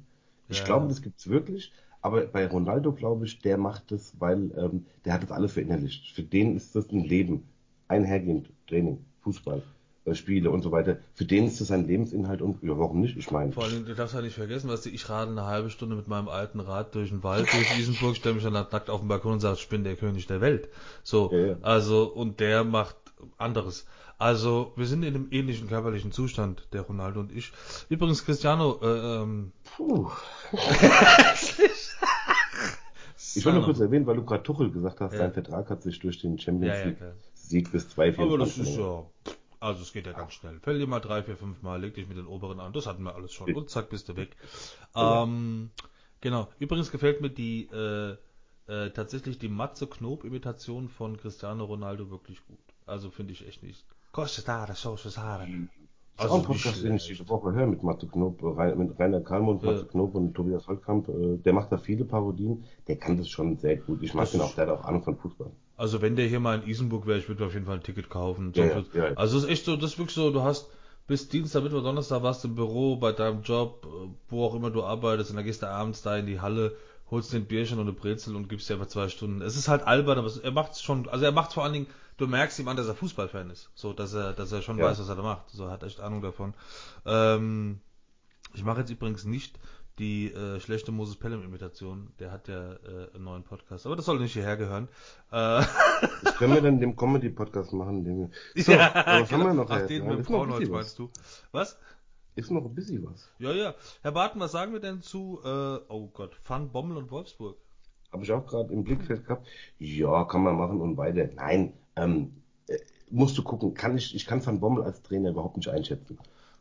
Ich 0.47 0.59
ja. 0.59 0.65
glaube, 0.65 0.87
das 0.87 1.01
gibt's 1.01 1.27
wirklich. 1.27 1.71
Aber 2.01 2.25
bei 2.27 2.47
Ronaldo 2.47 2.93
glaube 2.93 3.25
ich, 3.25 3.39
der 3.39 3.57
macht 3.57 3.91
das, 3.91 4.13
weil 4.19 4.51
ähm, 4.57 4.85
der 5.05 5.13
hat 5.13 5.23
das 5.23 5.31
alles 5.31 5.53
verinnerlicht. 5.53 6.11
Für 6.13 6.23
den 6.23 6.55
ist 6.55 6.75
das 6.75 6.89
ein 6.91 7.03
Leben. 7.03 7.43
Einhergehend 7.87 8.49
Training, 8.67 9.03
Fußball. 9.21 9.63
Äh, 10.05 10.15
Spiele 10.15 10.49
und 10.49 10.61
so 10.61 10.71
weiter. 10.71 10.97
Für 11.13 11.25
den 11.25 11.47
ist 11.47 11.59
das 11.61 11.71
ein 11.71 11.87
Lebensinhalt 11.87 12.41
und 12.41 12.63
ja, 12.63 12.77
warum 12.77 13.01
nicht? 13.01 13.17
Ich 13.17 13.31
meine. 13.31 13.51
Vor 13.51 13.63
allem, 13.63 13.85
du 13.85 13.93
darfst 13.95 14.15
ja 14.15 14.21
nicht 14.21 14.35
vergessen, 14.35 14.69
was 14.69 14.85
ich 14.85 15.09
rade 15.09 15.31
eine 15.31 15.45
halbe 15.45 15.69
Stunde 15.69 15.95
mit 15.95 16.07
meinem 16.07 16.29
alten 16.29 16.59
Rad 16.59 16.95
durch 16.95 17.09
den 17.09 17.23
Wald, 17.23 17.51
durch 17.51 17.79
Isenburg, 17.79 18.15
stelle 18.15 18.35
mich 18.35 18.43
dann 18.43 18.53
nackt 18.53 18.89
auf 18.89 19.01
den 19.01 19.09
Balkon 19.09 19.33
und 19.33 19.39
sage, 19.39 19.57
ich 19.59 19.67
bin 19.69 19.83
der 19.83 19.95
König 19.95 20.27
der 20.27 20.41
Welt. 20.41 20.69
So, 21.03 21.31
ja, 21.31 21.47
ja. 21.47 21.57
also, 21.61 22.05
und 22.05 22.39
der 22.39 22.63
macht 22.63 22.95
anderes. 23.37 23.85
Also, 24.17 24.73
wir 24.75 24.85
sind 24.85 25.03
in 25.03 25.15
einem 25.15 25.27
ähnlichen 25.31 25.67
körperlichen 25.67 26.11
Zustand, 26.11 26.67
der 26.73 26.81
Ronaldo 26.81 27.19
und 27.21 27.31
ich. 27.31 27.51
Übrigens, 27.87 28.25
Cristiano, 28.25 28.79
äh, 28.81 29.21
ähm, 29.21 29.51
Puh. 29.75 30.09
ich 33.35 33.45
wollte 33.45 33.57
nur 33.57 33.65
kurz 33.65 33.79
erwähnen, 33.79 34.05
weil 34.05 34.17
du 34.17 34.25
gerade 34.25 34.43
Tuchel 34.43 34.71
gesagt 34.71 34.99
hast, 34.99 35.13
ja. 35.13 35.19
sein 35.19 35.31
Vertrag 35.33 35.69
hat 35.69 35.83
sich 35.83 35.99
durch 35.99 36.19
den 36.19 36.37
Champions 36.37 36.85
League 36.85 36.97
Sieg 37.33 37.71
bis 37.71 37.89
2 37.89 38.17
Aber 38.17 38.37
das 38.37 38.57
ist 38.57 38.77
ja, 38.77 39.05
also 39.59 39.81
es 39.81 39.91
geht 39.91 40.05
ja 40.05 40.13
ganz 40.13 40.33
schnell. 40.33 40.59
Fäll 40.61 40.79
dir 40.79 40.87
mal 40.87 40.99
drei, 40.99 41.23
vier, 41.23 41.35
fünf 41.35 41.61
Mal, 41.61 41.81
leg 41.81 41.93
dich 41.93 42.07
mit 42.07 42.17
den 42.17 42.27
oberen 42.27 42.59
an. 42.59 42.71
Das 42.73 42.87
hatten 42.87 43.03
wir 43.03 43.15
alles 43.15 43.33
schon. 43.33 43.53
Und 43.53 43.69
zack, 43.69 43.89
bist 43.89 44.07
du 44.07 44.15
weg. 44.15 44.35
Ähm, 44.95 45.71
genau. 46.21 46.47
Übrigens 46.59 46.91
gefällt 46.91 47.21
mir 47.21 47.29
die 47.29 47.67
äh, 47.71 48.15
äh, 48.67 48.91
tatsächlich 48.91 49.37
die 49.39 49.49
Matze 49.49 49.87
Knob-Imitation 49.87 50.87
von 50.89 51.17
Cristiano 51.17 51.65
Ronaldo 51.65 52.09
wirklich 52.09 52.45
gut. 52.47 52.59
Also 52.85 53.09
finde 53.09 53.33
ich 53.33 53.47
echt 53.47 53.63
nicht. 53.63 53.85
Costa 54.11 54.41
Sara, 54.41 54.75
Sauce 54.75 55.03
Sara. 55.03 55.45
Also 56.15 56.33
auch 56.33 56.39
ein 56.39 56.45
Podcast, 56.45 56.83
den 56.83 56.95
ich 56.95 57.07
diese 57.07 57.27
Woche 57.29 57.53
höre 57.53 57.67
mit 57.67 57.83
Matze 57.83 58.07
Knob, 58.07 58.41
mit 58.75 58.99
Rainer 58.99 59.21
Kalmund, 59.21 59.63
ja. 59.63 59.71
Matze 59.71 59.85
Knob 59.87 60.15
und 60.15 60.33
Tobias 60.33 60.67
Holtkamp. 60.67 61.09
Äh, 61.09 61.37
der 61.37 61.53
macht 61.53 61.71
da 61.71 61.77
viele 61.77 62.05
Parodien. 62.05 62.63
Der 62.87 62.97
kann 62.97 63.17
das 63.17 63.29
schon 63.29 63.57
sehr 63.57 63.77
gut. 63.77 64.03
Ich 64.03 64.13
mag 64.13 64.31
den 64.31 64.41
auch, 64.41 64.53
der 64.55 64.67
hat 64.67 64.79
auch 64.79 64.85
Ahnung 64.85 65.03
von 65.03 65.17
Fußball. 65.17 65.51
Also 65.79 66.01
wenn 66.01 66.17
der 66.17 66.27
hier 66.27 66.41
mal 66.41 66.59
in 66.59 66.67
Isenburg 66.67 67.07
wäre, 67.07 67.19
ich 67.19 67.29
würde 67.29 67.45
auf 67.45 67.53
jeden 67.53 67.65
Fall 67.65 67.75
ein 67.75 67.83
Ticket 67.83 68.09
kaufen. 68.09 68.51
Ja, 68.53 68.65
ja, 68.65 68.83
ja, 68.93 69.13
Also 69.15 69.37
es 69.37 69.45
ist 69.45 69.49
echt 69.49 69.65
so, 69.65 69.77
das 69.77 69.91
ist 69.91 69.97
wirklich 69.97 70.13
so, 70.13 70.29
du 70.29 70.43
hast 70.43 70.67
bis 71.07 71.29
Dienstag, 71.29 71.63
Mittwoch, 71.63 71.81
Donnerstag 71.81 72.21
warst 72.21 72.43
du 72.43 72.49
im 72.49 72.55
Büro, 72.55 72.97
bei 72.97 73.13
deinem 73.13 73.43
Job, 73.43 73.87
wo 74.27 74.43
auch 74.43 74.55
immer 74.55 74.71
du 74.71 74.83
arbeitest, 74.83 75.29
und 75.29 75.37
dann 75.37 75.45
gehst 75.45 75.61
du 75.61 75.69
abends 75.69 76.01
da 76.01 76.17
in 76.17 76.25
die 76.25 76.41
Halle, 76.41 76.75
holst 77.09 77.31
dir 77.31 77.37
ein 77.37 77.45
Bierchen 77.45 77.79
und 77.79 77.87
eine 77.87 77.93
Brezel 77.93 78.35
und 78.35 78.49
gibst 78.49 78.69
dir 78.69 78.73
einfach 78.73 78.87
zwei 78.87 79.07
Stunden. 79.07 79.41
Es 79.41 79.55
ist 79.55 79.69
halt 79.69 79.87
albern, 79.87 80.17
aber 80.17 80.29
er 80.43 80.51
macht 80.51 80.73
es 80.73 80.81
schon, 80.81 81.07
also 81.07 81.23
er 81.23 81.31
macht 81.31 81.53
vor 81.53 81.63
allen 81.63 81.73
Dingen, 81.73 81.87
du 82.17 82.27
merkst 82.27 82.59
ihm 82.59 82.67
an, 82.67 82.75
dass 82.75 82.87
er 82.87 82.95
Fußballfan 82.95 83.49
ist. 83.49 83.69
So, 83.73 83.93
dass 83.93 84.13
er, 84.13 84.33
dass 84.33 84.51
er 84.51 84.61
schon 84.61 84.77
weiß, 84.77 84.99
was 84.99 85.07
er 85.07 85.15
da 85.15 85.23
macht. 85.23 85.49
So, 85.49 85.63
er 85.63 85.71
hat 85.71 85.83
echt 85.83 86.01
Ahnung 86.01 86.21
davon. 86.21 86.53
Ähm, 87.05 87.79
ich 88.53 88.65
mache 88.65 88.81
jetzt 88.81 88.89
übrigens 88.89 89.23
nicht 89.23 89.57
die 89.99 90.31
äh, 90.31 90.59
schlechte 90.59 90.91
Moses 90.91 91.17
Pelham-Imitation. 91.17 92.11
Der 92.19 92.31
hat 92.31 92.47
ja 92.47 92.73
äh, 92.73 93.13
einen 93.13 93.25
neuen 93.25 93.43
Podcast. 93.43 93.85
Aber 93.85 93.95
das 93.95 94.05
soll 94.05 94.19
nicht 94.19 94.33
hierher 94.33 94.57
gehören. 94.57 94.87
Äh, 95.31 95.61
das 96.23 96.35
können 96.37 96.53
wir 96.53 96.61
dann 96.61 96.79
dem 96.79 96.95
Comedy-Podcast 96.95 97.73
machen. 97.73 98.03
Den 98.03 98.19
wir... 98.19 98.63
So, 98.63 98.71
ja, 98.71 98.91
was 98.95 99.29
genau. 99.29 99.43
haben 99.43 99.49
wir 99.49 99.63
noch? 99.63 99.69
Ach, 99.69 99.85
den 99.85 100.07
mit 100.07 100.25
Braunholz 100.25 100.69
meinst 100.69 100.97
du? 100.97 101.09
Was? 101.51 101.77
Ist 102.35 102.51
noch 102.51 102.63
ein 102.63 102.73
bisschen 102.73 103.05
was. 103.05 103.29
Ja, 103.37 103.51
ja. 103.51 103.75
Herr 104.01 104.13
Barton, 104.13 104.39
was 104.39 104.53
sagen 104.53 104.71
wir 104.71 104.79
denn 104.79 105.01
zu, 105.01 105.41
äh, 105.43 105.79
oh 105.89 106.07
Gott, 106.13 106.35
Fun 106.43 106.71
Bommel 106.71 106.95
und 106.95 107.11
Wolfsburg? 107.11 107.57
Habe 108.11 108.23
ich 108.23 108.31
auch 108.31 108.45
gerade 108.45 108.73
im 108.73 108.83
Blickfeld 108.83 109.25
gehabt. 109.25 109.45
Ja, 109.77 110.23
kann 110.23 110.43
man 110.43 110.55
machen 110.55 110.79
und 110.81 110.95
beide. 110.95 111.31
Nein, 111.35 111.73
ähm, 111.95 112.41
äh, 112.67 112.77
musst 113.09 113.37
du 113.37 113.43
gucken. 113.43 113.73
Kann 113.73 113.97
ich, 113.97 114.15
ich 114.15 114.25
kann 114.25 114.45
Van 114.45 114.59
Bommel 114.59 114.83
als 114.83 115.01
Trainer 115.01 115.31
überhaupt 115.31 115.57
nicht 115.57 115.67
einschätzen. 115.67 116.17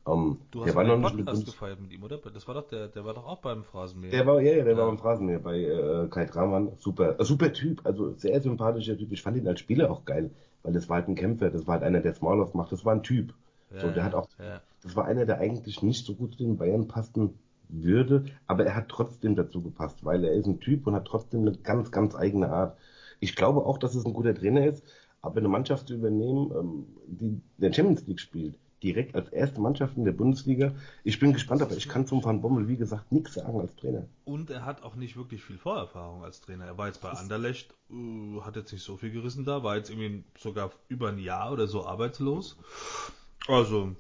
Um, 0.09 0.39
du 0.51 0.61
hast 0.61 0.69
der 0.69 0.75
war 0.75 0.85
noch 0.85 0.97
nicht 0.97 1.27
Podcast 1.27 1.45
gefeiert 1.45 1.81
mit 1.83 1.93
ihm, 1.93 2.03
oder? 2.03 2.17
Das 2.17 2.49
war 2.49 2.55
doch 2.55 2.67
der, 2.67 2.89
der 2.89 3.05
war 3.05 3.13
doch 3.13 3.27
auch 3.27 3.41
beim 3.41 3.63
Phrasenmäher. 3.63 4.11
Der 4.11 4.27
war, 4.27 4.41
ja, 4.41 4.57
ja, 4.57 4.65
der 4.65 4.73
ja. 4.73 4.79
war 4.79 4.87
beim 4.87 4.97
Phrasenmäher 4.97 5.39
bei 5.39 5.59
äh, 5.59 6.09
Kai 6.09 6.25
Dramann. 6.25 6.73
Super, 6.79 7.21
äh, 7.21 7.25
super 7.25 7.53
Typ, 7.53 7.83
also 7.85 8.15
sehr 8.15 8.41
sympathischer 8.41 8.97
Typ. 8.97 9.13
Ich 9.13 9.21
fand 9.21 9.37
ihn 9.37 9.47
als 9.47 9.61
Spieler 9.61 9.91
auch 9.91 10.07
geil, 10.07 10.31
weil 10.63 10.73
das 10.73 10.89
war 10.89 10.97
halt 10.97 11.09
ein 11.09 11.15
Kämpfer, 11.15 11.51
das 11.51 11.67
war 11.67 11.75
halt 11.75 11.83
einer, 11.83 12.01
der 12.01 12.15
Small-Off 12.15 12.55
macht, 12.55 12.73
das 12.73 12.87
war 12.87 12.95
ein 12.95 13.03
Typ. 13.03 13.35
Ja, 13.71 13.81
so, 13.81 13.91
der 13.91 14.03
hat 14.03 14.15
auch, 14.15 14.29
ja. 14.39 14.63
das 14.83 14.97
war 14.97 15.05
einer, 15.05 15.27
der 15.27 15.41
eigentlich 15.41 15.83
nicht 15.83 16.07
so 16.07 16.15
gut 16.15 16.33
zu 16.33 16.39
den 16.39 16.57
Bayern 16.57 16.89
passten 16.89 17.35
würde, 17.69 18.25
aber 18.47 18.65
er 18.65 18.77
hat 18.77 18.89
trotzdem 18.89 19.37
dazu 19.37 19.61
gepasst, 19.61 20.07
weil 20.07 20.25
er 20.25 20.33
ist 20.33 20.47
ein 20.47 20.59
Typ 20.61 20.87
und 20.87 20.95
hat 20.95 21.05
trotzdem 21.05 21.43
eine 21.43 21.53
ganz, 21.53 21.91
ganz 21.91 22.15
eigene 22.15 22.49
Art. 22.49 22.79
Ich 23.21 23.37
glaube 23.37 23.67
auch, 23.67 23.77
dass 23.77 23.95
es 23.95 24.07
ein 24.07 24.15
guter 24.15 24.35
Trainer 24.35 24.67
ist, 24.67 24.83
aber 25.21 25.37
eine 25.37 25.49
Mannschaft 25.49 25.89
zu 25.89 25.95
übernehmen, 25.95 26.51
ähm, 26.59 26.87
die 27.07 27.43
der 27.59 27.75
Champions 27.75 28.07
League 28.07 28.21
spielt, 28.21 28.55
direkt 28.83 29.15
als 29.15 29.29
erste 29.31 29.61
Mannschaft 29.61 29.97
in 29.97 30.05
der 30.05 30.13
Bundesliga. 30.13 30.73
Ich 31.05 31.19
bin 31.19 31.33
gespannt, 31.33 31.63
aber 31.63 31.77
ich 31.77 31.89
kann 31.89 32.07
zum 32.07 32.25
Van 32.25 32.41
Bommel, 32.41 32.69
wie 32.69 32.77
gesagt, 32.77 33.13
nichts 33.13 33.35
sagen 33.35 33.61
als 33.61 33.75
Trainer. 33.77 34.07
Und 34.25 34.51
er 34.51 34.65
hat 34.65 34.83
auch 34.83 34.95
nicht 34.95 35.17
wirklich 35.17 35.43
viel 35.43 35.59
Vorerfahrung 35.59 36.25
als 36.25 36.41
Trainer. 36.41 36.67
Er 36.67 36.79
war 36.79 36.87
jetzt 36.87 37.01
bei 37.01 37.11
Anderlecht, 37.11 37.75
äh, 37.91 38.41
hat 38.43 38.57
jetzt 38.57 38.73
nicht 38.73 38.85
so 38.85 38.97
viel 38.97 39.11
gerissen 39.11 39.45
da, 39.45 39.63
war 39.63 39.77
jetzt 39.77 39.91
irgendwie 39.91 40.25
sogar 40.39 40.71
über 40.89 41.09
ein 41.09 41.19
Jahr 41.19 41.53
oder 41.53 41.67
so 41.67 41.87
arbeitslos. 41.87 42.57
Also, 43.47 43.95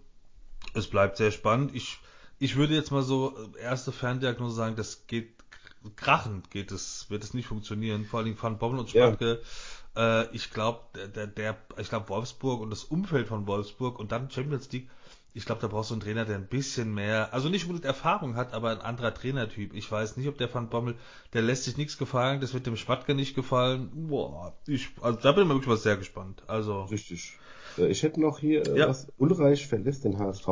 es 0.74 0.88
bleibt 0.88 1.16
sehr 1.16 1.30
spannend. 1.30 1.74
Ich, 1.74 1.98
ich 2.38 2.56
würde 2.56 2.74
jetzt 2.74 2.90
mal 2.90 3.02
so 3.02 3.34
äh, 3.56 3.62
erste 3.62 3.92
Ferndiagnose 3.92 4.54
sagen, 4.54 4.76
das 4.76 5.06
geht 5.06 5.38
krachend 5.96 6.50
geht 6.50 6.72
es, 6.72 7.08
wird 7.08 7.24
es 7.24 7.34
nicht 7.34 7.46
funktionieren. 7.46 8.04
Vor 8.04 8.20
allem 8.20 8.40
Van 8.40 8.58
Bommel 8.58 8.80
und 8.80 8.90
Schmatke. 8.90 9.40
Ja. 9.40 9.48
Äh, 9.98 10.34
ich 10.34 10.50
glaube, 10.50 10.80
der, 11.14 11.26
der, 11.26 11.56
ich 11.76 11.88
glaube 11.88 12.08
Wolfsburg 12.08 12.60
und 12.60 12.70
das 12.70 12.84
Umfeld 12.84 13.26
von 13.26 13.46
Wolfsburg 13.46 13.98
und 13.98 14.12
dann 14.12 14.30
Champions 14.30 14.70
League. 14.72 14.88
Ich 15.34 15.44
glaube, 15.44 15.60
da 15.60 15.68
brauchst 15.68 15.90
du 15.90 15.94
einen 15.94 16.00
Trainer, 16.00 16.24
der 16.24 16.36
ein 16.36 16.46
bisschen 16.46 16.94
mehr, 16.94 17.32
also 17.34 17.48
nicht 17.48 17.64
unbedingt 17.64 17.84
Erfahrung 17.84 18.34
hat, 18.34 18.54
aber 18.54 18.70
ein 18.70 18.80
anderer 18.80 19.12
Trainertyp. 19.12 19.74
Ich 19.74 19.90
weiß 19.90 20.16
nicht, 20.16 20.26
ob 20.28 20.38
der 20.38 20.52
Van 20.52 20.68
Bommel, 20.68 20.94
der 21.32 21.42
lässt 21.42 21.64
sich 21.64 21.76
nichts 21.76 21.98
gefallen, 21.98 22.40
das 22.40 22.54
wird 22.54 22.66
dem 22.66 22.76
Schmatke 22.76 23.14
nicht 23.14 23.34
gefallen. 23.34 23.90
Boah, 24.08 24.56
ich, 24.66 24.88
also 25.00 25.18
da 25.20 25.32
bin 25.32 25.42
ich 25.42 25.48
mal 25.48 25.54
wirklich 25.54 25.68
mal 25.68 25.76
sehr 25.76 25.96
gespannt. 25.96 26.42
Also. 26.46 26.84
Richtig. 26.84 27.34
Äh, 27.76 27.88
ich 27.88 28.02
hätte 28.02 28.20
noch 28.20 28.38
hier 28.38 28.66
äh, 28.66 28.78
ja. 28.78 28.88
was. 28.88 29.08
Ulreich 29.18 29.66
verlässt 29.66 30.04
den 30.04 30.18
HSV 30.18 30.48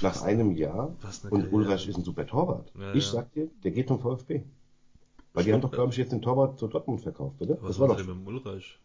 nach 0.00 0.22
einem 0.22 0.52
Jahr 0.52 0.94
und 1.30 1.52
Ulreich 1.52 1.88
ist 1.88 1.96
ein 1.96 2.04
super 2.04 2.26
Torwart. 2.26 2.72
Ja, 2.78 2.94
ich 2.94 3.06
sag 3.06 3.32
dir, 3.32 3.48
der 3.64 3.70
geht 3.70 3.88
zum 3.88 4.00
VfB. 4.00 4.42
Weil 5.36 5.44
die 5.44 5.52
haben 5.52 5.60
doch, 5.60 5.70
glaube 5.70 5.92
ich, 5.92 5.98
jetzt 5.98 6.12
den 6.12 6.22
Torwart 6.22 6.58
zu 6.58 6.66
Dortmund 6.66 7.02
verkauft, 7.02 7.40
oder? 7.40 7.58
Was 7.60 7.72
das 7.72 7.78
war 7.80 7.88
doch. 7.88 7.98
Mit 7.98 8.08
dem 8.08 8.26
Ulreich? 8.26 8.78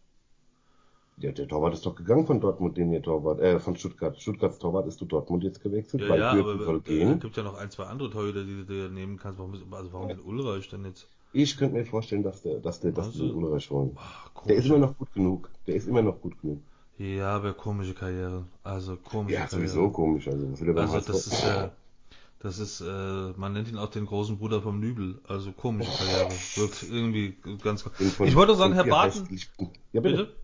Ja, 1.18 1.32
der 1.32 1.46
Torwart 1.48 1.74
ist 1.74 1.84
doch 1.86 1.94
gegangen 1.94 2.26
von 2.26 2.40
Dortmund, 2.40 2.76
den 2.76 2.92
ihr 2.92 3.02
Torwart, 3.02 3.40
äh, 3.40 3.58
von 3.58 3.76
Stuttgart. 3.76 4.20
Stuttgarts 4.20 4.58
Torwart 4.58 4.86
ist 4.86 4.98
zu 4.98 5.04
Dortmund 5.04 5.44
jetzt 5.44 5.62
gewechselt, 5.62 6.02
Ja, 6.02 6.08
weil 6.10 6.20
ja, 6.20 6.32
Gürtel 6.34 6.54
aber 6.54 6.64
soll 6.64 6.76
es 6.78 6.84
gehen. 6.84 7.20
gibt 7.20 7.36
ja 7.36 7.42
noch 7.42 7.54
ein, 7.56 7.70
zwei 7.70 7.84
andere 7.84 8.10
Torhüter, 8.10 8.44
die 8.44 8.56
du 8.56 8.64
dir 8.64 8.88
nehmen 8.88 9.18
kannst. 9.18 9.38
Warum, 9.38 9.54
ist- 9.54 9.62
also 9.70 9.92
warum 9.92 10.08
den 10.08 10.20
Ulreich 10.20 10.68
denn 10.68 10.84
jetzt? 10.84 11.06
Ich 11.34 11.56
könnte 11.56 11.76
mir 11.76 11.86
vorstellen, 11.86 12.22
dass 12.22 12.42
der, 12.42 12.58
dass 12.60 12.80
der, 12.80 12.92
dass 12.92 13.06
Also- 13.06 13.26
den 13.28 13.34
Ulreich 13.34 13.70
holen. 13.70 13.92
Ach, 13.96 14.30
Der 14.46 14.56
ist 14.56 14.66
immer 14.66 14.78
noch 14.78 14.96
gut 14.98 15.12
genug. 15.14 15.48
Der 15.66 15.74
ist 15.76 15.86
immer 15.88 16.02
noch 16.02 16.20
gut 16.20 16.38
genug. 16.40 16.58
Ja, 16.98 17.36
aber 17.36 17.54
komische 17.54 17.94
Karriere. 17.94 18.44
Also 18.62 18.96
komische 18.96 19.34
Ja, 19.36 19.46
Karriere. 19.46 19.68
sowieso 19.68 19.90
komisch. 19.90 20.28
Also, 20.28 20.52
was 20.52 20.60
will 20.60 20.68
er 20.68 20.74
beim 20.74 20.90
Also 20.90 21.12
das 21.12 21.26
ist 21.26 21.42
ja, 21.42 21.70
das 22.42 22.58
ist, 22.58 22.80
äh, 22.80 22.84
man 23.36 23.52
nennt 23.52 23.68
ihn 23.68 23.78
auch 23.78 23.90
den 23.90 24.04
großen 24.06 24.36
Bruder 24.38 24.60
vom 24.62 24.80
Nübel. 24.80 25.20
Also 25.28 25.52
komische 25.52 25.90
Karriere. 25.96 26.30
Wird 26.56 26.82
irgendwie 26.82 27.36
ganz. 27.62 27.82
Von- 27.82 27.92
Ich 28.26 28.34
wollte 28.34 28.56
sagen, 28.56 28.74
Herr 28.74 28.84
Barton. 28.84 29.28
Ja, 29.92 30.00
bitte. 30.00 30.16
Bitte? 30.16 30.36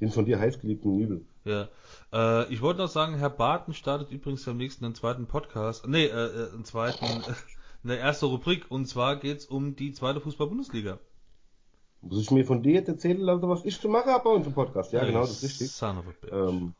Den 0.00 0.10
von 0.10 0.24
dir 0.24 0.38
heißgeliebten 0.38 0.96
Nübel. 0.96 1.24
Ja. 1.44 1.68
Äh, 2.12 2.52
ich 2.52 2.62
wollte 2.62 2.80
noch 2.82 2.88
sagen, 2.88 3.16
Herr 3.16 3.30
Barton 3.30 3.74
startet 3.74 4.10
übrigens 4.10 4.46
am 4.48 4.56
nächsten 4.56 4.84
einen 4.84 4.94
zweiten 4.94 5.26
Podcast. 5.26 5.86
Nee, 5.88 6.06
äh, 6.06 6.08
äh, 6.10 6.52
einen 6.52 6.64
zweiten, 6.64 7.04
äh, 7.04 7.34
eine 7.84 7.96
erste 7.96 8.26
Rubrik. 8.26 8.70
Und 8.70 8.86
zwar 8.86 9.16
geht's 9.16 9.46
um 9.46 9.74
die 9.76 9.92
zweite 9.92 10.20
Fußball-Bundesliga. 10.20 10.98
Muss 12.02 12.20
ich 12.20 12.30
mir 12.30 12.44
von 12.44 12.62
dir 12.62 12.74
jetzt 12.74 12.88
erzählen 12.88 13.20
lassen, 13.20 13.48
was 13.48 13.64
ich 13.64 13.80
zu 13.80 13.88
machen 13.88 14.10
habe 14.12 14.24
bei 14.24 14.30
uns 14.30 14.46
im 14.46 14.52
Podcast? 14.52 14.92
Ja, 14.92 15.04
genau, 15.04 15.20
das 15.22 15.42
ist 15.42 15.42
richtig. 15.44 15.70
Son 15.72 15.98
of 15.98 16.04
a 16.06 16.12
bitch. 16.20 16.32
Ähm, 16.32 16.74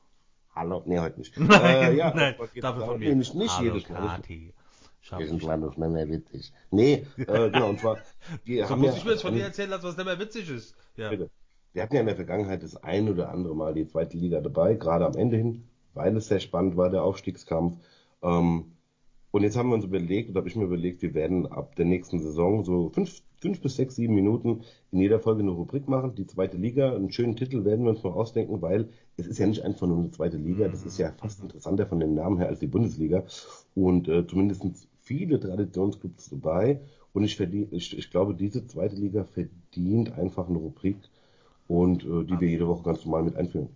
hallo, 0.55 0.83
nee, 0.87 0.99
heute 0.99 1.19
nicht. 1.19 1.37
nein, 1.39 1.61
äh, 1.63 1.95
ja, 1.95 2.13
nein, 2.15 2.35
dafür 2.61 2.87
von 2.87 2.99
mir. 2.99 3.15
Nicht, 3.15 3.35
nicht 3.35 3.59
Hallo. 3.59 3.81
Kati. 3.81 4.55
Schau 5.01 5.19
Wir 5.19 5.27
sind 5.27 5.43
nicht 5.43 5.79
mehr 5.79 6.09
witzig. 6.09 6.53
Nee, 6.71 7.07
äh, 7.19 7.25
genau, 7.51 7.69
und 7.71 7.81
zwar, 7.81 7.99
wir 8.45 8.65
So 8.65 8.71
haben 8.71 8.81
muss 8.81 8.93
ja, 8.93 8.97
ich 8.97 9.05
mir 9.05 9.11
jetzt 9.13 9.23
von 9.23 9.35
dir 9.35 9.45
erzählen 9.45 9.71
lassen, 9.71 9.85
was 9.85 9.97
nicht 9.97 10.07
mehr 10.07 10.19
witzig 10.19 10.49
ist. 10.51 10.75
Ja. 10.97 11.11
Bitte. 11.11 11.31
Wir 11.75 11.83
hatten 11.83 11.95
ja 11.95 12.01
in 12.01 12.07
der 12.07 12.17
Vergangenheit 12.17 12.63
das 12.63 12.77
ein 12.77 13.09
oder 13.09 13.31
andere 13.31 13.55
Mal 13.55 13.75
die 13.75 13.87
zweite 13.87 14.17
Liga 14.17 14.41
dabei, 14.41 14.75
gerade 14.75 15.05
am 15.05 15.15
Ende 15.15 15.37
hin, 15.37 15.69
weil 15.93 16.17
es 16.17 16.29
sehr 16.29 16.41
spannend 16.41 16.77
war, 16.77 16.89
der 16.89 17.03
Aufstiegskampf. 17.03 17.77
Ähm, 18.23 18.74
und 19.35 19.43
jetzt 19.43 19.57
haben 19.57 19.71
wir 19.71 19.75
uns 19.75 19.85
überlegt, 19.85 20.31
oder 20.31 20.39
habe 20.39 20.49
ich 20.49 20.55
mir 20.55 20.63
überlegt, 20.63 21.03
wir 21.03 21.13
werden 21.13 21.47
ab 21.51 21.75
der 21.75 21.87
nächsten 21.87 22.21
Saison 22.21 22.63
so 22.63 22.91
fünf, 22.91 23.21
fünf 23.41 23.61
bis 23.61 23.75
sechs, 23.75 23.97
sieben 23.97 24.15
Minuten 24.15 24.61
in 24.93 25.01
jeder 25.01 25.19
Folge 25.19 25.43
eine 25.43 25.51
Rubrik 25.51 25.89
machen. 25.89 26.15
Die 26.15 26.29
zweite 26.29 26.57
Liga, 26.57 26.95
einen 26.95 27.11
schönen 27.11 27.35
Titel 27.35 27.65
werden 27.65 27.85
wir 27.85 27.91
uns 27.91 28.05
noch 28.05 28.15
ausdenken, 28.15 28.63
weil 28.63 28.91
es 29.17 29.27
ist 29.27 29.39
ja 29.39 29.49
nicht 29.49 29.63
einfach 29.63 29.89
nur 29.89 29.99
eine 29.99 30.13
zweite 30.13 30.37
Liga, 30.37 30.69
das 30.69 30.87
ist 30.87 30.99
ja 30.99 31.11
fast 31.11 31.43
interessanter 31.43 31.85
von 31.85 31.99
dem 31.99 32.15
Namen 32.15 32.39
her 32.39 32.47
als 32.47 32.61
die 32.61 32.69
Bundesliga. 32.69 33.25
Und 33.75 34.07
äh, 34.07 34.25
zumindest 34.25 34.63
viele 35.01 35.41
Traditionsclubs 35.41 36.31
dabei. 36.31 36.79
Und 37.13 37.25
ich, 37.25 37.35
verdien, 37.35 37.67
ich, 37.73 37.99
ich 37.99 38.13
glaube, 38.13 38.37
diese 38.37 38.65
zweite 38.69 38.95
Liga 38.95 39.25
verdient 39.25 40.17
einfach 40.17 40.49
eine 40.49 40.59
Rubrik 40.59 40.99
und 41.67 42.05
äh, 42.05 42.23
die 42.23 42.39
wir 42.39 42.49
jede 42.49 42.69
Woche 42.69 42.85
ganz 42.85 43.05
normal 43.05 43.25
mit 43.25 43.35
einführen. 43.35 43.71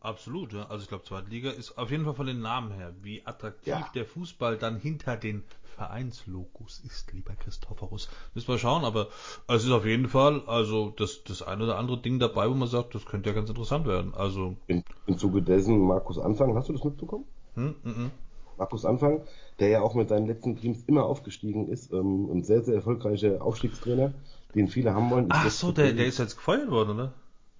Absolut, 0.00 0.52
ja. 0.52 0.66
Also 0.68 0.82
ich 0.82 0.88
glaube, 0.88 1.04
zweite 1.04 1.28
Liga 1.30 1.50
ist 1.50 1.76
auf 1.78 1.90
jeden 1.90 2.04
Fall 2.04 2.14
von 2.14 2.26
den 2.26 2.40
Namen 2.40 2.70
her, 2.72 2.94
wie 3.02 3.22
attraktiv 3.26 3.66
Ja. 3.72 3.90
der 3.94 4.04
Fußball 4.04 4.56
dann 4.56 4.76
hinter 4.78 5.16
den 5.16 5.42
Vereinslogos 5.76 6.80
ist, 6.86 7.12
lieber 7.12 7.34
Christophorus. 7.34 8.08
Müssen 8.34 8.48
wir 8.48 8.58
schauen, 8.58 8.84
aber 8.84 9.08
es 9.48 9.64
ist 9.64 9.70
auf 9.70 9.84
jeden 9.84 10.08
Fall, 10.08 10.42
also 10.46 10.90
das, 10.90 11.22
das 11.24 11.42
eine 11.42 11.64
oder 11.64 11.76
andere 11.76 11.98
Ding 11.98 12.18
dabei, 12.18 12.48
wo 12.48 12.54
man 12.54 12.68
sagt, 12.68 12.94
das 12.94 13.04
könnte 13.04 13.28
ja 13.30 13.34
ganz 13.34 13.48
interessant 13.48 13.86
werden. 13.86 14.14
Also, 14.14 14.56
In, 14.68 14.82
Im 15.06 15.18
Zuge 15.18 15.42
dessen 15.42 15.78
Markus 15.80 16.18
Anfang, 16.18 16.54
hast 16.56 16.68
du 16.68 16.72
das 16.72 16.84
mitbekommen? 16.84 17.24
hm, 17.54 17.74
hm, 17.82 17.94
hm. 17.96 18.10
Markus 18.58 18.86
Anfang, 18.86 19.20
der 19.60 19.68
ja 19.68 19.80
auch 19.82 19.94
mit 19.94 20.08
seinen 20.08 20.26
letzten 20.26 20.56
Teams 20.56 20.82
immer 20.86 21.04
aufgestiegen 21.04 21.68
ist, 21.68 21.92
ähm, 21.92 22.30
ein 22.32 22.42
sehr, 22.42 22.62
sehr 22.62 22.76
erfolgreicher 22.76 23.42
Aufstiegstrainer, 23.42 24.14
den 24.54 24.68
viele 24.68 24.94
haben 24.94 25.10
wollen. 25.10 25.26
Ach 25.28 25.50
so, 25.50 25.72
der, 25.72 25.92
der 25.92 26.06
ist 26.06 26.18
jetzt 26.18 26.36
gefeuert 26.36 26.70
worden, 26.70 26.90
oder? 26.92 27.12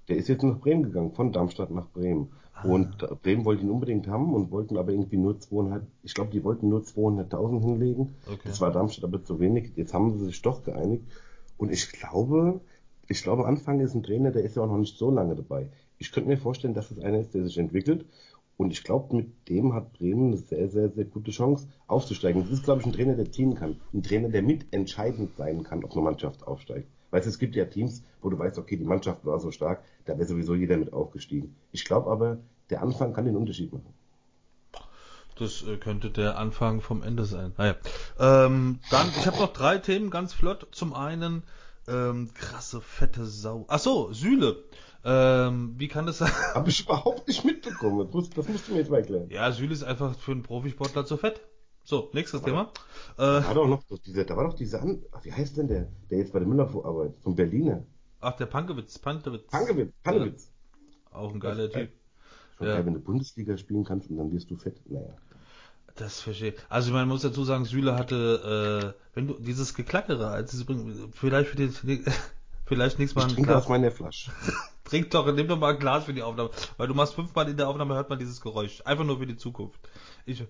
Der 0.08 0.16
ist 0.16 0.28
jetzt 0.28 0.42
nach 0.42 0.58
Bremen 0.58 0.84
gegangen, 0.84 1.12
von 1.12 1.32
Darmstadt 1.32 1.70
nach 1.70 1.88
Bremen. 1.88 2.32
Ah. 2.54 2.68
Und 2.68 3.02
äh, 3.02 3.14
Bremen 3.22 3.44
wollte 3.44 3.62
ihn 3.62 3.70
unbedingt 3.70 4.06
haben 4.06 4.32
und 4.32 4.50
wollten 4.50 4.76
aber 4.76 4.92
irgendwie 4.92 5.16
nur 5.16 5.38
200, 5.38 5.86
ich 6.02 6.14
glaube, 6.14 6.30
die 6.30 6.44
wollten 6.44 6.68
nur 6.68 6.82
200.000 6.82 7.60
hinlegen. 7.60 8.14
Okay. 8.26 8.40
Das 8.44 8.60
war 8.60 8.70
Darmstadt 8.70 9.04
aber 9.04 9.22
zu 9.24 9.40
wenig. 9.40 9.72
Jetzt 9.76 9.94
haben 9.94 10.18
sie 10.18 10.26
sich 10.26 10.40
doch 10.42 10.62
geeinigt. 10.62 11.04
Und 11.56 11.72
ich 11.72 11.92
glaube, 11.92 12.60
ich 13.08 13.22
glaube, 13.22 13.46
Anfang 13.46 13.80
ist 13.80 13.94
ein 13.94 14.02
Trainer, 14.02 14.30
der 14.30 14.42
ist 14.42 14.56
ja 14.56 14.62
auch 14.62 14.68
noch 14.68 14.78
nicht 14.78 14.96
so 14.96 15.10
lange 15.10 15.34
dabei. 15.36 15.70
Ich 15.98 16.12
könnte 16.12 16.28
mir 16.28 16.36
vorstellen, 16.36 16.74
dass 16.74 16.90
es 16.90 16.98
einer 16.98 17.20
ist, 17.20 17.34
der 17.34 17.44
sich 17.44 17.58
entwickelt. 17.58 18.06
Und 18.56 18.72
ich 18.72 18.84
glaube, 18.84 19.14
mit 19.14 19.48
dem 19.48 19.74
hat 19.74 19.92
Bremen 19.92 20.28
eine 20.28 20.38
sehr, 20.38 20.68
sehr, 20.68 20.90
sehr 20.90 21.04
gute 21.04 21.30
Chance 21.30 21.68
aufzusteigen. 21.86 22.42
Das 22.42 22.50
ist, 22.50 22.64
glaube 22.64 22.80
ich, 22.80 22.86
ein 22.86 22.92
Trainer, 22.92 23.14
der 23.14 23.30
ziehen 23.30 23.54
kann. 23.54 23.80
Ein 23.92 24.02
Trainer, 24.02 24.28
der 24.28 24.42
mitentscheidend 24.42 25.36
sein 25.36 25.62
kann, 25.62 25.84
ob 25.84 25.92
eine 25.92 26.02
Mannschaft 26.02 26.46
aufsteigt. 26.46 26.88
Weißt 27.10 27.26
du, 27.26 27.30
es 27.30 27.38
gibt 27.38 27.54
ja 27.56 27.64
Teams, 27.64 28.02
wo 28.20 28.30
du 28.30 28.38
weißt, 28.38 28.58
okay, 28.58 28.76
die 28.76 28.84
Mannschaft 28.84 29.24
war 29.24 29.38
so 29.40 29.50
stark, 29.50 29.82
da 30.04 30.18
wäre 30.18 30.26
sowieso 30.26 30.54
jeder 30.54 30.76
mit 30.76 30.92
aufgestiegen. 30.92 31.54
Ich 31.72 31.84
glaube 31.84 32.10
aber, 32.10 32.38
der 32.70 32.82
Anfang 32.82 33.12
kann 33.12 33.24
den 33.24 33.36
Unterschied 33.36 33.72
machen. 33.72 33.94
Das 35.38 35.62
äh, 35.62 35.76
könnte 35.76 36.10
der 36.10 36.38
Anfang 36.38 36.80
vom 36.80 37.02
Ende 37.02 37.26
sein. 37.26 37.52
Naja. 37.58 37.76
Ähm, 38.18 38.80
dann, 38.90 39.08
ich 39.18 39.26
habe 39.26 39.38
noch 39.38 39.52
drei 39.52 39.78
Themen 39.78 40.10
ganz 40.10 40.32
flott. 40.32 40.66
Zum 40.72 40.94
einen, 40.94 41.42
ähm, 41.88 42.30
krasse, 42.32 42.80
fette 42.80 43.26
Sau. 43.26 43.66
Ach 43.68 43.78
so, 43.78 44.12
Süle. 44.12 44.64
Ähm, 45.04 45.74
wie 45.76 45.88
kann 45.88 46.06
das 46.06 46.18
sein? 46.18 46.32
Habe 46.54 46.70
ich 46.70 46.84
überhaupt 46.84 47.28
nicht 47.28 47.44
mitbekommen. 47.44 48.06
Das 48.06 48.14
musst, 48.14 48.38
das 48.38 48.48
musst 48.48 48.66
du 48.66 48.72
mir 48.72 48.78
jetzt 48.78 48.90
mal 48.90 48.98
erklären. 48.98 49.28
Ja, 49.28 49.52
Süle 49.52 49.72
ist 49.72 49.84
einfach 49.84 50.18
für 50.18 50.32
einen 50.32 50.42
Profisportler 50.42 51.04
zu 51.04 51.16
fett. 51.16 51.40
So, 51.88 52.10
nächstes 52.12 52.42
Thema. 52.42 52.72
Äh, 53.16 53.18
Da 53.18 53.46
war 53.46 53.54
doch 53.54 53.68
noch 53.68 53.82
so 53.88 53.96
dieser, 53.96 54.24
da 54.24 54.36
war 54.36 54.44
doch 54.48 54.54
dieser, 54.54 54.82
An 54.82 55.02
ach, 55.12 55.24
wie 55.24 55.32
heißt 55.32 55.56
denn 55.56 55.68
der, 55.68 55.86
der 56.10 56.18
jetzt 56.18 56.32
bei 56.32 56.40
der 56.40 56.48
Müller 56.48 56.68
arbeitet, 56.84 57.22
vom 57.22 57.36
Berliner? 57.36 57.84
ach, 58.20 58.36
der 58.36 58.46
Pankewitz, 58.46 58.98
Pankewitz. 58.98 59.46
Pankewitz, 59.50 59.92
Pankewitz. 60.02 60.50
Auch 61.12 61.32
ein 61.32 61.38
geiler 61.38 61.70
Typ. 61.70 61.90
Schon 62.58 62.66
Ja. 62.66 62.74
geil, 62.74 62.86
wenn 62.86 62.94
du 62.94 63.00
Bundesliga 63.00 63.56
spielen 63.56 63.84
kannst 63.84 64.10
und 64.10 64.16
dann 64.18 64.32
wirst 64.32 64.50
du 64.50 64.56
fett. 64.56 64.80
Naja. 64.90 65.14
Das 65.94 66.20
verstehe 66.20 66.50
ich. 66.54 66.56
Also, 66.68 66.88
ich 66.88 66.92
meine, 66.92 67.06
man 67.06 67.14
muss 67.14 67.22
dazu 67.22 67.44
sagen, 67.44 67.64
Süle 67.66 67.94
hatte, 67.94 68.94
äh, 68.96 69.00
wenn 69.14 69.28
du 69.28 69.34
dieses 69.34 69.72
Geklackere, 69.74 70.26
als 70.28 70.52
es 70.54 70.62
übrigens- 70.62 70.98
vielleicht 71.14 71.50
für 71.50 71.56
den, 71.56 71.70
vielleicht 72.66 72.98
nächstes 72.98 73.14
Mal 73.14 73.22
Ich 73.26 73.32
ein 73.32 73.34
trinke 73.36 73.50
Glas- 73.52 73.62
aus 73.62 73.68
meiner 73.68 73.90
Flasche. 73.92 74.32
Trink 74.84 75.10
doch, 75.10 75.26
nimm 75.32 75.48
doch 75.48 75.58
mal 75.58 75.72
ein 75.74 75.78
Glas 75.80 76.04
für 76.04 76.14
die 76.14 76.22
Aufnahme. 76.22 76.50
Weil 76.76 76.86
du 76.88 76.94
machst 76.94 77.14
fünfmal 77.14 77.48
in 77.48 77.56
der 77.56 77.68
Aufnahme, 77.68 77.94
hört 77.94 78.08
man 78.08 78.18
dieses 78.18 78.40
Geräusch. 78.40 78.82
Einfach 78.84 79.04
nur 79.04 79.18
für 79.18 79.26
die 79.26 79.36
Zukunft. 79.36 79.80
Ich 80.26 80.44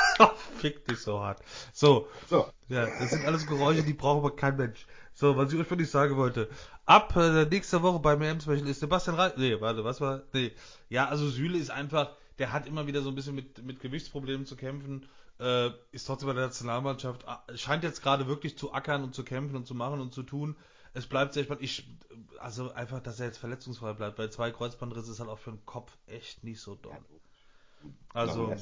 fick 0.58 0.86
dich 0.86 0.98
so 1.00 1.20
hart. 1.20 1.42
So, 1.72 2.08
So, 2.28 2.50
ja, 2.68 2.86
das 2.86 3.10
sind 3.10 3.26
alles 3.26 3.46
Geräusche, 3.46 3.82
die 3.82 3.92
braucht 3.92 4.24
aber 4.24 4.34
kein 4.34 4.56
Mensch. 4.56 4.86
So, 5.12 5.36
was 5.36 5.52
ich 5.52 5.60
euch 5.60 5.68
wirklich 5.68 5.90
sagen 5.90 6.16
wollte. 6.16 6.48
Ab 6.86 7.14
äh, 7.14 7.44
nächster 7.44 7.82
Woche 7.82 7.98
bei 7.98 8.16
mir 8.16 8.40
Special 8.40 8.66
ist 8.66 8.80
Sebastian 8.80 9.16
Reis. 9.16 9.34
Nee, 9.36 9.60
warte, 9.60 9.84
was 9.84 10.00
war? 10.00 10.22
Nee. 10.32 10.52
Ja, 10.88 11.08
also 11.08 11.28
Süle 11.28 11.58
ist 11.58 11.70
einfach, 11.70 12.16
der 12.38 12.52
hat 12.52 12.66
immer 12.66 12.86
wieder 12.86 13.02
so 13.02 13.10
ein 13.10 13.14
bisschen 13.14 13.34
mit, 13.34 13.62
mit 13.62 13.80
Gewichtsproblemen 13.80 14.46
zu 14.46 14.56
kämpfen. 14.56 15.06
Äh, 15.38 15.70
ist 15.92 16.06
trotzdem 16.06 16.28
bei 16.28 16.34
der 16.34 16.46
Nationalmannschaft. 16.46 17.28
ah, 17.28 17.44
Scheint 17.54 17.84
jetzt 17.84 18.02
gerade 18.02 18.26
wirklich 18.28 18.56
zu 18.56 18.72
ackern 18.72 19.04
und 19.04 19.14
zu 19.14 19.24
kämpfen 19.24 19.56
und 19.56 19.66
zu 19.66 19.74
machen 19.74 20.00
und 20.00 20.14
zu 20.14 20.22
tun. 20.22 20.56
Es 20.94 21.06
bleibt 21.06 21.34
sehr 21.34 21.44
spannend. 21.44 21.62
Ich, 21.64 21.86
also 22.38 22.72
einfach, 22.72 23.00
dass 23.00 23.20
er 23.20 23.26
jetzt 23.26 23.38
verletzungsfrei 23.38 23.92
bleibt. 23.92 24.18
Weil 24.18 24.30
zwei 24.30 24.50
Kreuzbandrisse 24.50 25.12
ist 25.12 25.20
halt 25.20 25.28
auch 25.28 25.38
für 25.38 25.50
den 25.50 25.66
Kopf 25.66 25.92
echt 26.06 26.44
nicht 26.44 26.60
so 26.62 26.76
doll. 26.76 26.96
Also. 28.14 28.56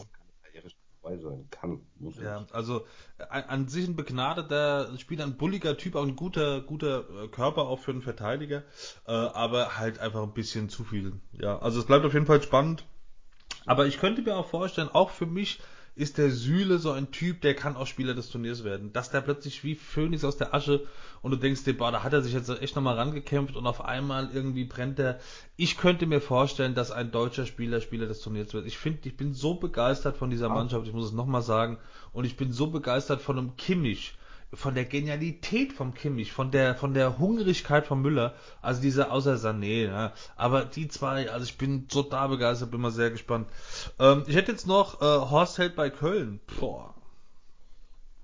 Vorbei 1.06 1.18
sein. 1.18 1.46
Kann, 1.50 1.80
muss 1.98 2.16
Ja, 2.16 2.40
nicht. 2.40 2.54
also 2.54 2.86
an, 3.28 3.44
an 3.44 3.68
sich 3.68 3.86
ein 3.86 3.96
begnadeter 3.96 4.96
Spieler, 4.98 5.24
ein 5.24 5.36
bulliger 5.36 5.76
Typ, 5.76 5.96
auch 5.96 6.04
ein 6.04 6.16
guter, 6.16 6.60
guter 6.60 7.04
äh, 7.24 7.28
Körper 7.28 7.62
auch 7.62 7.78
für 7.78 7.92
einen 7.92 8.02
Verteidiger, 8.02 8.62
äh, 9.06 9.12
aber 9.12 9.78
halt 9.78 9.98
einfach 9.98 10.22
ein 10.22 10.34
bisschen 10.34 10.68
zu 10.68 10.84
viel. 10.84 11.12
Ja, 11.32 11.58
also 11.58 11.80
es 11.80 11.86
bleibt 11.86 12.04
auf 12.04 12.14
jeden 12.14 12.26
Fall 12.26 12.42
spannend. 12.42 12.84
Aber 13.64 13.86
ich 13.86 13.98
könnte 13.98 14.22
mir 14.22 14.36
auch 14.36 14.46
vorstellen, 14.46 14.88
auch 14.88 15.10
für 15.10 15.26
mich 15.26 15.60
ist 15.96 16.18
der 16.18 16.30
Süle 16.30 16.78
so 16.78 16.92
ein 16.92 17.10
Typ, 17.10 17.40
der 17.40 17.54
kann 17.54 17.74
auch 17.74 17.86
Spieler 17.86 18.14
des 18.14 18.28
Turniers 18.28 18.64
werden. 18.64 18.92
Dass 18.92 19.10
der 19.10 19.22
plötzlich 19.22 19.64
wie 19.64 19.74
Phönix 19.74 20.24
aus 20.24 20.36
der 20.36 20.52
Asche 20.54 20.86
und 21.22 21.30
du 21.30 21.38
denkst 21.38 21.64
dir, 21.64 21.76
boah, 21.76 21.90
da 21.90 22.02
hat 22.02 22.12
er 22.12 22.20
sich 22.20 22.34
jetzt 22.34 22.50
echt 22.50 22.76
nochmal 22.76 22.96
rangekämpft 22.96 23.56
und 23.56 23.66
auf 23.66 23.82
einmal 23.82 24.30
irgendwie 24.32 24.64
brennt 24.64 24.98
er. 24.98 25.18
Ich 25.56 25.78
könnte 25.78 26.06
mir 26.06 26.20
vorstellen, 26.20 26.74
dass 26.74 26.90
ein 26.90 27.10
deutscher 27.10 27.46
Spieler 27.46 27.80
Spieler 27.80 28.06
des 28.06 28.20
Turniers 28.20 28.52
wird. 28.52 28.66
Ich 28.66 28.76
finde, 28.76 29.08
ich 29.08 29.16
bin 29.16 29.32
so 29.32 29.54
begeistert 29.54 30.18
von 30.18 30.28
dieser 30.28 30.50
Mannschaft, 30.50 30.86
ich 30.86 30.92
muss 30.92 31.06
es 31.06 31.12
nochmal 31.12 31.42
sagen, 31.42 31.78
und 32.12 32.26
ich 32.26 32.36
bin 32.36 32.52
so 32.52 32.66
begeistert 32.66 33.22
von 33.22 33.38
einem 33.38 33.56
Kimmich, 33.56 34.18
von 34.52 34.74
der 34.74 34.84
Genialität 34.84 35.72
vom 35.72 35.94
Kimmich, 35.94 36.32
von 36.32 36.50
der, 36.50 36.74
von 36.74 36.94
der 36.94 37.18
Hungrigkeit 37.18 37.86
von 37.86 38.00
Müller, 38.00 38.34
also 38.62 38.80
diese 38.80 39.10
außer 39.10 39.34
Sané, 39.34 39.86
ja, 39.86 40.12
aber 40.36 40.64
die 40.64 40.88
zwei, 40.88 41.30
also 41.30 41.44
ich 41.44 41.58
bin 41.58 41.86
da 42.10 42.26
begeistert, 42.28 42.70
bin 42.70 42.80
mal 42.80 42.90
sehr 42.90 43.10
gespannt. 43.10 43.48
Ähm, 43.98 44.24
ich 44.26 44.36
hätte 44.36 44.52
jetzt 44.52 44.66
noch 44.66 45.00
äh, 45.00 45.04
Horst 45.04 45.58
Held 45.58 45.76
bei 45.76 45.90
Köln. 45.90 46.40
Boah. 46.60 46.94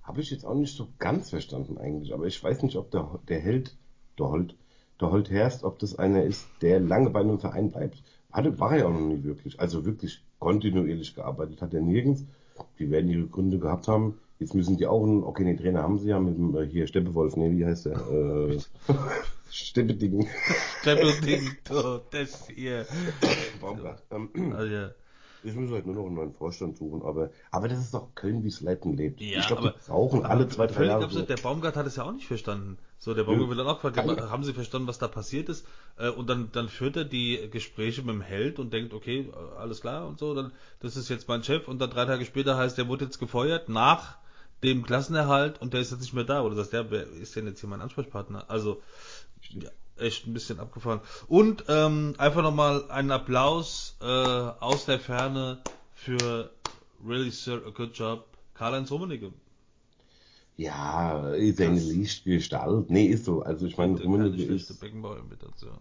Habe 0.03 0.21
ich 0.21 0.31
jetzt 0.31 0.45
auch 0.45 0.55
nicht 0.55 0.77
so 0.77 0.89
ganz 0.99 1.31
verstanden 1.31 1.79
eigentlich, 1.79 2.13
aber 2.13 2.27
ich 2.27 2.43
weiß 2.43 2.63
nicht, 2.63 2.77
ob 2.77 2.91
der, 2.91 3.21
der 3.29 3.41
Held, 3.41 3.77
der 4.19 4.29
Holt, 4.29 4.57
der 5.01 5.11
Holt 5.11 5.31
Herst, 5.31 5.65
ob 5.65 5.79
das 5.79 5.99
einer 5.99 6.25
ist, 6.25 6.47
der 6.61 6.81
lange 6.81 7.11
bei 7.11 7.21
einem 7.21 7.39
Verein 7.39 7.71
bleibt. 7.71 8.03
Hatte, 8.33 8.59
war 8.59 8.73
er 8.73 8.79
ja 8.79 8.87
auch 8.87 8.93
noch 8.93 9.01
nie 9.01 9.23
wirklich. 9.25 9.61
Also 9.61 9.85
wirklich 9.85 10.25
kontinuierlich 10.39 11.15
gearbeitet 11.15 11.61
hat 11.61 11.75
er 11.75 11.83
nirgends. 11.83 12.25
Die 12.79 12.91
werden 12.91 13.11
ihre 13.11 13.27
Gründe 13.27 13.59
gehabt 13.59 13.89
haben. 13.89 14.19
Jetzt 14.43 14.55
müssen 14.55 14.77
die 14.77 14.89
auch 14.89 15.05
einen, 15.05 15.23
okay, 15.23 15.45
den 15.45 15.57
Trainer 15.57 15.85
haben 15.85 15.99
sie 15.99 16.09
ja 16.09 16.19
mit 16.19 16.37
dem, 16.37 16.57
äh, 16.57 16.67
hier 16.67 16.89
Steppewolf, 16.89 17.37
nee, 17.37 17.53
wie 17.53 17.65
heißt 17.65 17.87
der? 17.87 17.93
Äh, 17.93 18.59
Steppeding. 19.53 20.29
Steppeding, 20.81 21.57
das 22.11 22.49
hier. 22.49 22.85
Baumgart. 23.61 24.03
Ähm, 24.11 24.53
also, 24.53 24.67
ja. 24.67 24.91
Ich 25.45 25.55
muss 25.55 25.71
halt 25.71 25.87
nur 25.87 25.95
noch 25.95 26.07
einen 26.07 26.17
neuen 26.17 26.33
Vorstand 26.33 26.77
suchen, 26.77 27.03
aber, 27.03 27.31
aber 27.53 27.69
das 27.69 27.79
ist 27.79 27.95
doch 27.95 28.17
Köln, 28.17 28.43
wie 28.43 28.49
es 28.49 28.61
Leiten 28.63 28.97
lebt. 28.97 29.21
Ja, 29.21 29.39
ich 29.39 29.47
glaube, 29.47 29.75
die 29.77 29.91
brauchen 29.91 30.25
alle 30.25 30.49
zwei, 30.49 30.67
drei 30.67 30.87
Jahre. 30.87 31.05
Absurd, 31.05 31.29
der 31.29 31.37
Baumgart 31.37 31.77
hat 31.77 31.87
es 31.87 31.95
ja 31.95 32.03
auch 32.03 32.13
nicht 32.13 32.27
verstanden. 32.27 32.79
So, 32.99 33.15
der 33.15 33.23
Baumgart 33.23 33.49
wird 33.49 33.61
dann 33.61 33.69
auch 33.69 33.81
gefragt, 33.81 33.97
ja, 33.97 34.29
haben 34.29 34.43
Sie 34.43 34.55
verstanden, 34.55 34.89
was 34.89 34.99
da 34.99 35.07
passiert 35.07 35.49
ist? 35.49 35.65
Äh, 35.99 36.11
und 36.11 36.29
dann, 36.29 36.51
dann 36.51 36.69
führt 36.69 36.97
er 36.97 37.05
die 37.05 37.49
Gespräche 37.49 38.03
mit 38.03 38.11
dem 38.11 38.23
Held 38.23 38.59
und 38.59 38.73
denkt, 38.73 38.93
okay, 38.93 39.33
alles 39.57 39.81
klar 39.81 40.09
und 40.09 40.19
so, 40.19 40.35
dann, 40.35 40.51
das 40.81 40.97
ist 40.97 41.09
jetzt 41.09 41.29
mein 41.29 41.45
Chef 41.45 41.69
und 41.69 41.79
dann 41.79 41.91
drei 41.91 42.07
Tage 42.07 42.25
später 42.25 42.57
heißt, 42.57 42.77
der 42.77 42.89
wurde 42.89 43.05
jetzt 43.05 43.21
gefeuert 43.21 43.69
nach 43.69 44.19
dem 44.63 44.85
Klassenerhalt 44.85 45.61
und 45.61 45.73
der 45.73 45.81
ist 45.81 45.91
jetzt 45.91 46.01
nicht 46.01 46.15
mehr 46.15 46.25
da. 46.25 46.43
Oder 46.43 46.57
sagt 46.57 46.73
der, 46.73 46.91
wer 46.91 47.07
ist 47.07 47.35
denn 47.37 47.47
jetzt 47.47 47.61
hier 47.61 47.69
mein 47.69 47.81
Ansprechpartner? 47.81 48.49
Also, 48.49 48.81
ja, 49.51 49.71
echt 49.97 50.27
ein 50.27 50.35
bisschen 50.35 50.61
abgefahren. 50.61 51.01
Und 51.29 51.65
ähm, 51.69 52.15
einfach 52.19 52.43
nochmal 52.43 52.91
einen 52.91 53.11
Applaus 53.11 53.97
äh, 54.01 54.05
aus 54.05 54.85
der 54.87 55.01
Ferne 55.01 55.59
für 55.95 56.51
Really 57.07 57.31
Sir, 57.31 57.63
a 57.67 57.71
good 57.71 57.97
job, 57.97 58.27
Karl-Heinz 58.55 58.91
Rummenigge. 58.91 59.33
Ja, 60.57 61.31
ist 61.31 61.61
eine 61.61 61.81
Lichtgestalt. 61.81 62.91
Nee, 62.91 63.07
ist 63.07 63.25
so. 63.25 63.43
Also 63.43 63.67
ich 63.67 63.77
meine, 63.77 64.01
Rummenigge 64.01 64.45
ist... 64.45 64.79
Beckenbauer-Imitation. 64.81 65.79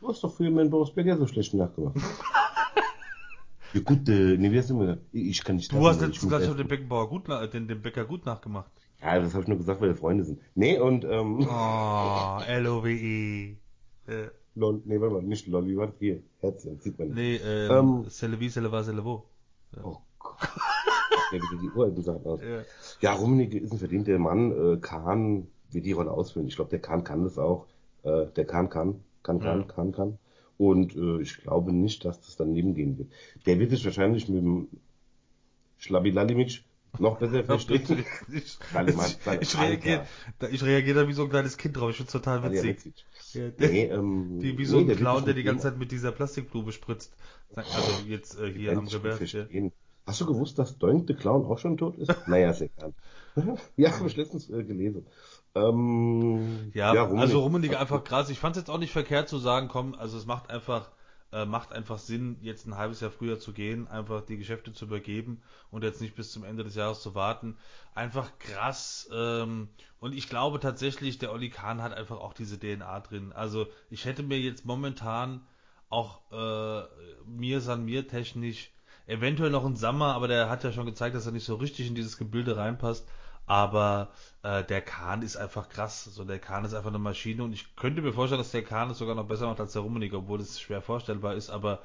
Du 0.00 0.08
hast 0.08 0.22
doch 0.22 0.32
früher 0.32 0.50
mit 0.50 0.70
Boris 0.70 0.90
Becker 0.90 1.18
so 1.18 1.26
schlecht 1.26 1.54
nachgemacht. 1.54 1.96
ja 3.74 3.80
gut, 3.80 4.08
äh, 4.08 4.36
nee, 4.36 4.50
wie 4.50 4.60
du 4.60 4.82
immer 4.82 4.98
Ich 5.12 5.44
kann 5.44 5.56
nicht... 5.56 5.72
Du 5.72 5.86
hast 5.86 6.00
letztens 6.00 6.28
gleich 6.28 6.54
den 6.54 6.68
Beckenbauer 6.68 7.08
gut, 7.08 7.28
den, 7.52 7.68
den 7.68 7.82
Becker 7.82 8.04
gut 8.04 8.24
nachgemacht. 8.26 8.70
Ja, 9.00 9.18
das 9.18 9.32
habe 9.34 9.42
ich 9.42 9.48
nur 9.48 9.58
gesagt, 9.58 9.80
weil 9.80 9.90
wir 9.90 9.96
Freunde 9.96 10.24
sind. 10.24 10.40
Nee, 10.54 10.78
und, 10.78 11.04
ähm... 11.04 11.46
Oh, 11.48 12.40
L-O-W-E. 12.46 13.56
Äh. 14.06 14.28
Lol, 14.54 14.82
nee, 14.84 15.00
warte 15.00 15.14
mal, 15.14 15.22
nicht 15.22 15.46
Lol, 15.46 15.66
wie 15.66 15.76
war 15.76 15.86
das 15.86 15.96
hier? 15.98 16.20
Herzchen, 16.40 16.80
sieht 16.80 16.98
man 16.98 17.08
nicht. 17.08 17.16
Nee, 17.16 17.36
ähm, 17.36 17.70
ähm 17.70 18.10
Celevi, 18.10 18.48
Celeva, 18.48 18.82
Celevo. 18.82 19.24
Ja. 19.76 19.84
Oh 19.84 19.98
Gott. 20.18 20.36
ja, 21.32 21.38
wieder 21.38 21.62
die 21.62 21.70
uralten 21.70 22.02
Sachen 22.02 22.26
aus. 22.26 22.40
Ja, 22.42 22.62
ja 23.00 23.12
Rummenigge 23.12 23.58
ist 23.58 23.72
ein 23.72 23.78
verdienter 23.78 24.18
Mann. 24.18 24.50
Äh, 24.50 24.76
Kahn 24.78 25.46
wird 25.70 25.84
die 25.86 25.92
Rolle 25.92 26.10
ausfüllen. 26.10 26.48
Ich 26.48 26.56
glaube, 26.56 26.70
der 26.70 26.80
Kahn 26.80 27.04
kann 27.04 27.22
das 27.22 27.38
auch. 27.38 27.66
Äh, 28.02 28.26
der 28.34 28.46
Kahn 28.46 28.68
kann, 28.68 29.00
kann, 29.22 29.38
kann, 29.38 29.60
ja. 29.60 29.66
kann, 29.66 29.92
kann. 29.92 30.18
Und 30.58 30.96
äh, 30.96 31.22
ich 31.22 31.38
glaube 31.38 31.72
nicht, 31.72 32.04
dass 32.04 32.20
das 32.20 32.36
daneben 32.36 32.74
gehen 32.74 32.98
wird. 32.98 33.08
Der 33.46 33.58
wird 33.58 33.70
sich 33.70 33.84
wahrscheinlich 33.84 34.28
mit 34.28 34.42
dem 34.42 34.68
Schlabilalimic 35.78 36.64
noch 36.98 37.18
besser 37.18 37.44
verstehen. 37.44 38.04
ich, 38.32 38.58
ich, 39.40 39.58
reagiere, 39.58 40.06
ich 40.50 40.62
reagiere 40.62 41.02
da 41.02 41.08
wie 41.08 41.12
so 41.12 41.22
ein 41.22 41.30
kleines 41.30 41.56
Kind 41.56 41.76
drauf. 41.76 41.90
Ich 41.90 41.96
finde 41.96 42.08
es 42.08 42.12
total 42.12 42.42
witzig. 42.50 42.92
Ja, 43.34 43.48
der, 43.50 43.70
nee, 43.70 43.84
ähm, 43.84 44.38
die, 44.42 44.58
wie 44.58 44.64
so 44.64 44.80
nee, 44.80 44.92
ein 44.92 44.96
Clown, 44.96 45.24
der 45.24 45.34
die 45.34 45.44
ganze 45.44 45.64
Zeit 45.64 45.78
mit 45.78 45.92
dieser 45.92 46.10
Plastikblume 46.10 46.72
spritzt. 46.72 47.14
Also 47.54 48.04
jetzt 48.06 48.38
äh, 48.40 48.52
hier 48.52 48.76
am 48.76 48.88
Revers. 48.88 49.32
Ja. 49.32 49.46
Hast 50.06 50.22
du 50.22 50.26
gewusst, 50.26 50.58
dass 50.58 50.78
Doink 50.78 51.06
the 51.06 51.14
Clown 51.14 51.44
auch 51.44 51.58
schon 51.58 51.76
tot 51.76 51.98
ist? 51.98 52.12
naja, 52.26 52.52
sehr 52.52 52.68
gern. 52.68 52.94
ja, 53.76 53.92
habe 53.92 54.08
ich 54.08 54.16
letztens 54.16 54.50
äh, 54.50 54.64
gelesen. 54.64 55.06
Ähm, 55.54 56.70
ja, 56.74 56.94
ja 56.94 57.02
Rummenigge, 57.02 57.20
also 57.22 57.40
Rummenigge 57.40 57.78
einfach 57.78 58.04
krass. 58.04 58.30
Ich 58.30 58.38
fand 58.38 58.56
es 58.56 58.62
jetzt 58.62 58.70
auch 58.70 58.78
nicht 58.78 58.92
verkehrt 58.92 59.28
zu 59.28 59.38
sagen, 59.38 59.68
komm, 59.68 59.94
also 59.94 60.16
es 60.18 60.26
macht 60.26 60.50
einfach 60.50 60.90
äh, 61.32 61.44
macht 61.44 61.72
einfach 61.72 61.98
Sinn, 61.98 62.38
jetzt 62.40 62.66
ein 62.66 62.76
halbes 62.76 63.00
Jahr 63.00 63.10
früher 63.10 63.38
zu 63.38 63.52
gehen, 63.52 63.86
einfach 63.88 64.22
die 64.22 64.38
Geschäfte 64.38 64.72
zu 64.72 64.86
übergeben 64.86 65.42
und 65.70 65.84
jetzt 65.84 66.00
nicht 66.00 66.14
bis 66.16 66.32
zum 66.32 66.44
Ende 66.44 66.64
des 66.64 66.74
Jahres 66.74 67.02
zu 67.02 67.14
warten. 67.14 67.56
Einfach 67.94 68.30
krass. 68.38 69.08
Ähm, 69.12 69.68
und 70.00 70.14
ich 70.14 70.28
glaube 70.28 70.58
tatsächlich, 70.60 71.18
der 71.18 71.32
Oli 71.32 71.50
Kahn 71.50 71.82
hat 71.82 71.92
einfach 71.92 72.18
auch 72.18 72.32
diese 72.32 72.58
DNA 72.58 73.00
drin. 73.00 73.32
Also 73.32 73.66
ich 73.90 74.04
hätte 74.04 74.22
mir 74.22 74.40
jetzt 74.40 74.64
momentan 74.64 75.42
auch 75.90 76.20
äh, 76.32 76.82
mir 77.26 77.60
san 77.60 77.84
mir 77.84 78.06
technisch 78.08 78.70
eventuell 79.06 79.50
noch 79.50 79.64
ein 79.64 79.76
Sammer, 79.76 80.14
aber 80.14 80.28
der 80.28 80.48
hat 80.48 80.64
ja 80.64 80.72
schon 80.72 80.86
gezeigt, 80.86 81.14
dass 81.14 81.26
er 81.26 81.32
nicht 81.32 81.44
so 81.44 81.56
richtig 81.56 81.88
in 81.88 81.94
dieses 81.94 82.18
Gebilde 82.18 82.56
reinpasst. 82.56 83.06
Aber 83.48 84.10
äh, 84.42 84.62
der 84.62 84.82
Kahn 84.82 85.22
ist 85.22 85.36
einfach 85.36 85.68
krass. 85.70 86.04
So, 86.04 86.24
der 86.24 86.38
Kahn 86.38 86.64
ist 86.66 86.74
einfach 86.74 86.90
eine 86.90 86.98
Maschine 86.98 87.42
und 87.42 87.52
ich 87.54 87.74
könnte 87.76 88.02
mir 88.02 88.12
vorstellen, 88.12 88.40
dass 88.40 88.50
der 88.50 88.62
Kahn 88.62 88.90
es 88.90 88.98
sogar 88.98 89.14
noch 89.14 89.26
besser 89.26 89.46
macht 89.46 89.58
als 89.58 89.72
der 89.72 89.82
Rummenigge, 89.82 90.18
obwohl 90.18 90.40
es 90.40 90.60
schwer 90.60 90.82
vorstellbar 90.82 91.34
ist. 91.34 91.48
Aber 91.50 91.80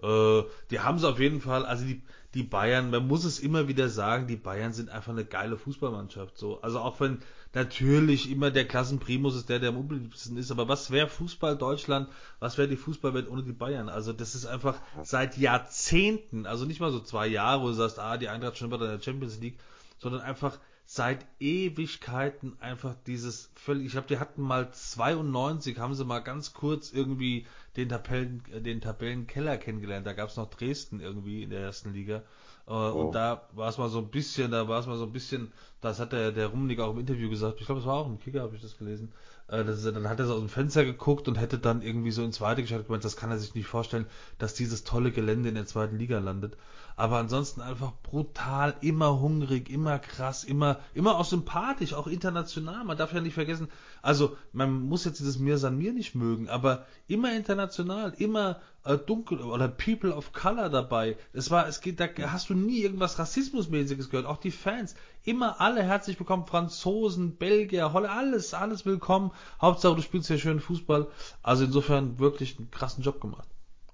äh, 0.00 0.42
die 0.70 0.80
haben 0.80 0.96
es 0.96 1.04
auf 1.04 1.18
jeden 1.18 1.40
Fall. 1.40 1.66
Also 1.66 1.84
die, 1.84 2.02
die 2.34 2.42
Bayern, 2.42 2.90
man 2.90 3.06
muss 3.06 3.24
es 3.24 3.38
immer 3.38 3.68
wieder 3.68 3.88
sagen, 3.88 4.26
die 4.26 4.36
Bayern 4.36 4.72
sind 4.74 4.90
einfach 4.90 5.12
eine 5.12 5.24
geile 5.24 5.56
Fußballmannschaft. 5.56 6.36
So, 6.36 6.60
also 6.60 6.78
auch 6.80 7.00
wenn 7.00 7.20
natürlich 7.54 8.30
immer 8.30 8.50
der 8.50 8.66
Klassenprimus 8.66 9.34
ist 9.34 9.48
der, 9.48 9.60
der 9.60 9.70
am 9.70 9.78
unbeliebtesten 9.78 10.36
ist. 10.36 10.50
Aber 10.50 10.68
was 10.68 10.90
wäre 10.90 11.08
Fußball 11.08 11.56
Deutschland? 11.56 12.08
Was 12.38 12.58
wäre 12.58 12.68
die 12.68 12.76
Fußballwelt 12.76 13.30
ohne 13.30 13.42
die 13.42 13.52
Bayern? 13.52 13.88
Also 13.88 14.12
das 14.12 14.34
ist 14.34 14.44
einfach 14.44 14.78
seit 15.02 15.38
Jahrzehnten, 15.38 16.44
also 16.44 16.66
nicht 16.66 16.80
mal 16.80 16.92
so 16.92 17.00
zwei 17.00 17.26
Jahre, 17.26 17.62
wo 17.62 17.68
du 17.68 17.74
sagst, 17.74 17.98
ah, 17.98 18.18
die 18.18 18.28
Eintracht 18.28 18.58
schon 18.58 18.70
bei 18.70 18.76
der 18.76 19.00
Champions 19.00 19.40
League, 19.40 19.58
sondern 19.98 20.20
einfach 20.20 20.58
seit 20.90 21.26
Ewigkeiten 21.38 22.56
einfach 22.60 22.94
dieses 23.06 23.50
völlig, 23.54 23.86
ich 23.86 23.92
glaube, 23.92 24.08
die 24.08 24.18
hatten 24.18 24.40
mal 24.40 24.72
92, 24.72 25.78
haben 25.78 25.92
sie 25.94 26.06
mal 26.06 26.20
ganz 26.20 26.54
kurz 26.54 26.92
irgendwie 26.92 27.46
den 27.76 27.90
Tabellen, 27.90 28.42
den 28.64 28.80
Tabellenkeller 28.80 29.58
kennengelernt. 29.58 30.06
Da 30.06 30.14
gab 30.14 30.30
es 30.30 30.36
noch 30.36 30.48
Dresden 30.48 31.00
irgendwie 31.00 31.42
in 31.42 31.50
der 31.50 31.60
ersten 31.60 31.92
Liga. 31.92 32.22
Äh, 32.68 32.72
oh. 32.72 33.06
Und 33.06 33.14
da 33.14 33.42
war 33.52 33.68
es 33.68 33.78
mal 33.78 33.88
so 33.88 33.98
ein 33.98 34.08
bisschen, 34.08 34.50
da 34.50 34.68
war 34.68 34.80
es 34.80 34.86
mal 34.86 34.98
so 34.98 35.04
ein 35.04 35.12
bisschen, 35.12 35.52
das 35.80 35.98
hat 36.00 36.12
der, 36.12 36.32
der 36.32 36.48
Rummenigge 36.48 36.84
auch 36.84 36.92
im 36.92 37.00
Interview 37.00 37.30
gesagt, 37.30 37.60
ich 37.60 37.66
glaube, 37.66 37.80
das 37.80 37.88
war 37.88 37.96
auch 37.96 38.06
im 38.06 38.18
Kicker, 38.18 38.42
habe 38.42 38.54
ich 38.56 38.62
das 38.62 38.76
gelesen. 38.76 39.12
Äh, 39.50 39.68
ist, 39.68 39.84
dann 39.84 40.08
hat 40.08 40.18
er 40.18 40.26
so 40.26 40.34
aus 40.34 40.40
dem 40.40 40.48
Fenster 40.48 40.84
geguckt 40.84 41.28
und 41.28 41.36
hätte 41.36 41.58
dann 41.58 41.82
irgendwie 41.82 42.10
so 42.10 42.22
ins 42.22 42.36
zweite 42.36 42.62
geschaut 42.62 42.86
gemeint, 42.86 43.04
das 43.04 43.16
kann 43.16 43.30
er 43.30 43.38
sich 43.38 43.54
nicht 43.54 43.66
vorstellen, 43.66 44.06
dass 44.38 44.54
dieses 44.54 44.84
tolle 44.84 45.10
Gelände 45.10 45.48
in 45.48 45.54
der 45.54 45.66
zweiten 45.66 45.96
Liga 45.96 46.18
landet 46.18 46.56
aber 46.98 47.18
ansonsten 47.18 47.60
einfach 47.60 47.92
brutal, 48.02 48.74
immer 48.80 49.20
hungrig, 49.20 49.70
immer 49.70 50.00
krass, 50.00 50.42
immer, 50.42 50.80
immer 50.94 51.16
auch 51.16 51.24
sympathisch, 51.24 51.94
auch 51.94 52.08
international. 52.08 52.82
Man 52.84 52.98
darf 52.98 53.12
ja 53.12 53.20
nicht 53.20 53.34
vergessen, 53.34 53.68
also 54.02 54.36
man 54.52 54.82
muss 54.82 55.04
jetzt 55.04 55.20
dieses 55.20 55.38
Mir 55.38 55.58
San 55.58 55.78
Mir 55.78 55.92
nicht 55.92 56.16
mögen, 56.16 56.48
aber 56.48 56.86
immer 57.06 57.32
international, 57.36 58.14
immer 58.18 58.60
äh, 58.82 58.98
dunkel 58.98 59.40
oder 59.42 59.68
People 59.68 60.12
of 60.12 60.32
Color 60.32 60.70
dabei. 60.70 61.16
Es 61.32 61.52
war, 61.52 61.68
es 61.68 61.82
geht, 61.82 62.00
da 62.00 62.08
hast 62.32 62.50
du 62.50 62.54
nie 62.54 62.80
irgendwas 62.80 63.20
Rassismusmäßiges 63.20 64.10
gehört. 64.10 64.26
Auch 64.26 64.38
die 64.38 64.50
Fans, 64.50 64.96
immer 65.28 65.60
alle 65.60 65.82
herzlich 65.82 66.18
willkommen, 66.18 66.46
Franzosen, 66.46 67.36
Belgier, 67.36 67.92
Holle, 67.92 68.10
alles, 68.10 68.54
alles 68.54 68.86
willkommen. 68.86 69.30
Hauptsache 69.60 69.94
du 69.94 70.00
spielst 70.00 70.30
ja 70.30 70.38
schön 70.38 70.58
Fußball. 70.58 71.06
Also 71.42 71.66
insofern 71.66 72.18
wirklich 72.18 72.58
einen 72.58 72.70
krassen 72.70 73.04
Job 73.04 73.20
gemacht. 73.20 73.46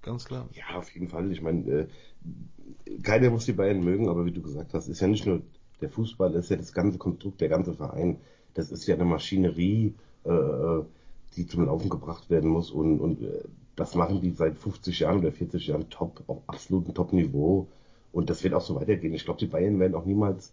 Ganz 0.02 0.26
klar. 0.26 0.48
Ja, 0.52 0.78
auf 0.78 0.88
jeden 0.94 1.08
Fall. 1.08 1.32
Ich 1.32 1.42
meine, 1.42 1.68
äh, 1.70 1.86
keiner 3.02 3.30
muss 3.30 3.46
die 3.46 3.52
Bayern 3.52 3.82
mögen, 3.82 4.08
aber 4.08 4.24
wie 4.26 4.30
du 4.30 4.42
gesagt 4.42 4.74
hast, 4.74 4.86
ist 4.86 5.00
ja 5.00 5.08
nicht 5.08 5.26
nur 5.26 5.42
der 5.80 5.90
Fußball, 5.90 6.34
ist 6.34 6.50
ja 6.50 6.56
das 6.56 6.72
ganze 6.72 6.98
Konstrukt, 6.98 7.40
der 7.40 7.48
ganze 7.48 7.74
Verein. 7.74 8.18
Das 8.54 8.70
ist 8.70 8.86
ja 8.86 8.94
eine 8.94 9.04
Maschinerie, 9.04 9.92
äh, 10.22 10.82
die 11.34 11.48
zum 11.48 11.66
Laufen 11.66 11.90
gebracht 11.90 12.30
werden 12.30 12.48
muss 12.48 12.70
und, 12.70 13.00
und 13.00 13.22
äh, 13.22 13.42
das 13.74 13.96
machen 13.96 14.20
die 14.20 14.30
seit 14.30 14.56
50 14.56 15.00
Jahren 15.00 15.18
oder 15.18 15.32
40 15.32 15.66
Jahren 15.66 15.90
top, 15.90 16.22
auf 16.28 16.42
absolutem 16.46 16.94
Top-Niveau 16.94 17.66
und 18.12 18.30
das 18.30 18.44
wird 18.44 18.54
auch 18.54 18.60
so 18.60 18.76
weitergehen. 18.76 19.14
Ich 19.14 19.24
glaube, 19.24 19.40
die 19.40 19.48
Bayern 19.48 19.80
werden 19.80 19.96
auch 19.96 20.04
niemals, 20.04 20.52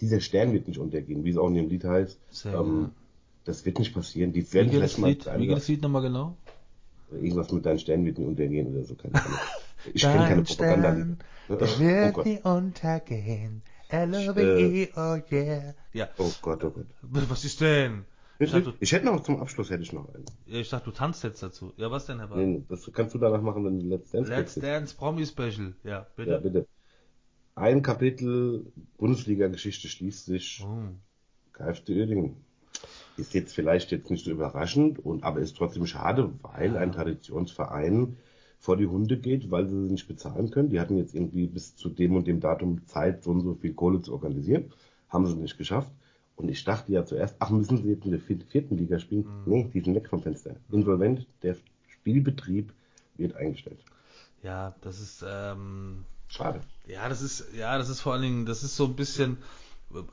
dieser 0.00 0.20
Stern 0.20 0.52
wird 0.52 0.68
nicht 0.68 0.78
untergehen, 0.78 1.24
wie 1.24 1.30
es 1.30 1.36
auch 1.36 1.48
in 1.48 1.54
dem 1.54 1.68
Lied 1.68 1.84
heißt. 1.84 2.18
Ähm, 2.46 2.90
das 3.44 3.64
wird 3.64 3.78
nicht 3.78 3.94
passieren. 3.94 4.32
Die 4.32 4.52
werden 4.52 4.68
wie 4.68 4.72
geht 4.72 4.82
das 4.82 4.98
Lied, 4.98 5.26
wie 5.36 5.46
geht 5.46 5.56
das 5.56 5.68
Lied 5.68 5.82
nochmal 5.82 6.02
genau? 6.02 6.36
Irgendwas 7.12 7.52
mit 7.52 7.64
deinen 7.64 7.78
Sternen 7.78 8.06
wird 8.06 8.18
nicht 8.18 8.26
untergehen 8.26 8.74
oder 8.74 8.84
so, 8.84 8.94
keine 8.94 9.14
Ahnung. 9.14 9.38
Ich 9.92 10.02
kenne 10.02 10.28
keine 10.28 10.42
Propaganda. 10.42 10.92
Stern, 10.92 11.18
der 11.48 11.60
wird 11.60 12.16
oh 12.16 12.22
nie 12.22 12.38
untergehen. 12.42 13.62
L-O-V-E, 13.88 14.88
oh 14.96 15.18
yeah. 15.30 15.74
Ja. 15.92 16.08
Oh 16.18 16.30
Gott, 16.42 16.64
oh 16.64 16.70
Gott. 16.70 16.86
Was 17.02 17.44
ist 17.44 17.60
denn? 17.60 18.04
Ich, 18.40 18.50
dachte, 18.50 18.74
ich, 18.80 18.92
hätte 18.92 19.06
noch 19.06 19.22
zum 19.22 19.40
Abschluss 19.40 19.70
hätte 19.70 19.82
ich 19.82 19.92
noch 19.92 20.12
einen. 20.12 20.24
Ich 20.46 20.70
dachte, 20.70 20.86
du 20.86 20.90
tanzt 20.90 21.22
jetzt 21.22 21.42
dazu. 21.42 21.72
Ja, 21.76 21.90
was 21.90 22.06
denn, 22.06 22.18
Herr 22.18 22.28
Bart? 22.28 22.40
Nee, 22.40 22.62
das 22.68 22.90
kannst 22.92 23.14
du 23.14 23.18
danach 23.18 23.42
machen, 23.42 23.64
wenn 23.64 23.78
du 23.78 23.86
Let's 23.86 24.10
Dance 24.10 24.30
Let's 24.30 24.54
Dance 24.54 24.96
Promi 24.96 25.24
Special. 25.24 25.74
Ja, 25.84 26.06
bitte. 26.16 26.30
Ja, 26.30 26.38
bitte. 26.38 26.66
Ein 27.56 27.82
Kapitel 27.82 28.66
Bundesliga-Geschichte 28.98 29.88
schließt 29.88 30.26
sich. 30.26 30.64
Oh. 30.66 30.88
KFC 31.52 31.90
Oerdingen. 31.90 32.36
Ist 33.16 33.32
jetzt 33.32 33.54
vielleicht 33.54 33.92
jetzt 33.92 34.10
nicht 34.10 34.24
so 34.24 34.32
überraschend, 34.32 34.98
und, 34.98 35.22
aber 35.22 35.38
ist 35.40 35.56
trotzdem 35.56 35.86
schade, 35.86 36.32
weil 36.42 36.74
ja. 36.74 36.80
ein 36.80 36.90
Traditionsverein 36.90 38.16
vor 38.58 38.76
die 38.76 38.86
Hunde 38.86 39.18
geht, 39.18 39.50
weil 39.50 39.68
sie 39.68 39.84
sie 39.84 39.92
nicht 39.92 40.08
bezahlen 40.08 40.50
können. 40.50 40.70
Die 40.70 40.80
hatten 40.80 40.96
jetzt 40.96 41.14
irgendwie 41.14 41.46
bis 41.46 41.76
zu 41.76 41.88
dem 41.88 42.16
und 42.16 42.26
dem 42.26 42.40
Datum 42.40 42.84
Zeit, 42.86 43.22
so 43.22 43.30
und 43.30 43.42
so 43.42 43.54
viel 43.54 43.74
Kohle 43.74 44.02
zu 44.02 44.12
organisieren. 44.12 44.72
Haben 45.08 45.26
sie 45.26 45.36
nicht 45.36 45.58
geschafft. 45.58 45.92
Und 46.34 46.48
ich 46.48 46.64
dachte 46.64 46.90
ja 46.90 47.04
zuerst, 47.04 47.36
ach, 47.38 47.50
müssen 47.50 47.76
sie 47.76 47.90
jetzt 47.90 48.04
in 48.04 48.10
der 48.10 48.20
vierten 48.20 48.76
Liga 48.76 48.98
spielen? 48.98 49.26
Mhm. 49.26 49.52
Nee, 49.52 49.70
die 49.72 49.80
sind 49.80 49.94
weg 49.94 50.08
vom 50.08 50.22
Fenster. 50.22 50.56
Insolvent, 50.72 51.26
der 51.42 51.56
Spielbetrieb 51.86 52.72
wird 53.16 53.36
eingestellt. 53.36 53.78
Ja, 54.42 54.74
das 54.80 55.00
ist 55.00 55.24
ähm, 55.26 56.04
schade. 56.34 56.60
Ja, 56.86 57.08
das 57.08 57.22
ist 57.22 57.52
ja, 57.54 57.78
das 57.78 57.88
ist 57.88 58.00
vor 58.00 58.12
allen 58.12 58.22
Dingen, 58.22 58.46
das 58.46 58.62
ist 58.62 58.76
so 58.76 58.84
ein 58.84 58.96
bisschen, 58.96 59.38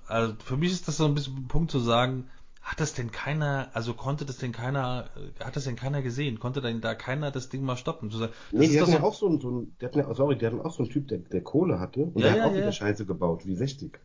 also 0.08 0.34
für 0.44 0.58
mich 0.58 0.72
ist 0.72 0.88
das 0.88 0.98
so 0.98 1.06
ein 1.06 1.16
bisschen 1.16 1.38
ein 1.38 1.48
Punkt 1.48 1.72
zu 1.72 1.80
sagen, 1.80 2.30
hat 2.62 2.80
das 2.80 2.94
denn 2.94 3.12
keiner, 3.12 3.70
also 3.74 3.94
konnte 3.96 4.26
das 4.26 4.38
denn 4.38 4.52
keiner, 4.52 5.10
hat 5.44 5.56
das 5.56 5.64
denn 5.64 5.76
keiner 5.76 6.02
gesehen? 6.04 6.40
Konnte 6.40 6.62
denn 6.62 6.80
da 6.80 6.94
keiner 6.94 7.32
das 7.32 7.50
Ding 7.50 7.64
mal 7.64 7.76
stoppen? 7.76 8.10
Das 8.12 8.30
nee, 8.52 8.68
die 8.68 8.80
hatten 8.80 8.92
ja 8.92 9.02
auch 9.02 9.16
so 9.16 9.28
einen, 9.28 9.42
so 9.42 9.48
einen, 9.48 9.76
die 9.82 9.86
hatten 9.86 10.14
sorry, 10.14 10.38
die 10.38 10.46
hatten 10.46 10.62
auch 10.62 10.72
so 10.72 10.84
einen 10.84 10.92
Typ, 10.92 11.08
der, 11.08 11.20
der 11.20 11.42
Kohle 11.42 11.80
hatte 11.80 12.02
und 12.02 12.20
Ja, 12.20 12.28
der 12.28 12.38
ja, 12.38 12.44
hat 12.44 12.50
auch 12.52 12.56
ja. 12.56 12.62
wieder 12.62 12.72
Scheiße 12.72 13.06
gebaut, 13.06 13.46
wie 13.46 13.56
60. 13.56 14.00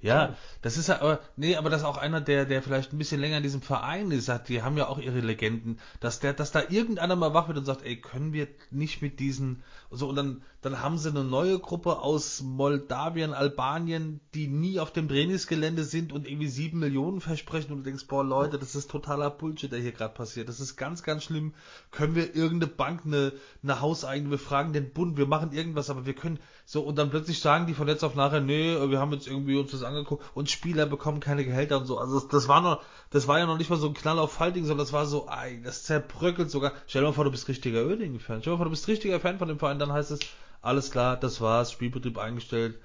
Ja, 0.00 0.36
das 0.62 0.76
ist 0.76 0.88
ja, 0.88 1.00
aber, 1.00 1.18
nee, 1.36 1.56
aber 1.56 1.70
das 1.70 1.80
ist 1.80 1.86
auch 1.86 1.96
einer, 1.96 2.20
der, 2.20 2.44
der 2.44 2.62
vielleicht 2.62 2.92
ein 2.92 2.98
bisschen 2.98 3.20
länger 3.20 3.38
in 3.38 3.42
diesem 3.42 3.62
Verein 3.62 4.12
ist, 4.12 4.28
hat, 4.28 4.48
die 4.48 4.62
haben 4.62 4.76
ja 4.76 4.86
auch 4.86 4.98
ihre 4.98 5.18
Legenden, 5.18 5.80
dass 5.98 6.20
der, 6.20 6.32
dass 6.34 6.52
da 6.52 6.62
irgendeiner 6.68 7.16
mal 7.16 7.34
wach 7.34 7.48
wird 7.48 7.58
und 7.58 7.64
sagt, 7.64 7.84
ey, 7.84 8.00
können 8.00 8.32
wir 8.32 8.46
nicht 8.70 9.02
mit 9.02 9.18
diesen, 9.18 9.64
so, 9.90 10.08
und 10.08 10.14
dann, 10.14 10.42
dann 10.62 10.82
haben 10.82 10.98
sie 10.98 11.08
eine 11.08 11.24
neue 11.24 11.58
Gruppe 11.58 11.98
aus 11.98 12.42
Moldawien, 12.42 13.32
Albanien, 13.32 14.20
die 14.34 14.46
nie 14.46 14.78
auf 14.78 14.92
dem 14.92 15.08
Trainingsgelände 15.08 15.82
sind 15.82 16.12
und 16.12 16.28
irgendwie 16.28 16.48
sieben 16.48 16.78
Millionen 16.78 17.20
versprechen 17.20 17.72
und 17.72 17.78
du 17.78 17.84
denkst, 17.84 18.06
boah, 18.06 18.22
Leute, 18.22 18.60
das 18.60 18.76
ist 18.76 18.90
totaler 18.92 19.30
Bullshit, 19.30 19.72
der 19.72 19.80
hier 19.80 19.92
gerade 19.92 20.14
passiert. 20.14 20.48
Das 20.48 20.60
ist 20.60 20.76
ganz, 20.76 21.02
ganz 21.02 21.24
schlimm. 21.24 21.54
Können 21.90 22.14
wir 22.14 22.36
irgendeine 22.36 22.72
Bank, 22.72 23.02
eine, 23.04 23.32
eine 23.64 23.80
hauseigene, 23.80 24.30
wir 24.30 24.38
fragen 24.38 24.72
den 24.72 24.92
Bund, 24.92 25.16
wir 25.16 25.26
machen 25.26 25.52
irgendwas, 25.52 25.90
aber 25.90 26.06
wir 26.06 26.14
können, 26.14 26.38
so, 26.70 26.82
und 26.82 26.98
dann 26.98 27.08
plötzlich 27.08 27.40
sagen 27.40 27.64
die 27.66 27.72
von 27.72 27.88
jetzt 27.88 28.04
auf 28.04 28.14
nachher, 28.14 28.42
nee, 28.42 28.76
wir 28.90 28.98
haben 28.98 29.10
jetzt 29.12 29.26
irgendwie 29.26 29.56
uns 29.56 29.70
das 29.70 29.82
angeguckt 29.82 30.22
und 30.34 30.50
Spieler 30.50 30.84
bekommen 30.84 31.18
keine 31.18 31.42
Gehälter 31.42 31.78
und 31.78 31.86
so. 31.86 31.96
Also 31.96 32.20
das, 32.20 32.28
das 32.28 32.46
war 32.46 32.60
noch, 32.60 32.82
das 33.08 33.26
war 33.26 33.38
ja 33.38 33.46
noch 33.46 33.56
nicht 33.56 33.70
mal 33.70 33.78
so 33.78 33.88
ein 33.88 33.94
Knall 33.94 34.18
auf 34.18 34.32
Falting, 34.32 34.66
sondern 34.66 34.84
das 34.84 34.92
war 34.92 35.06
so, 35.06 35.26
ey, 35.30 35.62
das 35.62 35.84
zerbröckelt 35.84 36.50
sogar. 36.50 36.72
Stell 36.86 37.00
dir 37.00 37.08
mal 37.08 37.14
vor, 37.14 37.24
du 37.24 37.30
bist 37.30 37.48
richtiger 37.48 37.86
Oerdingen-Fan. 37.86 38.42
Stell 38.42 38.50
dir 38.50 38.56
mal 38.56 38.56
vor, 38.58 38.64
du 38.66 38.72
bist 38.72 38.86
richtiger 38.86 39.18
Fan 39.18 39.38
von 39.38 39.48
dem 39.48 39.58
Verein, 39.58 39.78
dann 39.78 39.94
heißt 39.94 40.10
es, 40.10 40.20
alles 40.60 40.90
klar, 40.90 41.16
das 41.16 41.40
war's, 41.40 41.72
Spielbetrieb 41.72 42.18
eingestellt, 42.18 42.78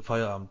Feierabend. 0.00 0.50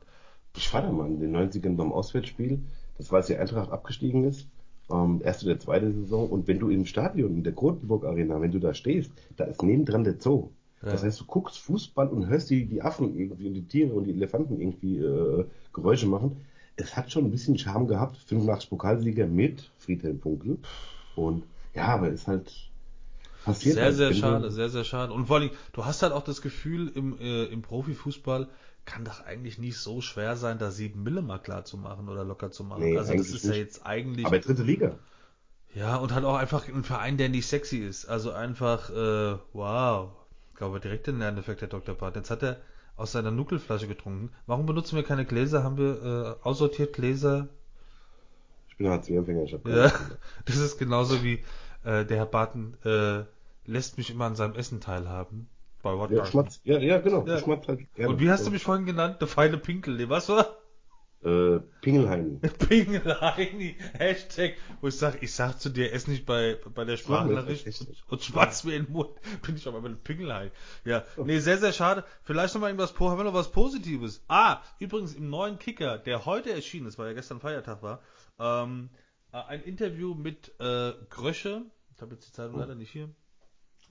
Ich 0.58 0.74
war 0.74 0.82
da 0.82 0.92
mal 0.92 1.08
in 1.08 1.22
den 1.22 1.34
90ern 1.34 1.78
beim 1.78 1.94
Auswärtsspiel, 1.94 2.62
das 2.98 3.10
war, 3.10 3.20
als 3.20 3.28
die 3.28 3.38
Eintracht 3.38 3.72
abgestiegen 3.72 4.26
ist, 4.26 4.50
ähm, 4.92 5.22
erste 5.24 5.46
oder 5.46 5.60
zweite 5.60 5.94
Saison, 5.94 6.30
und 6.30 6.50
wenn 6.50 6.60
du 6.60 6.68
im 6.68 6.86
Stadion, 6.86 7.36
in 7.36 7.44
der 7.46 7.54
Grotenburg 7.54 8.04
Arena, 8.04 8.42
wenn 8.42 8.52
du 8.52 8.60
da 8.60 8.74
stehst, 8.74 9.14
da 9.38 9.46
ist 9.46 9.64
nebendran 9.64 10.04
der 10.04 10.20
Zoo. 10.20 10.50
Das 10.86 11.02
Ja. 11.02 11.08
heißt, 11.08 11.20
du 11.22 11.26
guckst 11.26 11.58
Fußball 11.60 12.08
und 12.10 12.28
hörst 12.28 12.50
die, 12.50 12.66
die 12.66 12.82
Affen 12.82 13.18
irgendwie 13.18 13.48
und 13.48 13.54
die 13.56 13.66
Tiere 13.66 13.94
und 13.94 14.06
die 14.06 14.12
Elefanten 14.12 14.60
irgendwie 14.60 15.00
äh, 15.00 15.46
Geräusche 15.74 16.06
machen. 16.08 16.46
Es 16.76 16.96
hat 16.96 17.12
schon 17.12 17.26
ein 17.26 17.32
bisschen 17.32 17.58
Charme 17.58 17.88
gehabt. 17.88 18.18
85 18.18 18.70
Pokalsieger 18.70 19.28
mit 19.28 19.72
Friedhelm 19.80 20.20
Funkel. 20.20 20.58
Und 21.16 21.44
ja, 21.74 21.88
aber 21.88 22.10
ist 22.10 22.28
halt 22.28 22.52
passiert. 23.44 23.76
Sehr, 23.76 23.86
halt. 23.86 23.96
sehr 23.96 24.14
schade, 24.14 24.52
sehr, 24.52 24.70
sehr 24.70 24.84
schade. 24.84 25.14
Und 25.14 25.28
vor 25.28 25.38
allem, 25.38 25.52
du 25.74 25.86
hast 25.86 26.04
halt 26.04 26.14
auch 26.14 26.24
das 26.24 26.42
Gefühl, 26.42 26.92
im, 26.94 27.18
äh, 27.20 27.46
im 27.46 27.62
Profifußball 27.62 28.48
kann 28.86 29.06
doch 29.06 29.26
eigentlich 29.26 29.58
nicht 29.58 29.78
so 29.78 30.02
schwer 30.02 30.36
sein, 30.36 30.60
da 30.60 30.70
sieben 30.70 31.02
Mille 31.04 31.22
mal 31.24 31.40
klar 31.40 31.66
zu 31.66 31.78
machen 31.78 32.08
oder 32.10 32.24
locker 32.24 32.52
zu 32.52 32.64
machen. 32.64 32.84
Nee, 32.84 32.98
also 32.98 33.14
das 33.14 33.30
ist 33.30 33.44
ja 33.44 33.52
nicht. 33.52 33.60
jetzt 33.60 33.86
eigentlich. 33.86 34.26
Aber 34.26 34.40
dritte 34.40 34.64
Liga. 34.64 35.00
Ja, 35.74 35.98
und 35.98 36.14
halt 36.14 36.24
auch 36.24 36.36
einfach 36.36 36.68
ein 36.68 36.84
Verein, 36.84 37.18
der 37.18 37.30
nicht 37.30 37.48
sexy 37.48 37.78
ist. 37.80 38.06
Also 38.06 38.32
einfach, 38.32 38.90
äh, 38.92 39.38
wow. 39.54 40.12
Ich 40.56 40.60
glaube, 40.60 40.80
direkt 40.80 41.06
den 41.08 41.20
Lerneffekt, 41.20 41.60
der 41.60 41.68
Dr. 41.68 41.96
Part. 41.96 42.16
Jetzt 42.16 42.32
hat 42.32 42.42
er 42.42 42.62
aus 42.96 43.12
seiner 43.12 43.30
Nuckelflasche 43.30 43.90
getrunken. 43.90 44.32
Warum 44.48 44.66
benutzen 44.66 44.96
wir 44.96 45.04
keine 45.04 45.26
Gläser? 45.26 45.66
Haben 45.66 45.78
wir 45.78 46.38
äh, 46.42 46.48
aussortiert 46.48 46.94
Gläser? 46.94 47.50
Ich 48.70 48.78
bin 48.78 48.88
Hartz-IV-Empfänger. 48.88 49.44
Ich 49.44 49.54
hab 49.54 49.66
keine 49.66 49.88
Ja, 49.88 49.92
das 50.46 50.56
ist 50.56 50.78
genauso 50.78 51.22
wie 51.26 51.44
äh, 51.84 52.06
der 52.06 52.16
Herr 52.16 52.26
Barton 52.26 52.78
äh, 52.86 53.26
lässt 53.66 53.98
mich 53.98 54.10
immer 54.10 54.24
an 54.24 54.38
seinem 54.38 54.56
Essen 54.56 54.80
teilhaben. 54.80 55.50
Bei 55.84 55.92
What 55.98 56.12
Ja, 56.12 56.26
schmatz, 56.26 56.62
ja, 56.64 56.78
ja, 56.78 57.00
genau. 57.00 57.28
Ja. 57.28 57.38
Schmatz 57.38 57.68
halt 57.68 57.94
gerne. 57.94 58.14
Und 58.14 58.22
wie 58.22 58.32
hast 58.32 58.48
du 58.48 58.52
mich 58.52 58.64
vorhin 58.64 58.86
genannt? 58.86 59.18
Der 59.20 59.28
feine 59.28 59.58
Pinkel. 59.58 60.08
Was 60.08 60.30
war? 60.30 60.56
Äh, 61.26 61.60
Pingelheim. 61.82 62.40
Pingeleini. 62.70 63.76
Hashtag. 63.94 64.54
Wo 64.80 64.88
ich 64.88 64.98
sag, 64.98 65.24
ich 65.24 65.34
sag 65.34 65.60
zu 65.60 65.70
dir, 65.70 65.92
ess 65.92 66.08
nicht 66.08 66.28
bei, 66.28 66.60
bei 66.76 66.86
der 66.86 66.98
Sprachnachricht 66.98 67.66
und, 67.66 68.04
und 68.12 68.24
schmatz 68.24 68.64
mir 68.64 68.76
in 68.76 68.86
den 68.86 68.94
Mund. 68.94 69.10
Bin 69.42 69.56
ich 69.56 69.68
aber 69.68 69.82
mit 69.82 69.92
dem 69.92 70.04
Pingelein. 70.04 70.52
Ja. 70.84 71.04
Nee, 71.18 71.40
sehr, 71.40 71.58
sehr 71.58 71.74
schade. 71.74 72.04
Vielleicht 72.24 72.54
noch 72.54 72.62
mal 72.62 72.68
irgendwas, 72.68 72.94
haben 73.00 73.18
wir 73.18 73.24
noch 73.24 73.34
was 73.34 73.52
Positives? 73.52 74.24
Ah, 74.28 74.62
übrigens 74.78 75.16
im 75.16 75.32
neuen 75.32 75.58
Kicker, 75.58 75.98
der 75.98 76.28
heute 76.28 76.52
erschienen 76.52 76.86
ist, 76.86 77.00
weil 77.00 77.08
ja 77.08 77.14
gestern 77.14 77.40
Feiertag 77.40 77.82
war, 77.82 78.02
ähm, 78.38 78.92
äh, 79.32 79.38
ein 79.38 79.64
Interview 79.64 80.14
mit 80.14 80.54
äh, 80.60 80.94
Grösche. 81.10 81.64
Ich 81.96 82.02
habe 82.04 82.14
jetzt 82.14 82.28
die 82.28 82.34
Zeitung 82.34 82.60
leider 82.60 82.76
nicht 82.76 82.92
hier. 82.92 83.10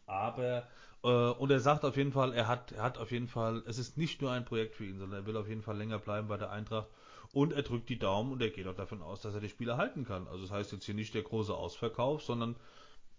Aber 0.07 0.68
äh, 1.03 1.09
und 1.09 1.51
er 1.51 1.59
sagt 1.59 1.85
auf 1.85 1.97
jeden 1.97 2.12
Fall, 2.12 2.32
er 2.32 2.47
hat, 2.47 2.70
er 2.70 2.85
hat 2.85 2.99
auf 2.99 3.11
jeden 3.11 3.26
Fall, 3.26 3.64
es 3.66 3.78
ist 3.78 3.99
nicht 3.99 4.22
nur 4.22 4.30
ein 4.30 4.45
Projekt 4.45 4.76
für 4.76 4.85
ihn, 4.85 4.99
sondern 5.01 5.22
er 5.22 5.26
will 5.26 5.37
auf 5.37 5.49
jeden 5.49 5.62
Fall 5.62 5.76
länger 5.76 5.99
bleiben 5.99 6.28
bei 6.28 6.37
der 6.37 6.53
Eintracht 6.53 6.87
und 7.35 7.53
er 7.53 7.62
drückt 7.62 7.89
die 7.89 7.99
Daumen 7.99 8.32
und 8.32 8.43
er 8.43 8.51
geht 8.51 8.66
auch 8.66 8.74
davon 8.74 9.03
aus, 9.03 9.20
dass 9.22 9.35
er 9.35 9.41
die 9.41 9.49
Spieler 9.49 9.76
halten 9.76 10.05
kann. 10.05 10.26
Also 10.28 10.43
das 10.43 10.51
heißt 10.53 10.72
jetzt 10.72 10.85
hier 10.85 10.95
nicht 10.95 11.14
der 11.14 11.22
große 11.22 11.55
Ausverkauf, 11.55 12.22
sondern 12.22 12.57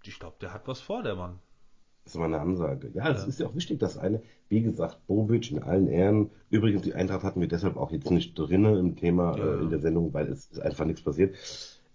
ich 0.04 0.20
glaube, 0.20 0.38
der 0.42 0.54
hat 0.54 0.68
was 0.68 0.82
vor, 0.82 1.04
der 1.04 1.16
Mann. 1.16 1.40
Das 2.04 2.14
ist 2.14 2.20
mal 2.20 2.26
eine 2.26 2.40
Ansage. 2.40 2.92
Ja, 2.94 3.10
es 3.12 3.24
Ja. 3.24 3.28
ist 3.28 3.40
ja 3.40 3.48
auch 3.48 3.56
wichtig, 3.56 3.80
dass 3.80 3.98
eine, 3.98 4.22
wie 4.48 4.62
gesagt, 4.62 5.06
Bobic 5.08 5.50
in 5.52 5.64
allen 5.64 5.88
Ehren. 5.88 6.30
Übrigens, 6.52 6.84
die 6.84 6.94
Eintracht 6.94 7.24
hatten 7.24 7.42
wir 7.42 7.48
deshalb 7.48 7.78
auch 7.78 7.92
jetzt 7.92 8.12
nicht 8.12 8.36
drinne 8.38 8.78
im 8.78 8.96
Thema 8.96 9.36
Ja. 9.38 9.56
äh, 9.56 9.62
in 9.64 9.70
der 9.70 9.80
Sendung, 9.80 10.14
weil 10.14 10.28
es 10.28 10.46
ist 10.48 10.60
einfach 10.60 10.86
nichts 10.86 11.02
passiert. 11.02 11.36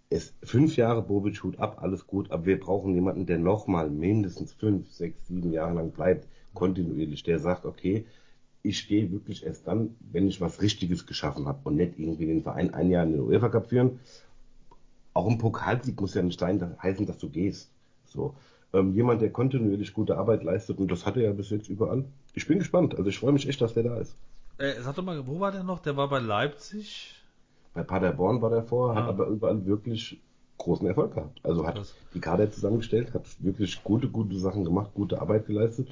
Es, 0.08 0.34
fünf 0.42 0.76
Jahre 0.76 1.02
Bobic 1.02 1.42
Hut 1.44 1.60
ab, 1.60 1.78
alles 1.80 2.06
gut, 2.08 2.32
aber 2.32 2.44
wir 2.46 2.58
brauchen 2.58 2.94
jemanden, 2.94 3.26
der 3.26 3.38
nochmal 3.38 3.88
mindestens 3.90 4.52
fünf, 4.52 4.90
sechs, 4.90 5.28
sieben 5.28 5.52
Jahre 5.52 5.74
lang 5.74 5.92
bleibt, 5.92 6.26
kontinuierlich, 6.54 7.22
der 7.22 7.38
sagt, 7.38 7.64
okay, 7.64 8.04
ich 8.62 8.88
gehe 8.88 9.10
wirklich 9.10 9.44
erst 9.46 9.66
dann, 9.66 9.96
wenn 10.12 10.28
ich 10.28 10.40
was 10.40 10.60
Richtiges 10.60 11.06
geschaffen 11.06 11.46
habe 11.46 11.60
und 11.64 11.76
nicht 11.76 11.98
irgendwie 11.98 12.26
den 12.26 12.42
Verein 12.42 12.74
ein 12.74 12.90
Jahr 12.90 13.04
in 13.04 13.12
den 13.12 13.20
UEFA 13.20 13.48
Cup 13.48 13.68
führen. 13.68 14.00
Auch 15.14 15.28
ein 15.28 15.38
Pokalsieg 15.38 16.00
muss 16.00 16.14
ja 16.14 16.22
nicht 16.22 16.38
sein, 16.38 16.76
heißen, 16.82 17.06
dass 17.06 17.18
du 17.18 17.28
gehst. 17.28 17.70
So. 18.06 18.34
Ähm, 18.72 18.94
jemand, 18.94 19.22
der 19.22 19.30
kontinuierlich 19.30 19.92
gute 19.92 20.16
Arbeit 20.16 20.44
leistet 20.44 20.78
und 20.78 20.90
das 20.90 21.04
hat 21.06 21.16
er 21.16 21.24
ja 21.24 21.32
bis 21.32 21.50
jetzt 21.50 21.68
überall. 21.68 22.04
Ich 22.34 22.46
bin 22.46 22.58
gespannt. 22.58 22.94
Also 22.96 23.08
ich 23.08 23.18
freue 23.18 23.32
mich 23.32 23.48
echt, 23.48 23.60
dass 23.60 23.74
der 23.74 23.82
da 23.84 23.96
ist. 23.98 24.14
Äh, 24.58 24.74
sag 24.80 24.94
doch 24.94 25.02
mal, 25.04 25.26
wo 25.26 25.40
war 25.40 25.50
der 25.50 25.64
noch? 25.64 25.80
Der 25.80 25.96
war 25.96 26.08
bei 26.08 26.20
Leipzig. 26.20 27.14
Bei 27.74 27.82
Paderborn 27.82 28.42
war 28.42 28.50
der 28.50 28.62
vor, 28.62 28.94
hat 28.94 29.04
Ah. 29.04 29.08
aber 29.08 29.26
überall 29.26 29.64
wirklich 29.66 30.20
großen 30.58 30.86
Erfolg 30.86 31.14
gehabt. 31.14 31.40
Also 31.42 31.66
hat 31.66 31.76
Krass. 31.76 31.94
die 32.14 32.20
Kader 32.20 32.50
zusammengestellt, 32.50 33.14
hat 33.14 33.24
wirklich 33.38 33.82
gute, 33.82 34.08
gute 34.08 34.38
Sachen 34.38 34.64
gemacht, 34.64 34.90
gute 34.94 35.20
Arbeit 35.20 35.46
geleistet. 35.46 35.88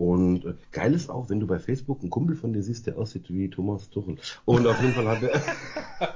Und 0.00 0.46
äh, 0.46 0.54
geil 0.72 0.94
ist 0.94 1.10
auch, 1.10 1.28
wenn 1.28 1.40
du 1.40 1.46
bei 1.46 1.58
Facebook 1.58 2.00
einen 2.00 2.08
Kumpel 2.08 2.34
von 2.34 2.54
dir 2.54 2.62
siehst, 2.62 2.86
der 2.86 2.96
aussieht 2.96 3.28
wie 3.28 3.50
Thomas 3.50 3.90
Tuchel. 3.90 4.16
Und 4.46 4.66
auf 4.66 4.80
jeden 4.80 4.94
Fall 4.94 5.06
hat 5.06 5.22
er. 5.22 5.42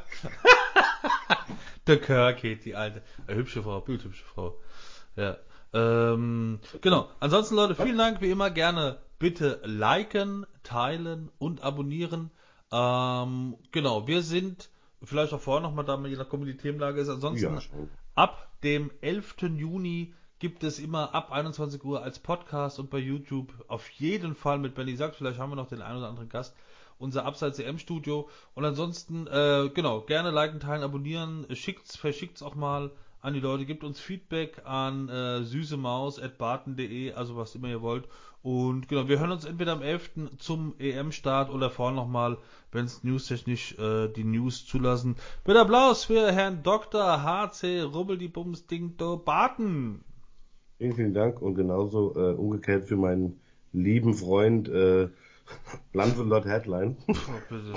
Der 1.86 2.00
Kirky, 2.00 2.56
die 2.56 2.74
alte. 2.74 3.02
Eine 3.26 3.36
hübsche 3.36 3.62
Frau, 3.62 3.82
bildhübsche 3.82 4.24
Frau. 4.24 4.56
Ja. 5.16 5.36
Ähm, 5.74 6.60
genau. 6.80 7.10
Ansonsten, 7.20 7.56
Leute, 7.56 7.74
vielen 7.74 7.98
Dank. 7.98 8.22
Wie 8.22 8.30
immer 8.30 8.48
gerne 8.48 9.00
bitte 9.18 9.60
liken, 9.64 10.46
teilen 10.62 11.30
und 11.36 11.62
abonnieren. 11.62 12.30
Ähm, 12.72 13.56
genau, 13.70 14.06
wir 14.06 14.22
sind 14.22 14.70
vielleicht 15.02 15.34
auch 15.34 15.42
vorher 15.42 15.62
nochmal 15.62 15.84
da, 15.84 16.02
je 16.06 16.16
nachdem, 16.16 16.46
wie 16.46 16.52
die 16.52 16.56
Themenlage 16.56 17.02
ist. 17.02 17.10
Ansonsten 17.10 17.52
Ja, 17.52 17.60
ab 18.14 18.48
dem 18.62 18.90
11. 19.02 19.34
Juni 19.58 20.14
gibt 20.44 20.62
es 20.62 20.78
immer 20.78 21.14
ab 21.14 21.32
21 21.32 21.82
Uhr 21.84 22.02
als 22.02 22.18
Podcast 22.18 22.78
und 22.78 22.90
bei 22.90 22.98
YouTube 22.98 23.50
auf 23.66 23.88
jeden 23.92 24.34
Fall 24.34 24.58
mit 24.58 24.74
Benny 24.74 24.94
Sachs. 24.94 25.16
Vielleicht 25.16 25.38
haben 25.38 25.50
wir 25.50 25.56
noch 25.56 25.70
den 25.70 25.80
einen 25.80 25.96
oder 25.96 26.08
anderen 26.10 26.28
Gast. 26.28 26.54
Unser 26.98 27.24
Abseits 27.24 27.58
EM 27.58 27.78
Studio. 27.78 28.28
Und 28.54 28.66
ansonsten, 28.66 29.26
äh, 29.26 29.70
genau, 29.72 30.02
gerne 30.02 30.30
liken, 30.30 30.60
teilen, 30.60 30.82
abonnieren. 30.82 31.46
Schickt's, 31.54 31.96
verschickt's 31.96 32.42
auch 32.42 32.56
mal 32.56 32.90
an 33.22 33.32
die 33.32 33.40
Leute. 33.40 33.64
Gebt 33.64 33.84
uns 33.84 33.98
Feedback 33.98 34.60
an 34.66 35.08
äh, 35.08 35.44
süßemaus.barten.de, 35.44 37.14
also 37.14 37.36
was 37.36 37.54
immer 37.54 37.68
ihr 37.68 37.80
wollt. 37.80 38.06
Und 38.42 38.86
genau, 38.86 39.08
wir 39.08 39.20
hören 39.20 39.32
uns 39.32 39.46
entweder 39.46 39.72
am 39.72 39.80
11. 39.80 40.36
zum 40.36 40.74
EM-Start 40.78 41.48
oder 41.48 41.70
vorher 41.70 41.96
nochmal, 41.96 42.36
wenn 42.70 42.84
es 42.84 43.02
newstechnisch 43.02 43.78
äh, 43.78 44.08
die 44.08 44.24
News 44.24 44.66
zulassen. 44.66 45.16
Bitte 45.42 45.62
Applaus 45.62 46.04
für 46.04 46.30
Herrn 46.30 46.62
Dr. 46.62 47.22
HC 47.22 47.80
Rubbel 47.80 48.18
die 48.18 48.28
Bums 48.28 48.66
Ding 48.66 48.98
Do. 48.98 49.16
Vielen, 50.78 50.94
vielen 50.94 51.14
Dank 51.14 51.40
und 51.40 51.54
genauso 51.54 52.14
äh, 52.16 52.34
umgekehrt 52.34 52.84
für 52.84 52.96
meinen 52.96 53.40
lieben 53.72 54.14
Freund 54.14 54.68
äh, 54.68 55.08
Lancelot 55.92 56.44
Headline. 56.46 56.96
Oh, 57.08 57.14
bitte. 57.48 57.74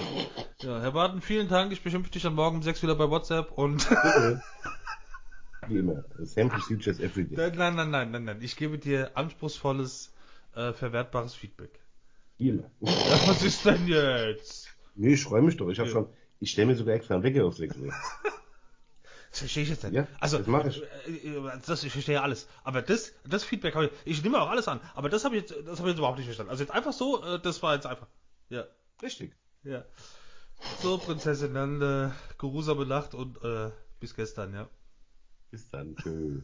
Ja, 0.62 0.82
Herr 0.82 0.91
Barten, 0.91 1.22
vielen 1.22 1.48
Dank. 1.48 1.72
Ich 1.72 1.84
beschimpfe 1.84 2.10
dich 2.12 2.24
dann 2.24 2.34
morgen 2.34 2.58
um 2.58 2.64
6 2.64 2.82
wieder 2.82 2.95
bei 2.95 3.10
WhatsApp 3.10 3.52
und. 3.52 3.88
Wie 5.68 5.78
immer. 5.78 6.04
Same 6.24 6.50
procedures 6.50 7.00
every 7.00 7.26
day. 7.26 7.52
nein, 7.56 7.76
nein, 7.76 7.91
nein, 7.91 8.12
nein, 8.12 8.24
nein. 8.24 8.41
Ich 8.41 8.56
gebe 8.56 8.78
dir 8.80 9.12
anspruchsvolles, 9.16 10.14
äh, 10.56 10.72
verwertbares 10.74 11.34
Feedback. 11.36 11.80
Wie 12.38 12.50
immer. 12.50 12.64
Ja, 12.80 12.91
was 13.28 13.43
ist 13.43 13.66
denn 13.66 13.86
jetzt? 13.88 14.70
Nee, 14.95 15.14
ich 15.14 15.24
freue 15.24 15.41
mich 15.41 15.58
doch. 15.58 15.70
Ich 15.70 15.80
habe 15.80 15.89
Ja. 15.89 15.93
schon, 15.93 16.08
ich 16.39 16.52
stelle 16.52 16.68
mir 16.68 16.76
sogar 16.76 16.95
extra 16.95 17.16
einen 17.16 17.24
Wecker 17.24 17.45
auf 17.45 17.58
6 17.58 17.78
Uhr. 17.78 17.93
Das 19.30 19.39
verstehe 19.39 19.63
ich 19.63 19.69
jetzt 19.69 19.84
nicht. 19.84 19.93
Ja, 19.93 20.07
also, 20.19 20.38
das 20.38 20.47
mache 20.47 20.69
ich. 20.69 20.82
äh, 21.07 21.30
äh, 21.38 21.51
Das, 21.65 21.84
ich 21.84 21.91
verstehe 21.91 22.21
alles. 22.21 22.47
Aber 22.63 22.82
das, 22.82 23.11
das 23.25 23.43
Feedback 23.43 23.75
habe 23.75 23.86
ich, 23.86 23.91
ich 24.17 24.23
nehme 24.23 24.41
auch 24.41 24.49
alles 24.49 24.67
an. 24.67 24.80
Aber 24.95 25.09
das 25.09 25.25
habe 25.25 25.36
ich 25.36 25.41
jetzt, 25.41 25.51
das 25.67 25.80
habe 25.80 25.89
ich 25.89 25.93
jetzt 25.93 25.99
überhaupt 25.99 26.17
nicht 26.17 26.28
verstanden. 26.28 26.49
Also 26.51 26.63
jetzt 26.63 26.71
einfach 26.73 26.93
so, 26.93 27.23
äh, 27.23 27.39
das 27.39 27.61
war 27.61 27.75
jetzt 27.75 27.86
einfach. 27.86 28.07
Ja, 28.49 28.65
Richtig. 29.01 29.36
ja. 29.63 29.84
So, 30.82 30.97
Prinzessin, 30.97 31.53
dann 31.53 31.82
äh, 31.82 32.09
geruhsame 32.39 32.86
Nacht 32.86 33.13
und 33.13 33.43
äh, 33.43 33.69
Bis 33.99 34.13
gestern, 34.15 34.53
ja. 34.53 34.69
Bis 35.49 35.69
dann. 35.69 35.95
Tschö. 35.95 36.41